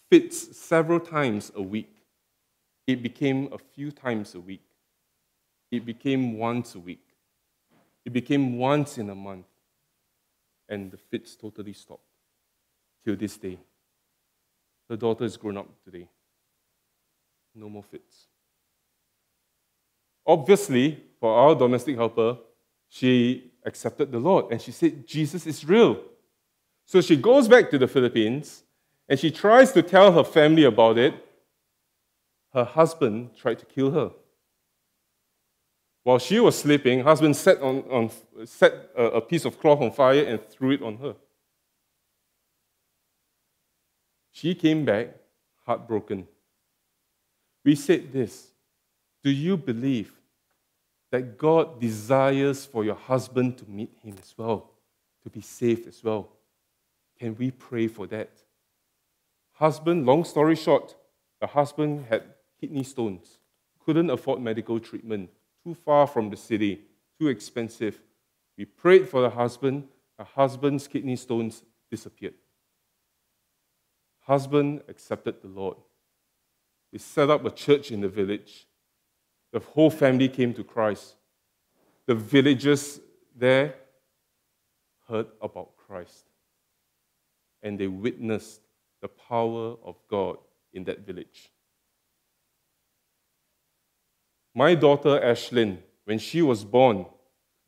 fits 0.09 0.57
several 0.57 0.99
times 0.99 1.51
a 1.53 1.61
week. 1.61 1.93
It 2.87 3.03
became 3.03 3.53
a 3.53 3.59
few 3.59 3.91
times 3.91 4.33
a 4.33 4.39
week. 4.39 4.65
It 5.69 5.85
became 5.85 6.39
once 6.39 6.73
a 6.73 6.79
week. 6.79 7.05
It 8.03 8.11
became 8.11 8.57
once 8.57 8.97
in 8.97 9.11
a 9.11 9.13
month. 9.13 9.45
And 10.67 10.89
the 10.89 10.97
fits 10.97 11.35
totally 11.35 11.73
stopped 11.73 12.09
till 13.03 13.15
this 13.15 13.37
day. 13.37 13.59
Her 14.89 14.95
daughter 14.95 15.25
is 15.25 15.37
grown 15.37 15.57
up 15.57 15.67
today. 15.83 16.09
No 17.53 17.69
more 17.69 17.83
fits. 17.83 18.25
Obviously, 20.25 21.03
for 21.19 21.37
our 21.37 21.53
domestic 21.53 21.97
helper, 21.97 22.39
she 22.89 23.51
accepted 23.63 24.11
the 24.11 24.19
Lord 24.19 24.51
and 24.51 24.59
she 24.59 24.71
said, 24.71 25.05
Jesus 25.05 25.45
is 25.45 25.63
real. 25.63 26.01
So 26.85 27.01
she 27.01 27.15
goes 27.15 27.47
back 27.47 27.69
to 27.71 27.77
the 27.77 27.87
Philippines 27.87 28.63
and 29.09 29.19
she 29.19 29.31
tries 29.31 29.71
to 29.73 29.81
tell 29.81 30.11
her 30.11 30.23
family 30.23 30.63
about 30.63 30.97
it. 30.97 31.13
Her 32.53 32.63
husband 32.63 33.35
tried 33.35 33.59
to 33.59 33.65
kill 33.65 33.91
her. 33.91 34.11
While 36.03 36.19
she 36.19 36.39
was 36.39 36.57
sleeping, 36.57 37.01
husband 37.01 37.35
set, 37.35 37.61
on, 37.61 37.83
on, 37.89 38.11
set 38.45 38.91
a, 38.95 39.03
a 39.05 39.21
piece 39.21 39.43
of 39.43 39.59
cloth 39.59 39.81
on 39.81 39.91
fire 39.91 40.23
and 40.23 40.41
threw 40.41 40.71
it 40.71 40.83
on 40.83 40.97
her. 40.97 41.15
She 44.31 44.53
came 44.53 44.85
back 44.85 45.15
heartbroken. 45.65 46.27
We 47.63 47.75
said 47.75 48.13
this 48.13 48.49
Do 49.23 49.31
you 49.31 49.57
believe 49.57 50.13
that 51.11 51.37
God 51.37 51.81
desires 51.81 52.65
for 52.65 52.85
your 52.85 52.95
husband 52.95 53.57
to 53.57 53.65
meet 53.69 53.91
him 54.03 54.15
as 54.21 54.35
well, 54.37 54.69
to 55.23 55.29
be 55.29 55.41
saved 55.41 55.87
as 55.87 56.03
well? 56.03 56.34
Can 57.25 57.35
we 57.37 57.49
pray 57.49 57.87
for 57.87 58.05
that? 58.05 58.29
Husband, 59.53 60.05
long 60.05 60.23
story 60.23 60.55
short, 60.55 60.93
the 61.41 61.47
husband 61.47 62.05
had 62.07 62.21
kidney 62.61 62.83
stones, 62.83 63.39
couldn't 63.83 64.11
afford 64.11 64.41
medical 64.41 64.79
treatment, 64.79 65.31
too 65.63 65.73
far 65.73 66.05
from 66.05 66.29
the 66.29 66.37
city, 66.37 66.81
too 67.17 67.29
expensive. 67.29 67.99
We 68.59 68.65
prayed 68.65 69.09
for 69.09 69.23
the 69.23 69.31
husband, 69.31 69.87
the 70.19 70.23
husband's 70.23 70.87
kidney 70.87 71.15
stones 71.15 71.63
disappeared. 71.89 72.35
Husband 74.19 74.83
accepted 74.87 75.41
the 75.41 75.47
Lord. 75.47 75.77
He 76.91 76.99
set 76.99 77.31
up 77.31 77.43
a 77.43 77.49
church 77.49 77.89
in 77.89 78.01
the 78.01 78.07
village. 78.07 78.67
The 79.51 79.61
whole 79.61 79.89
family 79.89 80.29
came 80.29 80.53
to 80.53 80.63
Christ. 80.63 81.15
The 82.05 82.13
villagers 82.13 82.99
there 83.35 83.73
heard 85.07 85.25
about 85.41 85.75
Christ 85.75 86.25
and 87.65 87.79
they 87.79 87.87
witnessed 87.87 88.61
the 89.01 89.07
power 89.07 89.75
of 89.83 89.95
God 90.07 90.37
in 90.71 90.83
that 90.83 90.99
village. 90.99 91.49
My 94.53 94.75
daughter 94.75 95.19
Ashlyn, 95.19 95.79
when 96.05 96.19
she 96.19 96.43
was 96.43 96.63
born, 96.63 97.07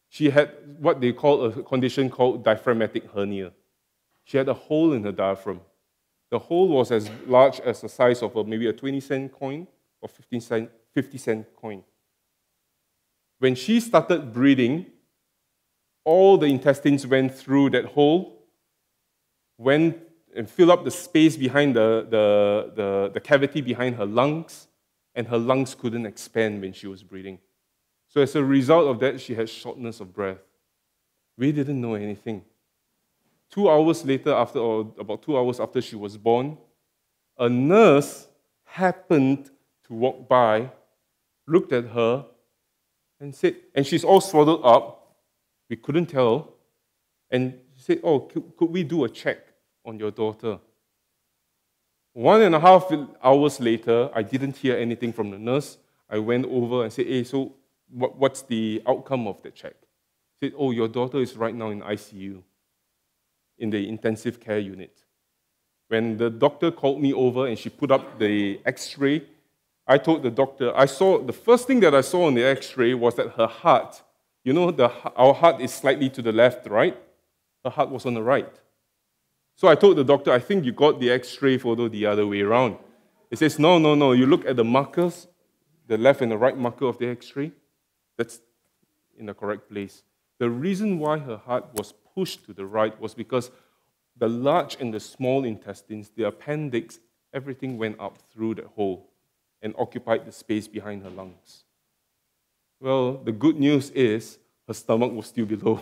she 0.08 0.30
had 0.30 0.52
what 0.80 1.02
they 1.02 1.12
call 1.12 1.46
a 1.46 1.64
condition 1.64 2.10
called 2.12 2.44
diaphragmatic 2.46 3.12
hernia. 3.12 3.52
She 4.24 4.38
had 4.38 4.48
a 4.48 4.54
hole 4.54 4.94
in 4.94 5.04
her 5.04 5.12
diaphragm. 5.12 5.62
The 6.30 6.40
hole 6.40 6.68
was 6.68 6.92
as 6.92 7.10
large 7.26 7.60
as 7.62 7.82
the 7.82 7.90
size 7.90 8.22
of 8.22 8.36
a, 8.36 8.44
maybe 8.44 8.68
a 8.68 8.74
20 8.74 9.00
cent 9.00 9.32
coin 9.32 9.68
or 10.00 10.08
15 10.08 10.42
cent, 10.42 10.70
50 10.94 11.18
cent 11.18 11.56
coin. 11.56 11.84
when 13.40 13.56
she 13.56 13.80
started 13.80 14.32
breathing, 14.32 14.86
all 16.04 16.38
the 16.38 16.46
intestines 16.46 17.06
went 17.06 17.34
through 17.34 17.72
that 17.72 17.86
hole, 17.86 18.37
went 19.58 19.98
and 20.36 20.50
filled 20.50 20.70
up 20.70 20.84
the 20.84 20.92
space 20.92 21.36
behind 21.36 21.76
the, 21.76 22.06
the, 22.10 22.72
the, 22.76 23.12
the 23.16 23.20
cavity 23.20 23.62
behind 23.62 23.96
her 23.96 24.06
lungs, 24.06 24.68
and 25.16 25.28
her 25.28 25.38
lungs 25.38 25.74
couldn't 25.74 26.06
expand 26.06 26.62
when 26.62 26.74
she 26.74 26.88
was 26.88 27.04
breathing. 27.04 27.40
So, 28.08 28.22
as 28.22 28.36
a 28.36 28.44
result 28.44 28.88
of 28.88 29.00
that, 29.00 29.20
she 29.20 29.34
had 29.34 29.50
shortness 29.50 30.00
of 30.00 30.14
breath. 30.14 30.38
We 31.38 31.52
didn't 31.52 31.82
know 31.82 31.96
anything. 31.96 32.44
Two 33.50 33.70
hours 33.70 34.06
later, 34.06 34.34
after, 34.34 34.60
or 34.60 34.94
about 35.00 35.24
two 35.24 35.38
hours 35.38 35.60
after 35.60 35.82
she 35.82 35.96
was 35.96 36.18
born, 36.18 36.58
a 37.38 37.50
nurse 37.50 38.28
happened 38.64 39.50
to 39.86 39.94
walk 39.94 40.28
by, 40.28 40.70
looked 41.48 41.72
at 41.72 41.86
her, 41.88 42.26
and 43.20 43.34
said, 43.34 43.56
and 43.74 43.86
she's 43.86 44.04
all 44.04 44.22
swaddled 44.22 44.62
up. 44.64 45.16
We 45.70 45.76
couldn't 45.76 46.08
tell. 46.08 46.54
And 47.30 47.60
she 47.76 47.84
said, 47.84 48.00
Oh, 48.04 48.20
could, 48.20 48.56
could 48.56 48.70
we 48.70 48.84
do 48.84 49.04
a 49.04 49.10
check 49.10 49.47
on 49.88 49.98
your 49.98 50.12
daughter? 50.12 50.60
One 52.14 52.42
and 52.42 52.54
a 52.54 52.60
half 52.60 52.92
hours 53.24 53.60
later, 53.60 54.10
I 54.14 54.22
didn't 54.22 54.58
hear 54.58 54.78
anything 54.78 55.14
from 55.14 55.32
the 55.32 55.38
nurse. 55.38 55.78
I 56.10 56.20
went 56.20 56.46
over 56.46 56.84
and 56.84 56.92
said, 56.92 57.08
Hey, 57.08 57.24
so 57.24 57.54
what, 57.90 58.18
what's 58.18 58.42
the 58.42 58.82
outcome 58.88 59.28
of 59.28 59.42
the 59.42 59.52
check? 59.52 59.76
Said, 60.40 60.54
Oh, 60.58 60.72
your 60.72 60.88
daughter 60.88 61.20
is 61.20 61.38
right 61.38 61.56
now 61.56 61.70
in 61.70 61.82
ICU, 61.82 62.42
in 63.58 63.70
the 63.70 63.88
intensive 63.88 64.40
care 64.40 64.60
unit. 64.60 65.04
When 65.88 66.18
the 66.18 66.30
doctor 66.30 66.70
called 66.72 67.02
me 67.02 67.14
over 67.14 67.48
and 67.48 67.58
she 67.58 67.70
put 67.70 67.92
up 67.92 68.20
the 68.20 68.60
x 68.66 68.98
ray, 68.98 69.24
I 69.88 69.98
told 69.98 70.24
the 70.24 70.32
doctor, 70.32 70.76
I 70.76 70.86
saw 70.86 71.20
the 71.24 71.32
first 71.32 71.66
thing 71.66 71.80
that 71.80 71.96
I 71.96 72.02
saw 72.02 72.28
on 72.28 72.34
the 72.34 72.44
x 72.44 72.76
ray 72.76 72.94
was 72.94 73.16
that 73.16 73.30
her 73.34 73.48
heart, 73.48 74.02
you 74.44 74.54
know, 74.54 74.72
the, 74.72 74.90
our 75.16 75.34
heart 75.34 75.62
is 75.62 75.74
slightly 75.74 76.10
to 76.10 76.22
the 76.22 76.34
left, 76.34 76.68
right? 76.68 76.98
Her 77.64 77.70
heart 77.70 77.90
was 77.90 78.06
on 78.06 78.16
the 78.16 78.24
right. 78.24 78.54
So 79.58 79.68
I 79.68 79.74
told 79.74 79.98
the 79.98 80.04
doctor, 80.04 80.32
I 80.32 80.38
think 80.38 80.66
you 80.66 80.72
got 80.72 81.00
the 81.00 81.10
x 81.10 81.42
ray 81.42 81.58
photo 81.58 81.88
the 81.88 82.06
other 82.06 82.28
way 82.28 82.42
around. 82.42 82.78
He 83.32 83.36
says, 83.36 83.58
No, 83.58 83.80
no, 83.80 83.96
no. 83.96 84.12
You 84.12 84.28
look 84.28 84.46
at 84.46 84.56
the 84.56 84.64
markers, 84.64 85.28
the 85.88 85.98
left 85.98 86.22
and 86.22 86.32
the 86.32 86.38
right 86.38 86.56
marker 86.56 86.86
of 86.86 87.00
the 87.00 87.08
x 87.08 87.36
ray, 87.36 87.52
that's 88.18 88.40
in 89.18 89.26
the 89.26 89.34
correct 89.34 89.68
place. 89.68 90.04
The 90.38 90.50
reason 90.50 91.00
why 91.00 91.18
her 91.18 91.38
heart 91.38 91.66
was 91.74 91.92
pushed 92.14 92.46
to 92.46 92.54
the 92.54 92.68
right 92.68 92.98
was 93.02 93.16
because 93.16 93.50
the 94.16 94.30
large 94.30 94.78
and 94.80 94.94
the 94.94 95.00
small 95.00 95.44
intestines, 95.44 96.12
the 96.16 96.28
appendix, 96.28 97.00
everything 97.34 97.80
went 97.80 98.00
up 98.00 98.20
through 98.32 98.56
that 98.56 98.66
hole 98.66 99.10
and 99.64 99.74
occupied 99.80 100.26
the 100.26 100.32
space 100.32 100.68
behind 100.68 101.02
her 101.02 101.10
lungs. 101.10 101.64
Well, 102.80 103.14
the 103.14 103.32
good 103.32 103.60
news 103.60 103.90
is 103.90 104.38
her 104.68 104.74
stomach 104.76 105.12
was 105.12 105.26
still 105.26 105.48
below. 105.48 105.82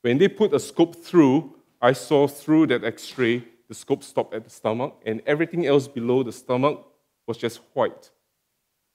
When 0.00 0.16
they 0.16 0.28
put 0.28 0.54
a 0.54 0.60
scope 0.60 0.96
through, 0.96 1.55
I 1.80 1.92
saw 1.92 2.26
through 2.26 2.68
that 2.68 2.84
x 2.84 3.16
ray, 3.18 3.44
the 3.68 3.74
scope 3.74 4.02
stopped 4.02 4.34
at 4.34 4.44
the 4.44 4.50
stomach, 4.50 5.00
and 5.04 5.22
everything 5.26 5.66
else 5.66 5.88
below 5.88 6.22
the 6.22 6.32
stomach 6.32 6.86
was 7.26 7.36
just 7.36 7.60
white. 7.74 8.10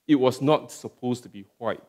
It 0.08 0.16
was 0.16 0.42
not 0.42 0.72
supposed 0.72 1.24
to 1.24 1.30
be 1.30 1.46
white 1.58 1.82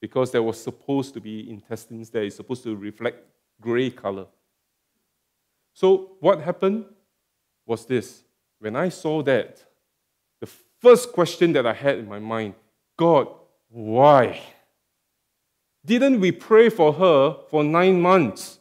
because 0.00 0.30
there 0.30 0.42
was 0.42 0.62
supposed 0.62 1.14
to 1.14 1.20
be 1.20 1.50
intestines 1.50 2.10
there. 2.10 2.24
It's 2.24 2.36
supposed 2.36 2.62
to 2.64 2.76
reflect 2.76 3.24
gray 3.60 3.90
color. 3.90 4.26
So, 5.72 6.16
what 6.20 6.40
happened 6.40 6.84
was 7.66 7.86
this. 7.86 8.22
When 8.60 8.76
I 8.76 8.88
saw 8.88 9.22
that, 9.22 9.64
the 10.40 10.46
first 10.80 11.12
question 11.12 11.52
that 11.54 11.66
I 11.66 11.72
had 11.72 11.98
in 11.98 12.08
my 12.08 12.18
mind 12.18 12.54
God, 12.96 13.28
why? 13.68 14.40
Didn't 15.84 16.20
we 16.20 16.32
pray 16.32 16.68
for 16.68 16.92
her 16.92 17.36
for 17.50 17.64
nine 17.64 18.00
months? 18.00 18.60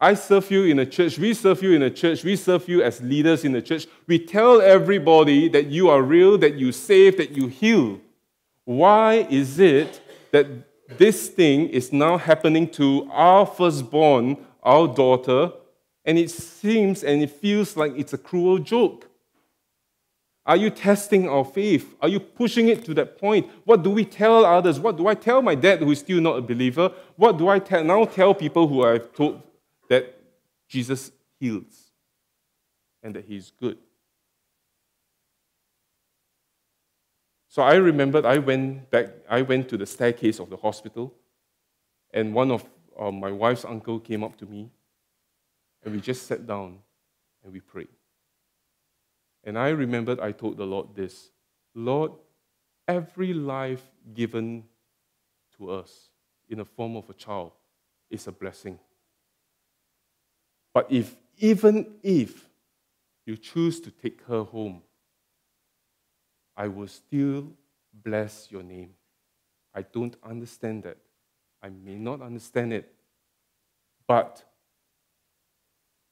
I 0.00 0.14
serve 0.14 0.50
you 0.50 0.64
in 0.64 0.78
a 0.78 0.86
church, 0.86 1.18
we 1.18 1.34
serve 1.34 1.62
you 1.62 1.72
in 1.72 1.82
a 1.82 1.90
church, 1.90 2.24
we 2.24 2.34
serve 2.34 2.66
you 2.68 2.82
as 2.82 3.02
leaders 3.02 3.44
in 3.44 3.52
the 3.52 3.60
church. 3.60 3.86
We 4.06 4.18
tell 4.18 4.62
everybody 4.62 5.48
that 5.50 5.66
you 5.66 5.90
are 5.90 6.02
real, 6.02 6.38
that 6.38 6.54
you 6.54 6.72
save, 6.72 7.18
that 7.18 7.32
you 7.36 7.48
heal. 7.48 8.00
Why 8.64 9.26
is 9.28 9.58
it 9.58 10.00
that 10.32 10.46
this 10.98 11.28
thing 11.28 11.68
is 11.68 11.92
now 11.92 12.16
happening 12.16 12.68
to 12.70 13.08
our 13.12 13.46
firstborn, 13.46 14.38
our 14.62 14.88
daughter, 14.88 15.52
and 16.04 16.18
it 16.18 16.30
seems 16.30 17.04
and 17.04 17.22
it 17.22 17.30
feels 17.30 17.76
like 17.76 17.92
it's 17.96 18.12
a 18.12 18.18
cruel 18.18 18.58
joke. 18.58 19.06
Are 20.46 20.56
you 20.56 20.70
testing 20.70 21.28
our 21.28 21.44
faith? 21.44 21.94
Are 22.00 22.08
you 22.08 22.18
pushing 22.18 22.68
it 22.68 22.84
to 22.86 22.94
that 22.94 23.18
point? 23.18 23.48
What 23.64 23.82
do 23.82 23.90
we 23.90 24.04
tell 24.04 24.44
others? 24.44 24.80
What 24.80 24.96
do 24.96 25.06
I 25.06 25.14
tell 25.14 25.42
my 25.42 25.54
dad 25.54 25.80
who 25.80 25.90
is 25.90 26.00
still 26.00 26.20
not 26.20 26.38
a 26.38 26.40
believer? 26.40 26.90
What 27.16 27.38
do 27.38 27.48
I 27.48 27.58
tell, 27.58 27.84
now 27.84 28.04
tell 28.06 28.34
people 28.34 28.66
who 28.66 28.82
I've 28.82 29.12
told 29.12 29.42
that 29.90 30.18
Jesus 30.66 31.12
heals 31.38 31.90
and 33.02 33.14
that 33.14 33.26
he's 33.26 33.50
good? 33.60 33.76
So 37.48 37.62
I 37.62 37.74
remembered 37.74 38.24
I 38.24 38.38
went 38.38 38.90
back, 38.90 39.08
I 39.28 39.42
went 39.42 39.68
to 39.68 39.76
the 39.76 39.84
staircase 39.84 40.38
of 40.38 40.48
the 40.48 40.56
hospital, 40.56 41.12
and 42.14 42.32
one 42.32 42.50
of 42.50 42.64
uh, 42.98 43.10
my 43.10 43.30
wife's 43.30 43.64
uncle 43.64 43.98
came 44.00 44.24
up 44.24 44.36
to 44.38 44.46
me 44.46 44.70
and 45.82 45.94
we 45.94 46.00
just 46.00 46.26
sat 46.26 46.46
down 46.46 46.78
and 47.42 47.52
we 47.52 47.60
prayed. 47.60 47.88
And 49.44 49.58
I 49.58 49.70
remembered 49.70 50.20
I 50.20 50.32
told 50.32 50.56
the 50.56 50.66
Lord 50.66 50.88
this 50.94 51.30
Lord, 51.74 52.12
every 52.86 53.32
life 53.32 53.82
given 54.12 54.64
to 55.56 55.70
us 55.70 56.10
in 56.48 56.58
the 56.58 56.64
form 56.64 56.96
of 56.96 57.08
a 57.08 57.14
child 57.14 57.52
is 58.10 58.26
a 58.26 58.32
blessing. 58.32 58.78
But 60.72 60.90
if, 60.90 61.16
even 61.38 61.94
if 62.02 62.48
you 63.26 63.36
choose 63.36 63.80
to 63.80 63.90
take 63.90 64.22
her 64.26 64.42
home, 64.42 64.82
I 66.56 66.68
will 66.68 66.88
still 66.88 67.52
bless 67.92 68.48
your 68.50 68.62
name. 68.62 68.90
I 69.74 69.82
don't 69.82 70.16
understand 70.22 70.82
that. 70.84 70.98
I 71.62 71.68
may 71.68 71.96
not 71.96 72.22
understand 72.22 72.72
it. 72.72 72.92
But 74.06 74.42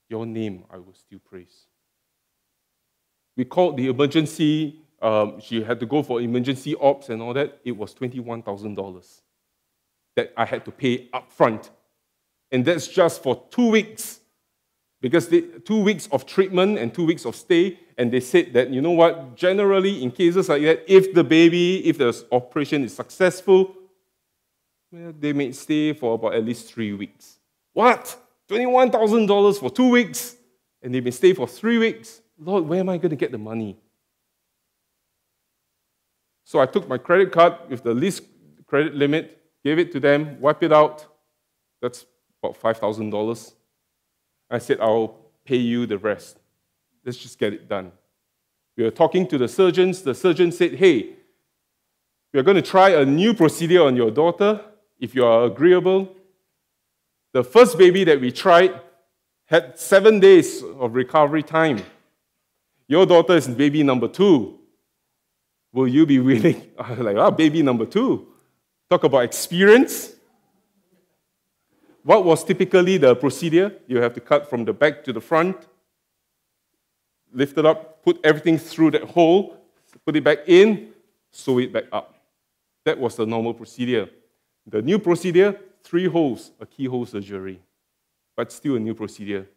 your 0.09 0.27
name 0.27 0.65
I 0.71 0.79
will 0.79 0.95
still 0.95 1.19
praise. 1.19 1.67
We 3.37 3.45
called 3.45 3.77
the 3.77 3.89
emergency, 3.89 4.81
um, 5.01 5.41
she 5.41 5.63
had 5.63 5.79
to 5.81 5.87
go 5.87 6.03
for 6.03 6.21
emergency 6.21 6.75
ops 6.81 7.09
and 7.09 7.23
all 7.23 7.35
that. 7.35 7.61
It 7.65 7.73
was 7.73 7.95
$21,000 7.95 9.21
that 10.17 10.33
I 10.37 10.45
had 10.45 10.65
to 10.65 10.71
pay 10.71 11.09
upfront. 11.09 11.71
And 12.51 12.65
that's 12.65 12.89
just 12.89 13.23
for 13.23 13.45
two 13.51 13.71
weeks. 13.71 14.21
Because 15.01 15.29
they, 15.29 15.43
two 15.43 15.81
weeks 15.83 16.09
of 16.11 16.27
treatment 16.27 16.79
and 16.79 16.93
two 16.93 17.07
weeks 17.07 17.25
of 17.25 17.37
stay, 17.37 17.79
and 17.97 18.11
they 18.11 18.21
said 18.21 18.53
that, 18.55 18.71
you 18.71 18.81
know 18.81 18.91
what, 18.91 19.37
generally 19.37 20.03
in 20.03 20.11
cases 20.11 20.49
like 20.49 20.63
that, 20.63 20.93
if 20.93 21.15
the 21.15 21.23
baby, 21.23 21.87
if 21.87 21.99
the 21.99 22.25
operation 22.33 22.85
is 22.85 22.95
successful, 22.95 23.75
well, 24.91 25.13
they 25.19 25.33
may 25.33 25.53
stay 25.53 25.93
for 25.93 26.15
about 26.15 26.35
at 26.35 26.45
least 26.45 26.73
three 26.73 26.93
weeks. 26.93 27.39
What? 27.73 28.17
$21,000 28.49 29.61
for 29.61 29.71
two 29.71 29.91
weeks, 29.91 30.37
and 30.83 30.95
they 30.95 31.01
may 31.01 31.11
stay 31.11 31.33
for 31.33 31.47
three 31.47 31.79
weeks. 31.79 32.23
Lord, 32.39 32.67
where 32.67 32.81
am 32.81 32.89
I 32.89 32.97
going 32.97 33.11
to 33.11 33.17
get 33.17 33.31
the 33.31 33.39
money? 33.39 33.77
So 36.45 36.61
I 36.61 36.67
took 36.67 36.89
my 36.89 36.99
credit 36.99 37.31
card 37.31 37.55
with 37.69 37.83
the 37.83 37.93
least 37.93 38.23
credit 38.67 38.95
limit, 38.95 39.39
gave 39.65 39.79
it 39.79 39.93
to 39.93 40.01
them, 40.01 40.41
wipe 40.41 40.63
it 40.63 40.73
out. 40.73 41.07
That's 41.83 42.07
about 42.43 42.61
$5,000. 42.61 43.53
I 44.51 44.59
said, 44.59 44.79
I'll 44.81 45.17
pay 45.45 45.57
you 45.57 45.87
the 45.87 45.99
rest. 45.99 46.39
Let's 47.05 47.19
just 47.19 47.39
get 47.39 47.53
it 47.53 47.69
done. 47.69 47.93
We 48.77 48.85
were 48.85 48.91
talking 48.91 49.27
to 49.29 49.39
the 49.39 49.49
surgeons. 49.49 50.03
The 50.03 50.15
surgeon 50.15 50.53
said, 50.53 50.75
Hey, 50.75 51.15
we 52.33 52.41
are 52.41 52.43
going 52.43 52.57
to 52.57 52.63
try 52.63 52.91
a 52.91 53.05
new 53.05 53.35
procedure 53.35 53.83
on 53.83 53.97
your 53.97 54.11
daughter. 54.11 54.61
If 55.01 55.15
you 55.15 55.25
are 55.25 55.45
agreeable, 55.45 56.15
the 57.33 57.43
first 57.45 57.79
baby 57.79 58.05
that 58.05 58.21
we 58.21 58.31
tried 58.31 58.81
had 59.47 59.79
seven 59.79 60.21
days 60.21 60.63
of 60.63 60.95
recovery 60.95 61.43
time. 61.43 61.83
Your 62.87 63.07
daughter 63.07 63.35
is 63.35 63.49
baby 63.49 63.83
number 63.83 64.09
two. 64.09 64.59
Will 65.73 65.89
you 65.89 66.07
be 66.07 66.19
willing? 66.31 66.71
I 66.79 66.91
was 66.91 67.01
like, 67.01 67.17
ah, 67.17 67.31
baby 67.31 67.63
number 67.63 67.87
two. 67.87 68.27
Talk 68.91 69.05
about 69.05 69.25
experience. 69.25 70.15
What 72.03 72.25
was 72.25 72.45
typically 72.45 72.97
the 72.97 73.15
procedure? 73.15 73.75
You 73.87 74.01
have 74.01 74.15
to 74.15 74.21
cut 74.21 74.49
from 74.49 74.65
the 74.65 74.73
back 74.73 75.05
to 75.05 75.13
the 75.13 75.21
front, 75.21 75.57
lift 77.33 77.59
it 77.59 77.67
up, 77.67 78.03
put 78.03 78.19
everything 78.25 78.59
through 78.59 78.93
that 78.93 79.05
hole, 79.05 79.57
put 80.05 80.17
it 80.17 80.25
back 80.25 80.39
in, 80.47 80.91
sew 81.31 81.59
it 81.59 81.73
back 81.73 81.85
up. 81.93 82.15
That 82.85 82.99
was 82.99 83.17
the 83.17 83.27
normal 83.27 83.55
procedure. 83.55 84.09
The 84.67 84.83
new 84.83 84.99
procedure 84.99 85.59
three 85.83 86.07
holes, 86.07 86.53
a 86.61 86.67
keyhole 86.67 87.07
surgery, 87.07 87.61
but 88.37 88.53
still 88.53 88.77
a 88.77 88.81
new 88.81 88.95
procedure. 88.95 89.49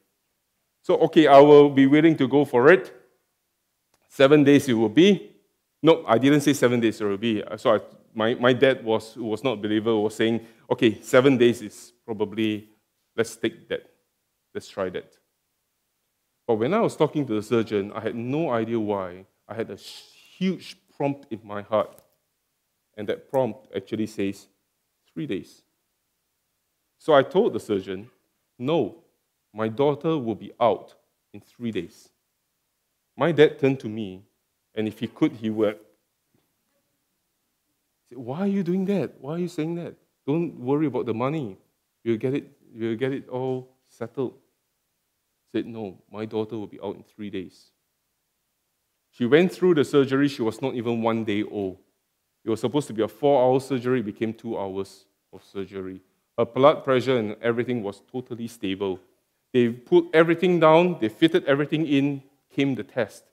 So, 0.82 0.98
okay, 0.98 1.28
I 1.28 1.39
will 1.39 1.70
be 1.70 1.88
willing 1.88 2.16
to 2.18 2.28
go 2.28 2.46
for 2.46 2.72
it. 2.72 2.94
Seven 4.10 4.44
days 4.44 4.68
it 4.68 4.74
will 4.74 4.89
be. 4.89 5.32
No, 5.84 6.04
I 6.08 6.18
didn't 6.18 6.42
say 6.42 6.54
seven 6.54 6.80
days 6.80 7.00
it 7.02 7.06
will 7.06 7.18
be. 7.18 7.44
So 7.58 7.76
I 7.76 7.80
my, 8.14 8.34
my 8.36 8.53
dad 8.53 8.84
was, 8.84 9.14
who 9.14 9.26
was 9.26 9.43
not 9.43 9.53
a 9.53 9.57
believer, 9.57 9.95
was 9.95 10.16
saying, 10.16 10.45
okay, 10.70 10.99
seven 11.01 11.38
days 11.38 11.62
is 11.62 11.93
probably, 12.05 12.70
let's 13.16 13.36
take 13.36 13.68
that. 13.70 13.89
Let's 14.53 14.70
try 14.70 14.89
that. 14.89 15.16
But 16.47 16.55
when 16.55 16.74
I 16.74 16.80
was 16.80 16.95
talking 16.95 17.26
to 17.28 17.36
the 17.36 17.41
surgeon, 17.43 17.91
I 17.93 18.01
had 18.01 18.16
no 18.16 18.49
idea 18.49 18.80
why. 18.80 19.26
I 19.47 19.53
had 19.53 19.70
a 19.70 19.76
huge 19.76 20.78
prompt 20.97 21.28
in 21.32 21.39
my 21.43 21.62
heart. 21.62 22.01
And 22.97 23.07
that 23.07 23.30
prompt 23.30 23.68
actually 23.76 24.07
says 24.07 24.47
three 25.14 25.26
days. 25.26 25.62
So 26.97 27.14
I 27.14 27.24
told 27.24 27.53
the 27.53 27.59
surgeon, 27.59 28.09
no, 28.59 29.03
my 29.53 29.68
daughter 29.68 30.18
will 30.18 30.36
be 30.36 30.51
out 30.59 30.93
in 31.34 31.41
three 31.41 31.72
days. 31.72 32.09
My 33.18 33.32
dad 33.32 33.59
turned 33.59 33.80
to 33.82 33.89
me, 33.89 34.24
and 34.76 34.88
if 34.88 34.99
he 34.99 35.07
could, 35.07 35.34
he 35.34 35.49
would. 35.49 35.80
Said, 38.12 38.18
Why 38.18 38.41
are 38.41 38.47
you 38.47 38.62
doing 38.62 38.86
that? 38.86 39.14
Why 39.20 39.36
are 39.36 39.39
you 39.39 39.47
saying 39.47 39.76
that? 39.76 39.95
Don't 40.28 40.59
worry 40.59 40.88
about 40.88 41.05
the 41.05 41.14
money. 41.14 41.57
You'll 42.03 42.18
get 42.18 42.34
it, 42.34 42.51
you'll 42.74 42.97
get 42.97 43.14
it 43.14 43.30
all 43.30 43.70
settled. 43.88 44.34
Said, 45.51 45.66
No, 45.66 45.97
my 46.12 46.26
daughter 46.26 46.57
will 46.57 46.68
be 46.68 46.80
out 46.84 46.95
in 46.95 47.03
three 47.03 47.30
days. 47.30 47.72
She 49.12 49.26
went 49.26 49.51
through 49.51 49.76
the 49.76 49.86
surgery, 49.86 50.28
she 50.28 50.41
was 50.41 50.62
not 50.62 50.76
even 50.76 51.01
one 51.01 51.24
day 51.24 51.43
old. 51.43 51.78
It 52.43 52.49
was 52.49 52.59
supposed 52.59 52.88
to 52.88 52.93
be 52.93 53.01
a 53.01 53.07
four 53.07 53.41
hour 53.41 53.59
surgery, 53.59 54.01
it 54.01 54.05
became 54.05 54.34
two 54.34 54.57
hours 54.57 55.05
of 55.32 55.43
surgery. 55.43 56.01
Her 56.38 56.45
blood 56.45 56.84
pressure 56.84 57.18
and 57.18 57.36
everything 57.41 57.84
was 57.84 58.01
totally 58.12 58.47
stable. 58.47 58.99
They 59.53 59.70
put 59.70 60.05
everything 60.14 60.59
down, 60.59 60.97
they 60.99 61.09
fitted 61.09 61.45
everything 61.45 61.86
in, 61.86 62.24
came 62.49 62.76
the 62.76 62.84
test. 62.84 63.24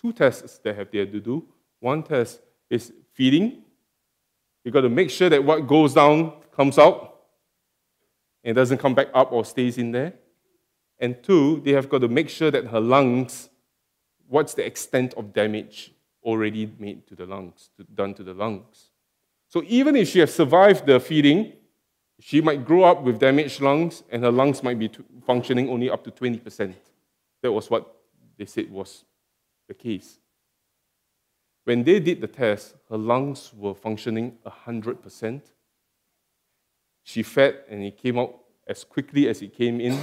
Two 0.00 0.12
tests 0.12 0.58
they 0.58 0.72
have 0.72 0.90
there 0.90 1.06
to 1.06 1.20
do. 1.20 1.44
One 1.78 2.02
test 2.02 2.40
is 2.68 2.92
feeding. 3.12 3.62
You 4.64 4.70
got 4.70 4.82
to 4.82 4.88
make 4.88 5.10
sure 5.10 5.28
that 5.28 5.42
what 5.42 5.66
goes 5.66 5.94
down 5.94 6.32
comes 6.54 6.78
out 6.78 7.20
and 8.44 8.54
doesn't 8.54 8.78
come 8.78 8.94
back 8.94 9.08
up 9.14 9.32
or 9.32 9.44
stays 9.44 9.78
in 9.78 9.92
there. 9.92 10.14
And 10.98 11.22
two, 11.22 11.62
they 11.64 11.72
have 11.72 11.88
got 11.88 12.02
to 12.02 12.08
make 12.08 12.28
sure 12.28 12.50
that 12.50 12.66
her 12.66 12.80
lungs, 12.80 13.48
what's 14.28 14.54
the 14.54 14.64
extent 14.64 15.14
of 15.14 15.32
damage 15.32 15.92
already 16.22 16.70
made 16.78 17.06
to 17.06 17.14
the 17.14 17.24
lungs, 17.24 17.70
to, 17.76 17.84
done 17.84 18.12
to 18.14 18.22
the 18.22 18.34
lungs. 18.34 18.90
So 19.48 19.62
even 19.66 19.96
if 19.96 20.08
she 20.08 20.20
has 20.20 20.32
survived 20.32 20.86
the 20.86 21.00
feeding, 21.00 21.54
she 22.20 22.42
might 22.42 22.64
grow 22.64 22.84
up 22.84 23.02
with 23.02 23.18
damaged 23.18 23.60
lungs 23.62 24.02
and 24.10 24.22
her 24.22 24.30
lungs 24.30 24.62
might 24.62 24.78
be 24.78 24.90
functioning 25.26 25.70
only 25.70 25.88
up 25.88 26.04
to 26.04 26.10
20%. 26.10 26.74
That 27.42 27.50
was 27.50 27.70
what 27.70 27.96
they 28.36 28.44
said 28.44 28.70
was 28.70 29.04
the 29.66 29.74
case. 29.74 30.18
When 31.64 31.84
they 31.84 32.00
did 32.00 32.20
the 32.20 32.26
test, 32.26 32.74
her 32.88 32.96
lungs 32.96 33.52
were 33.54 33.74
functioning 33.74 34.38
100%. 34.46 35.42
She 37.02 37.22
fed 37.22 37.64
and 37.68 37.84
it 37.84 37.98
came 37.98 38.18
out 38.18 38.38
as 38.66 38.84
quickly 38.84 39.28
as 39.28 39.42
it 39.42 39.54
came 39.54 39.80
in. 39.80 39.98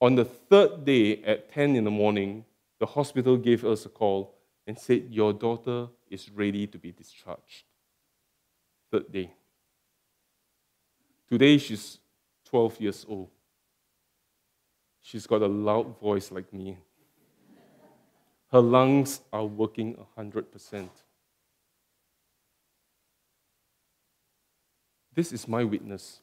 On 0.00 0.14
the 0.14 0.24
third 0.24 0.84
day 0.84 1.22
at 1.24 1.50
10 1.52 1.76
in 1.76 1.84
the 1.84 1.90
morning, 1.90 2.44
the 2.78 2.86
hospital 2.86 3.36
gave 3.36 3.64
us 3.64 3.86
a 3.86 3.88
call 3.88 4.34
and 4.66 4.78
said, 4.78 5.06
Your 5.10 5.32
daughter 5.32 5.88
is 6.10 6.30
ready 6.30 6.66
to 6.66 6.78
be 6.78 6.92
discharged. 6.92 7.64
Third 8.90 9.10
day. 9.10 9.32
Today 11.28 11.58
she's 11.58 11.98
12 12.44 12.80
years 12.80 13.06
old. 13.08 13.30
She's 15.02 15.26
got 15.26 15.42
a 15.42 15.46
loud 15.46 15.98
voice 16.00 16.30
like 16.30 16.52
me. 16.52 16.76
Her 18.56 18.62
lungs 18.62 19.20
are 19.34 19.44
working 19.44 20.02
100%. 20.16 20.88
This 25.14 25.30
is 25.30 25.46
my 25.46 25.62
witness. 25.62 26.20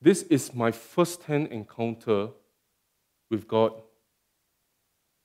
This 0.00 0.22
is 0.22 0.54
my 0.54 0.70
first 0.72 1.24
hand 1.24 1.48
encounter 1.48 2.30
with 3.30 3.46
God. 3.46 3.74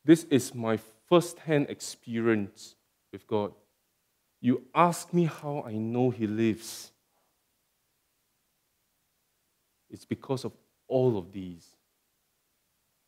This 0.03 0.25
is 0.25 0.53
my 0.53 0.77
first 1.07 1.39
hand 1.39 1.67
experience 1.69 2.75
with 3.13 3.25
God. 3.25 3.53
You 4.41 4.63
ask 4.75 5.13
me 5.13 5.23
how 5.23 5.63
I 5.65 5.75
know 5.75 6.09
He 6.09 6.27
lives. 6.27 6.91
It's 9.89 10.03
because 10.03 10.43
of 10.43 10.51
all 10.89 11.17
of 11.17 11.31
these. 11.31 11.65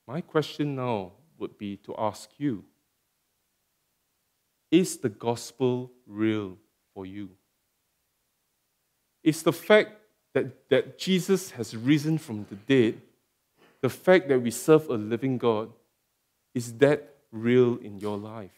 My 0.08 0.22
question 0.22 0.78
now 0.78 1.12
would 1.38 1.58
be 1.58 1.78
to 1.78 1.96
ask 1.98 2.30
you 2.38 2.64
Is 4.72 4.98
the 4.98 5.10
gospel 5.10 5.92
real 6.06 6.58
for 6.94 7.06
you? 7.06 7.30
Is 9.24 9.44
the 9.44 9.54
fact 9.54 9.92
that, 10.34 10.70
that 10.70 11.00
Jesus 11.00 11.52
has 11.52 11.76
risen 11.76 12.18
from 12.18 12.46
the 12.50 12.56
dead, 12.56 13.02
the 13.82 13.90
fact 13.90 14.28
that 14.30 14.40
we 14.40 14.52
serve 14.52 14.90
a 14.90 14.94
living 14.94 15.38
God, 15.38 15.72
is 16.54 16.74
that 16.78 17.16
real 17.32 17.78
in 17.78 17.98
your 17.98 18.18
life? 18.18 18.52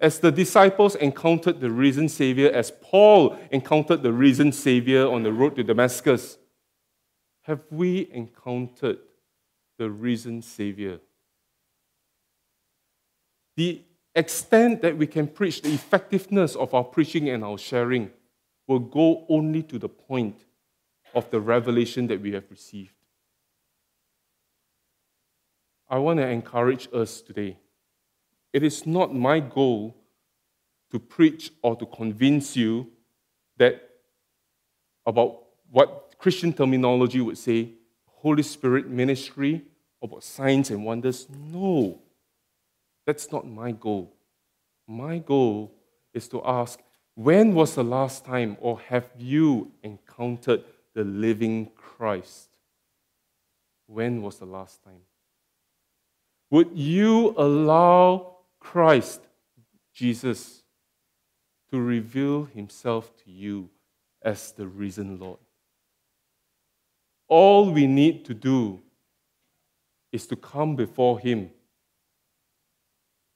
As 0.00 0.18
the 0.18 0.32
disciples 0.32 0.96
encountered 0.96 1.60
the 1.60 1.70
risen 1.70 2.08
Savior, 2.08 2.50
as 2.50 2.72
Paul 2.82 3.38
encountered 3.50 4.02
the 4.02 4.12
risen 4.12 4.52
Savior 4.52 5.06
on 5.06 5.22
the 5.22 5.32
road 5.32 5.56
to 5.56 5.62
Damascus, 5.62 6.38
have 7.42 7.60
we 7.70 8.10
encountered 8.12 8.98
the 9.78 9.90
risen 9.90 10.42
Savior? 10.42 11.00
The 13.56 13.82
extent 14.14 14.82
that 14.82 14.96
we 14.96 15.06
can 15.06 15.26
preach, 15.26 15.62
the 15.62 15.72
effectiveness 15.72 16.56
of 16.56 16.74
our 16.74 16.84
preaching 16.84 17.28
and 17.28 17.44
our 17.44 17.58
sharing, 17.58 18.10
will 18.66 18.78
go 18.78 19.26
only 19.28 19.62
to 19.64 19.78
the 19.78 19.88
point 19.88 20.44
of 21.14 21.30
the 21.30 21.40
revelation 21.40 22.06
that 22.08 22.20
we 22.20 22.32
have 22.32 22.44
received. 22.50 22.94
I 25.88 25.98
want 25.98 26.18
to 26.18 26.26
encourage 26.26 26.88
us 26.92 27.20
today. 27.20 27.58
It 28.52 28.62
is 28.62 28.86
not 28.86 29.14
my 29.14 29.40
goal 29.40 29.96
to 30.90 30.98
preach 30.98 31.50
or 31.62 31.76
to 31.76 31.86
convince 31.86 32.56
you 32.56 32.90
that 33.58 33.82
about 35.06 35.42
what 35.70 36.14
Christian 36.18 36.52
terminology 36.52 37.20
would 37.20 37.38
say 37.38 37.70
Holy 38.24 38.42
Spirit 38.42 38.88
ministry 38.88 39.62
about 40.02 40.24
signs 40.24 40.70
and 40.70 40.82
wonders. 40.82 41.26
No, 41.28 42.00
that's 43.06 43.30
not 43.30 43.46
my 43.46 43.70
goal. 43.70 44.14
My 44.88 45.18
goal 45.18 45.74
is 46.14 46.26
to 46.28 46.40
ask 46.42 46.80
when 47.14 47.54
was 47.54 47.74
the 47.74 47.84
last 47.84 48.24
time, 48.24 48.56
or 48.62 48.80
have 48.80 49.10
you 49.18 49.70
encountered 49.82 50.64
the 50.94 51.04
living 51.04 51.70
Christ? 51.76 52.48
When 53.86 54.22
was 54.22 54.38
the 54.38 54.46
last 54.46 54.82
time? 54.82 55.02
Would 56.50 56.70
you 56.72 57.34
allow 57.36 58.38
Christ, 58.58 59.20
Jesus, 59.92 60.62
to 61.70 61.78
reveal 61.78 62.46
himself 62.46 63.14
to 63.24 63.30
you 63.30 63.68
as 64.22 64.52
the 64.52 64.66
risen 64.66 65.18
Lord? 65.18 65.43
All 67.28 67.70
we 67.70 67.86
need 67.86 68.24
to 68.26 68.34
do 68.34 68.80
is 70.12 70.26
to 70.28 70.36
come 70.36 70.76
before 70.76 71.18
him. 71.18 71.50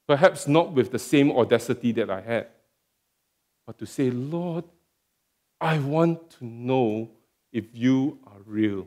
Perhaps 0.07 0.47
not 0.47 0.73
with 0.73 0.91
the 0.91 0.99
same 0.99 1.31
audacity 1.31 1.93
that 1.93 2.09
I 2.11 2.21
had, 2.21 2.47
but 3.67 3.79
to 3.79 3.87
say, 3.87 4.11
Lord, 4.11 4.65
I 5.61 5.79
want 5.79 6.31
to 6.39 6.45
know 6.45 7.11
if 7.53 7.65
you 7.73 8.19
are 8.27 8.41
real. 8.47 8.87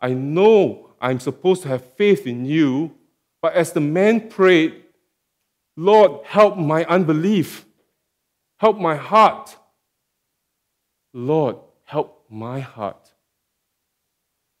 I 0.00 0.12
know 0.14 0.90
I'm 1.00 1.20
supposed 1.20 1.62
to 1.62 1.68
have 1.68 1.84
faith 1.94 2.26
in 2.26 2.44
you, 2.44 2.94
but 3.40 3.54
as 3.54 3.72
the 3.72 3.80
man 3.80 4.28
prayed, 4.28 4.82
Lord, 5.76 6.24
help 6.24 6.56
my 6.56 6.84
unbelief, 6.84 7.64
help 8.56 8.78
my 8.78 8.96
heart. 8.96 9.56
Lord, 11.12 11.56
help 11.84 12.24
my 12.28 12.60
heart. 12.60 13.13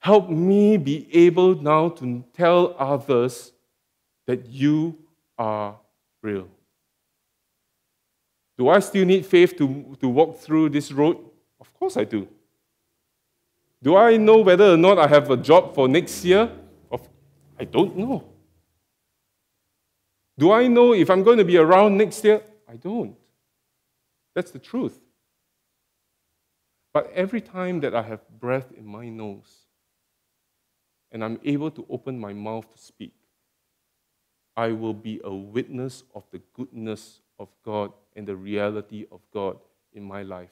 Help 0.04 0.28
me 0.28 0.76
be 0.76 1.08
able 1.14 1.54
now 1.54 1.88
to 1.88 2.22
tell 2.34 2.76
others 2.78 3.52
that 4.26 4.46
you 4.50 4.98
are 5.38 5.80
real. 6.22 6.46
Do 8.58 8.68
I 8.68 8.80
still 8.80 9.06
need 9.06 9.24
faith 9.24 9.56
to, 9.56 9.96
to 9.98 10.08
walk 10.10 10.36
through 10.40 10.68
this 10.68 10.92
road? 10.92 11.16
Of 11.58 11.72
course 11.72 11.96
I 11.96 12.04
do. 12.04 12.28
Do 13.82 13.96
I 13.96 14.18
know 14.18 14.40
whether 14.42 14.74
or 14.74 14.76
not 14.76 14.98
I 14.98 15.06
have 15.06 15.30
a 15.30 15.38
job 15.38 15.74
for 15.74 15.88
next 15.88 16.22
year? 16.22 16.50
Of, 16.92 17.08
I 17.58 17.64
don't 17.64 17.96
know. 17.96 18.24
Do 20.36 20.52
I 20.52 20.66
know 20.66 20.92
if 20.92 21.08
I'm 21.08 21.22
going 21.22 21.38
to 21.38 21.46
be 21.46 21.56
around 21.56 21.96
next 21.96 22.22
year? 22.22 22.42
I 22.68 22.76
don't. 22.76 23.16
That's 24.34 24.50
the 24.50 24.58
truth. 24.58 25.00
But 26.92 27.10
every 27.14 27.40
time 27.40 27.80
that 27.80 27.94
I 27.94 28.02
have 28.02 28.20
breath 28.38 28.70
in 28.76 28.84
my 28.84 29.08
nose 29.08 29.63
and 31.14 31.22
I'm 31.24 31.38
able 31.44 31.70
to 31.70 31.86
open 31.88 32.18
my 32.18 32.32
mouth 32.32 32.70
to 32.72 32.78
speak, 32.78 33.14
I 34.56 34.72
will 34.72 34.92
be 34.92 35.20
a 35.22 35.32
witness 35.32 36.02
of 36.12 36.24
the 36.32 36.42
goodness 36.52 37.20
of 37.38 37.48
God 37.64 37.92
and 38.16 38.26
the 38.26 38.34
reality 38.34 39.06
of 39.12 39.20
God 39.32 39.58
in 39.92 40.02
my 40.02 40.24
life. 40.24 40.50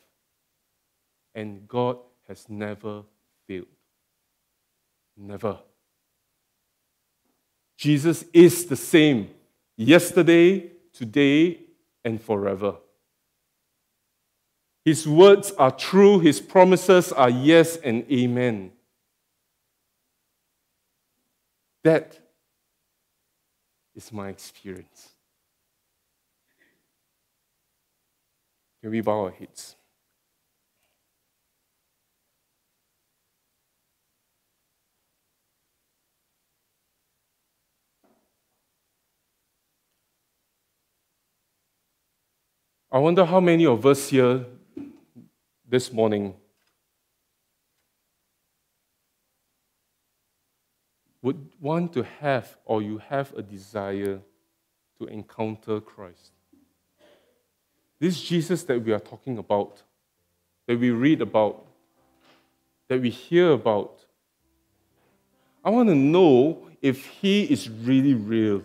And 1.35 1.67
God 1.67 1.99
has 2.29 2.49
never 2.49 3.03
failed. 3.49 3.67
Never. 5.17 5.59
Jesus 7.77 8.25
is 8.33 8.67
the 8.67 8.77
same 8.77 9.31
yesterday, 9.77 10.71
today, 10.93 11.59
and 12.05 12.23
forever. 12.23 12.77
His 14.85 15.09
words 15.09 15.51
are 15.59 15.73
true, 15.73 16.21
His 16.21 16.41
promises 16.41 17.13
are 17.13 17.31
yes 17.31 17.77
and 17.79 18.05
amen. 18.11 18.73
That 21.85 22.19
is 23.95 24.13
my 24.13 24.29
experience. 24.29 25.11
Can 28.81 28.91
we 28.91 29.01
bow 29.01 29.25
our 29.25 29.31
heads? 29.31 29.77
I 42.91 42.99
wonder 42.99 43.25
how 43.25 43.41
many 43.41 43.65
of 43.65 43.87
us 43.87 44.11
here 44.11 44.45
this 45.67 45.91
morning 45.91 46.35
would 51.23 51.49
want 51.61 51.93
to 51.93 52.03
have 52.21 52.57
or 52.65 52.83
you 52.83 52.99
have 52.99 53.33
a 53.35 53.43
desire 53.43 54.21
to 54.99 55.07
encounter 55.07 55.81
Christ. 55.81 56.33
This 57.99 58.21
Jesus 58.21 58.65
that 58.65 58.83
we 58.83 58.93
are 58.93 58.99
talking 58.99 59.39
about, 59.39 59.81
that 60.67 60.79
we 60.79 60.91
read 60.91 61.23
about, 61.23 61.65
that 62.89 63.01
we 63.01 63.11
hear 63.11 63.53
about, 63.53 64.05
I 65.65 65.71
want 65.71 65.89
to 65.89 65.95
know 65.95 66.69
if 66.81 67.07
he 67.07 67.45
is 67.45 67.71
really 67.71 68.15
real. 68.15 68.65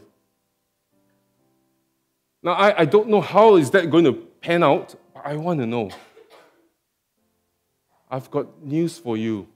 Now, 2.41 2.53
I, 2.53 2.81
I 2.81 2.85
don't 2.85 3.09
know 3.09 3.21
how 3.21 3.57
is 3.57 3.69
that 3.71 3.91
going 3.91 4.05
to 4.05 4.13
pan 4.13 4.63
out, 4.63 4.95
but 5.13 5.25
I 5.25 5.35
want 5.35 5.59
to 5.59 5.67
know. 5.67 5.91
I've 8.09 8.31
got 8.31 8.63
news 8.63 8.97
for 8.97 9.17
you. 9.17 9.47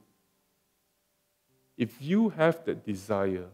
If 1.76 2.00
you 2.00 2.28
have 2.30 2.64
that 2.64 2.84
desire, 2.84 3.46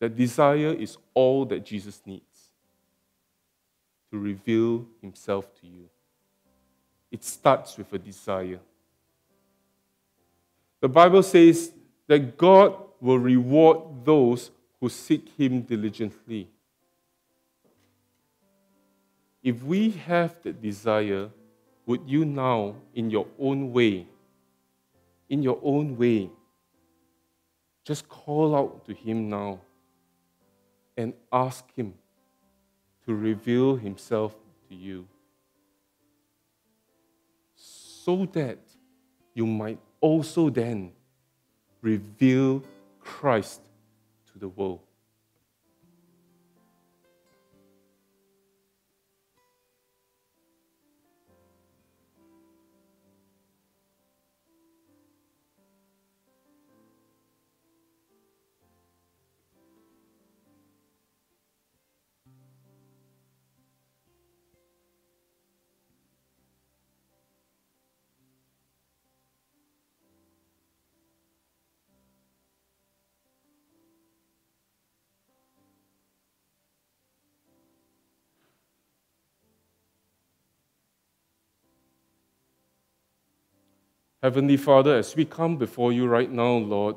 that 0.00 0.16
desire 0.16 0.72
is 0.72 0.96
all 1.14 1.44
that 1.46 1.64
Jesus 1.64 2.00
needs 2.04 2.52
to 4.10 4.18
reveal 4.18 4.86
himself 5.00 5.46
to 5.60 5.66
you. 5.66 5.88
It 7.10 7.24
starts 7.24 7.76
with 7.76 7.92
a 7.92 7.98
desire. 7.98 8.60
The 10.80 10.88
Bible 10.88 11.22
says 11.22 11.72
that 12.06 12.36
God 12.36 12.74
will 13.00 13.18
reward 13.18 14.04
those 14.04 14.50
who 14.80 14.88
seek 14.88 15.28
him 15.38 15.62
diligently. 15.62 16.48
If 19.42 19.62
we 19.62 19.90
have 19.90 20.36
that 20.42 20.62
desire, 20.62 21.30
would 21.86 22.02
you 22.06 22.24
now, 22.24 22.76
in 22.94 23.10
your 23.10 23.26
own 23.38 23.72
way, 23.72 24.06
in 25.28 25.42
your 25.42 25.58
own 25.62 25.96
way, 25.96 26.30
just 27.84 28.08
call 28.08 28.54
out 28.54 28.84
to 28.86 28.94
Him 28.94 29.28
now 29.28 29.60
and 30.96 31.14
ask 31.32 31.64
Him 31.74 31.94
to 33.06 33.14
reveal 33.14 33.76
Himself 33.76 34.34
to 34.68 34.74
you 34.74 35.06
so 37.54 38.26
that 38.32 38.58
you 39.34 39.46
might 39.46 39.78
also 40.00 40.50
then 40.50 40.92
reveal 41.80 42.62
Christ 43.00 43.60
to 44.32 44.38
the 44.38 44.48
world. 44.48 44.80
Heavenly 84.22 84.56
Father, 84.56 84.94
as 84.94 85.16
we 85.16 85.24
come 85.24 85.56
before 85.56 85.92
you 85.92 86.06
right 86.06 86.30
now, 86.30 86.52
Lord, 86.52 86.94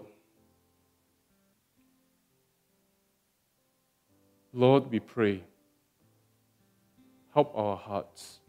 Lord, 4.54 4.92
we 4.92 5.00
pray, 5.00 5.44
help 7.34 7.52
our 7.58 7.76
hearts. 7.76 8.40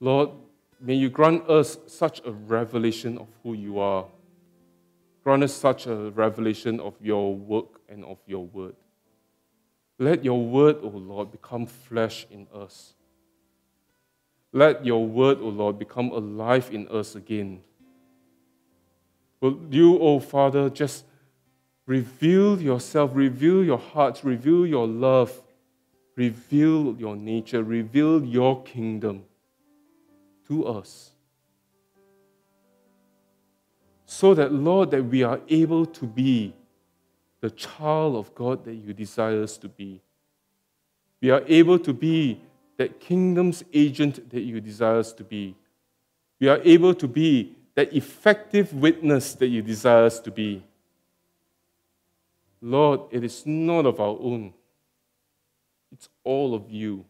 Lord, 0.00 0.30
may 0.78 0.94
you 0.94 1.08
grant 1.08 1.48
us 1.48 1.78
such 1.86 2.20
a 2.26 2.32
revelation 2.32 3.16
of 3.16 3.28
who 3.42 3.54
you 3.54 3.78
are. 3.78 4.04
Grant 5.24 5.44
us 5.44 5.54
such 5.54 5.86
a 5.86 6.10
revelation 6.10 6.78
of 6.78 6.94
your 7.00 7.34
work 7.34 7.80
and 7.88 8.04
of 8.04 8.18
your 8.26 8.44
word. 8.44 8.76
Let 9.98 10.24
your 10.24 10.44
word, 10.44 10.76
O 10.82 10.92
oh 10.92 10.98
Lord, 10.98 11.32
become 11.32 11.64
flesh 11.64 12.26
in 12.30 12.48
us. 12.54 12.94
Let 14.52 14.84
your 14.84 15.06
word, 15.06 15.38
O 15.40 15.48
Lord, 15.48 15.78
become 15.78 16.10
alive 16.10 16.68
in 16.72 16.86
us 16.88 17.14
again. 17.14 17.60
Will 19.40 19.58
you, 19.70 19.98
O 19.98 20.20
Father, 20.20 20.68
just 20.68 21.04
reveal 21.86 22.60
yourself, 22.60 23.10
reveal 23.14 23.64
your 23.64 23.78
heart, 23.78 24.20
reveal 24.22 24.66
your 24.66 24.86
love, 24.86 25.32
reveal 26.16 26.94
your 26.98 27.16
nature, 27.16 27.62
reveal 27.62 28.22
your 28.22 28.62
kingdom 28.62 29.24
to 30.46 30.66
us. 30.66 31.10
So 34.04 34.34
that, 34.34 34.52
Lord, 34.52 34.90
that 34.90 35.02
we 35.02 35.22
are 35.22 35.40
able 35.48 35.86
to 35.86 36.06
be 36.06 36.54
the 37.40 37.50
child 37.50 38.16
of 38.16 38.34
God 38.34 38.64
that 38.66 38.74
you 38.74 38.92
desire 38.92 39.42
us 39.42 39.56
to 39.58 39.68
be. 39.68 40.00
We 41.20 41.30
are 41.30 41.42
able 41.48 41.78
to 41.80 41.92
be 41.92 42.40
that 42.76 43.00
kingdom's 43.00 43.64
agent 43.72 44.30
that 44.30 44.42
you 44.42 44.60
desire 44.60 44.98
us 44.98 45.12
to 45.14 45.24
be. 45.24 45.54
We 46.40 46.48
are 46.48 46.60
able 46.64 46.94
to 46.94 47.06
be 47.06 47.56
that 47.74 47.92
effective 47.92 48.72
witness 48.74 49.34
that 49.34 49.46
you 49.48 49.62
desire 49.62 50.04
us 50.04 50.20
to 50.20 50.30
be. 50.30 50.62
Lord, 52.60 53.00
it 53.10 53.24
is 53.24 53.44
not 53.44 53.86
of 53.86 54.00
our 54.00 54.16
own, 54.20 54.54
it's 55.92 56.08
all 56.24 56.54
of 56.54 56.70
you. 56.70 57.04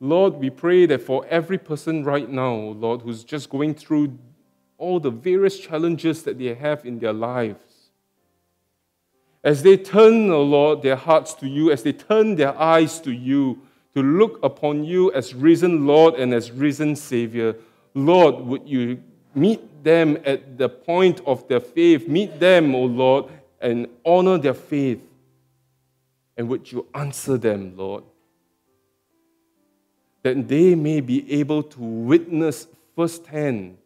Lord, 0.00 0.34
we 0.34 0.50
pray 0.50 0.86
that 0.86 1.02
for 1.02 1.26
every 1.26 1.58
person 1.58 2.04
right 2.04 2.28
now, 2.28 2.54
Lord, 2.54 3.02
who's 3.02 3.24
just 3.24 3.50
going 3.50 3.74
through 3.74 4.16
all 4.76 5.00
the 5.00 5.10
various 5.10 5.58
challenges 5.58 6.22
that 6.22 6.38
they 6.38 6.54
have 6.54 6.84
in 6.86 7.00
their 7.00 7.12
lives, 7.12 7.67
as 9.48 9.62
they 9.62 9.78
turn, 9.78 10.28
O 10.28 10.34
oh 10.34 10.42
Lord, 10.42 10.82
their 10.82 10.94
hearts 10.94 11.32
to 11.40 11.48
you, 11.48 11.70
as 11.70 11.82
they 11.82 11.94
turn 11.94 12.34
their 12.34 12.54
eyes 12.60 13.00
to 13.00 13.10
you, 13.10 13.58
to 13.94 14.02
look 14.02 14.38
upon 14.42 14.84
you 14.84 15.10
as 15.12 15.32
risen 15.32 15.86
Lord 15.86 16.16
and 16.16 16.34
as 16.34 16.50
risen 16.50 16.94
Savior, 16.94 17.56
Lord, 17.94 18.34
would 18.44 18.68
you 18.68 19.02
meet 19.34 19.82
them 19.82 20.18
at 20.26 20.58
the 20.58 20.68
point 20.68 21.22
of 21.24 21.48
their 21.48 21.60
faith? 21.60 22.06
Meet 22.06 22.38
them, 22.38 22.74
O 22.74 22.80
oh 22.80 22.84
Lord, 22.84 23.24
and 23.58 23.88
honor 24.04 24.36
their 24.36 24.52
faith. 24.52 25.00
And 26.36 26.46
would 26.50 26.70
you 26.70 26.86
answer 26.92 27.38
them, 27.38 27.74
Lord? 27.74 28.04
That 30.24 30.46
they 30.46 30.74
may 30.74 31.00
be 31.00 31.40
able 31.40 31.62
to 31.62 31.80
witness 31.80 32.66
firsthand 32.94 33.78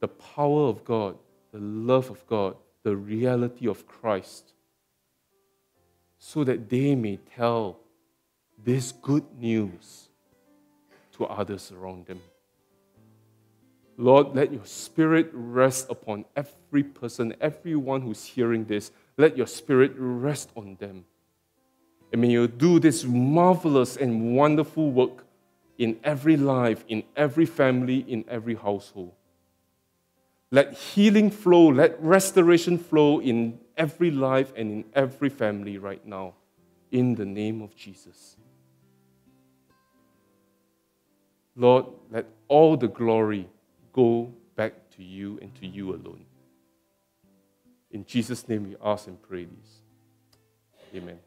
the 0.00 0.08
power 0.08 0.62
of 0.62 0.84
God, 0.84 1.16
the 1.52 1.60
love 1.60 2.10
of 2.10 2.26
God, 2.26 2.56
the 2.84 2.94
reality 2.94 3.66
of 3.66 3.88
Christ 3.88 4.52
so 6.18 6.44
that 6.44 6.68
they 6.68 6.94
may 6.94 7.18
tell 7.34 7.80
this 8.62 8.92
good 8.92 9.24
news 9.38 10.08
to 11.12 11.24
others 11.24 11.72
around 11.72 12.06
them. 12.06 12.20
Lord, 13.96 14.34
let 14.34 14.52
your 14.52 14.64
spirit 14.64 15.30
rest 15.32 15.86
upon 15.88 16.24
every 16.36 16.82
person, 16.82 17.34
everyone 17.40 18.02
who's 18.02 18.24
hearing 18.24 18.64
this. 18.64 18.90
Let 19.16 19.36
your 19.36 19.46
spirit 19.46 19.92
rest 19.96 20.50
on 20.56 20.76
them. 20.80 21.04
And 22.12 22.20
may 22.20 22.30
you 22.30 22.48
do 22.48 22.80
this 22.80 23.04
marvelous 23.04 23.96
and 23.96 24.36
wonderful 24.36 24.90
work 24.90 25.26
in 25.78 25.98
every 26.04 26.36
life, 26.36 26.84
in 26.88 27.04
every 27.16 27.46
family, 27.46 28.04
in 28.08 28.24
every 28.28 28.54
household. 28.54 29.12
Let 30.54 30.74
healing 30.74 31.32
flow, 31.32 31.66
let 31.66 32.00
restoration 32.00 32.78
flow 32.78 33.20
in 33.20 33.58
every 33.76 34.12
life 34.12 34.52
and 34.54 34.70
in 34.70 34.84
every 34.94 35.28
family 35.28 35.78
right 35.78 36.06
now, 36.06 36.34
in 36.92 37.16
the 37.16 37.24
name 37.24 37.60
of 37.60 37.74
Jesus. 37.74 38.36
Lord, 41.56 41.86
let 42.08 42.26
all 42.46 42.76
the 42.76 42.86
glory 42.86 43.48
go 43.92 44.32
back 44.54 44.74
to 44.90 45.02
you 45.02 45.40
and 45.42 45.52
to 45.56 45.66
you 45.66 45.90
alone. 45.90 46.24
In 47.90 48.06
Jesus' 48.06 48.48
name 48.48 48.68
we 48.68 48.76
ask 48.80 49.08
and 49.08 49.20
pray 49.20 49.46
this. 49.46 49.80
Amen. 50.94 51.18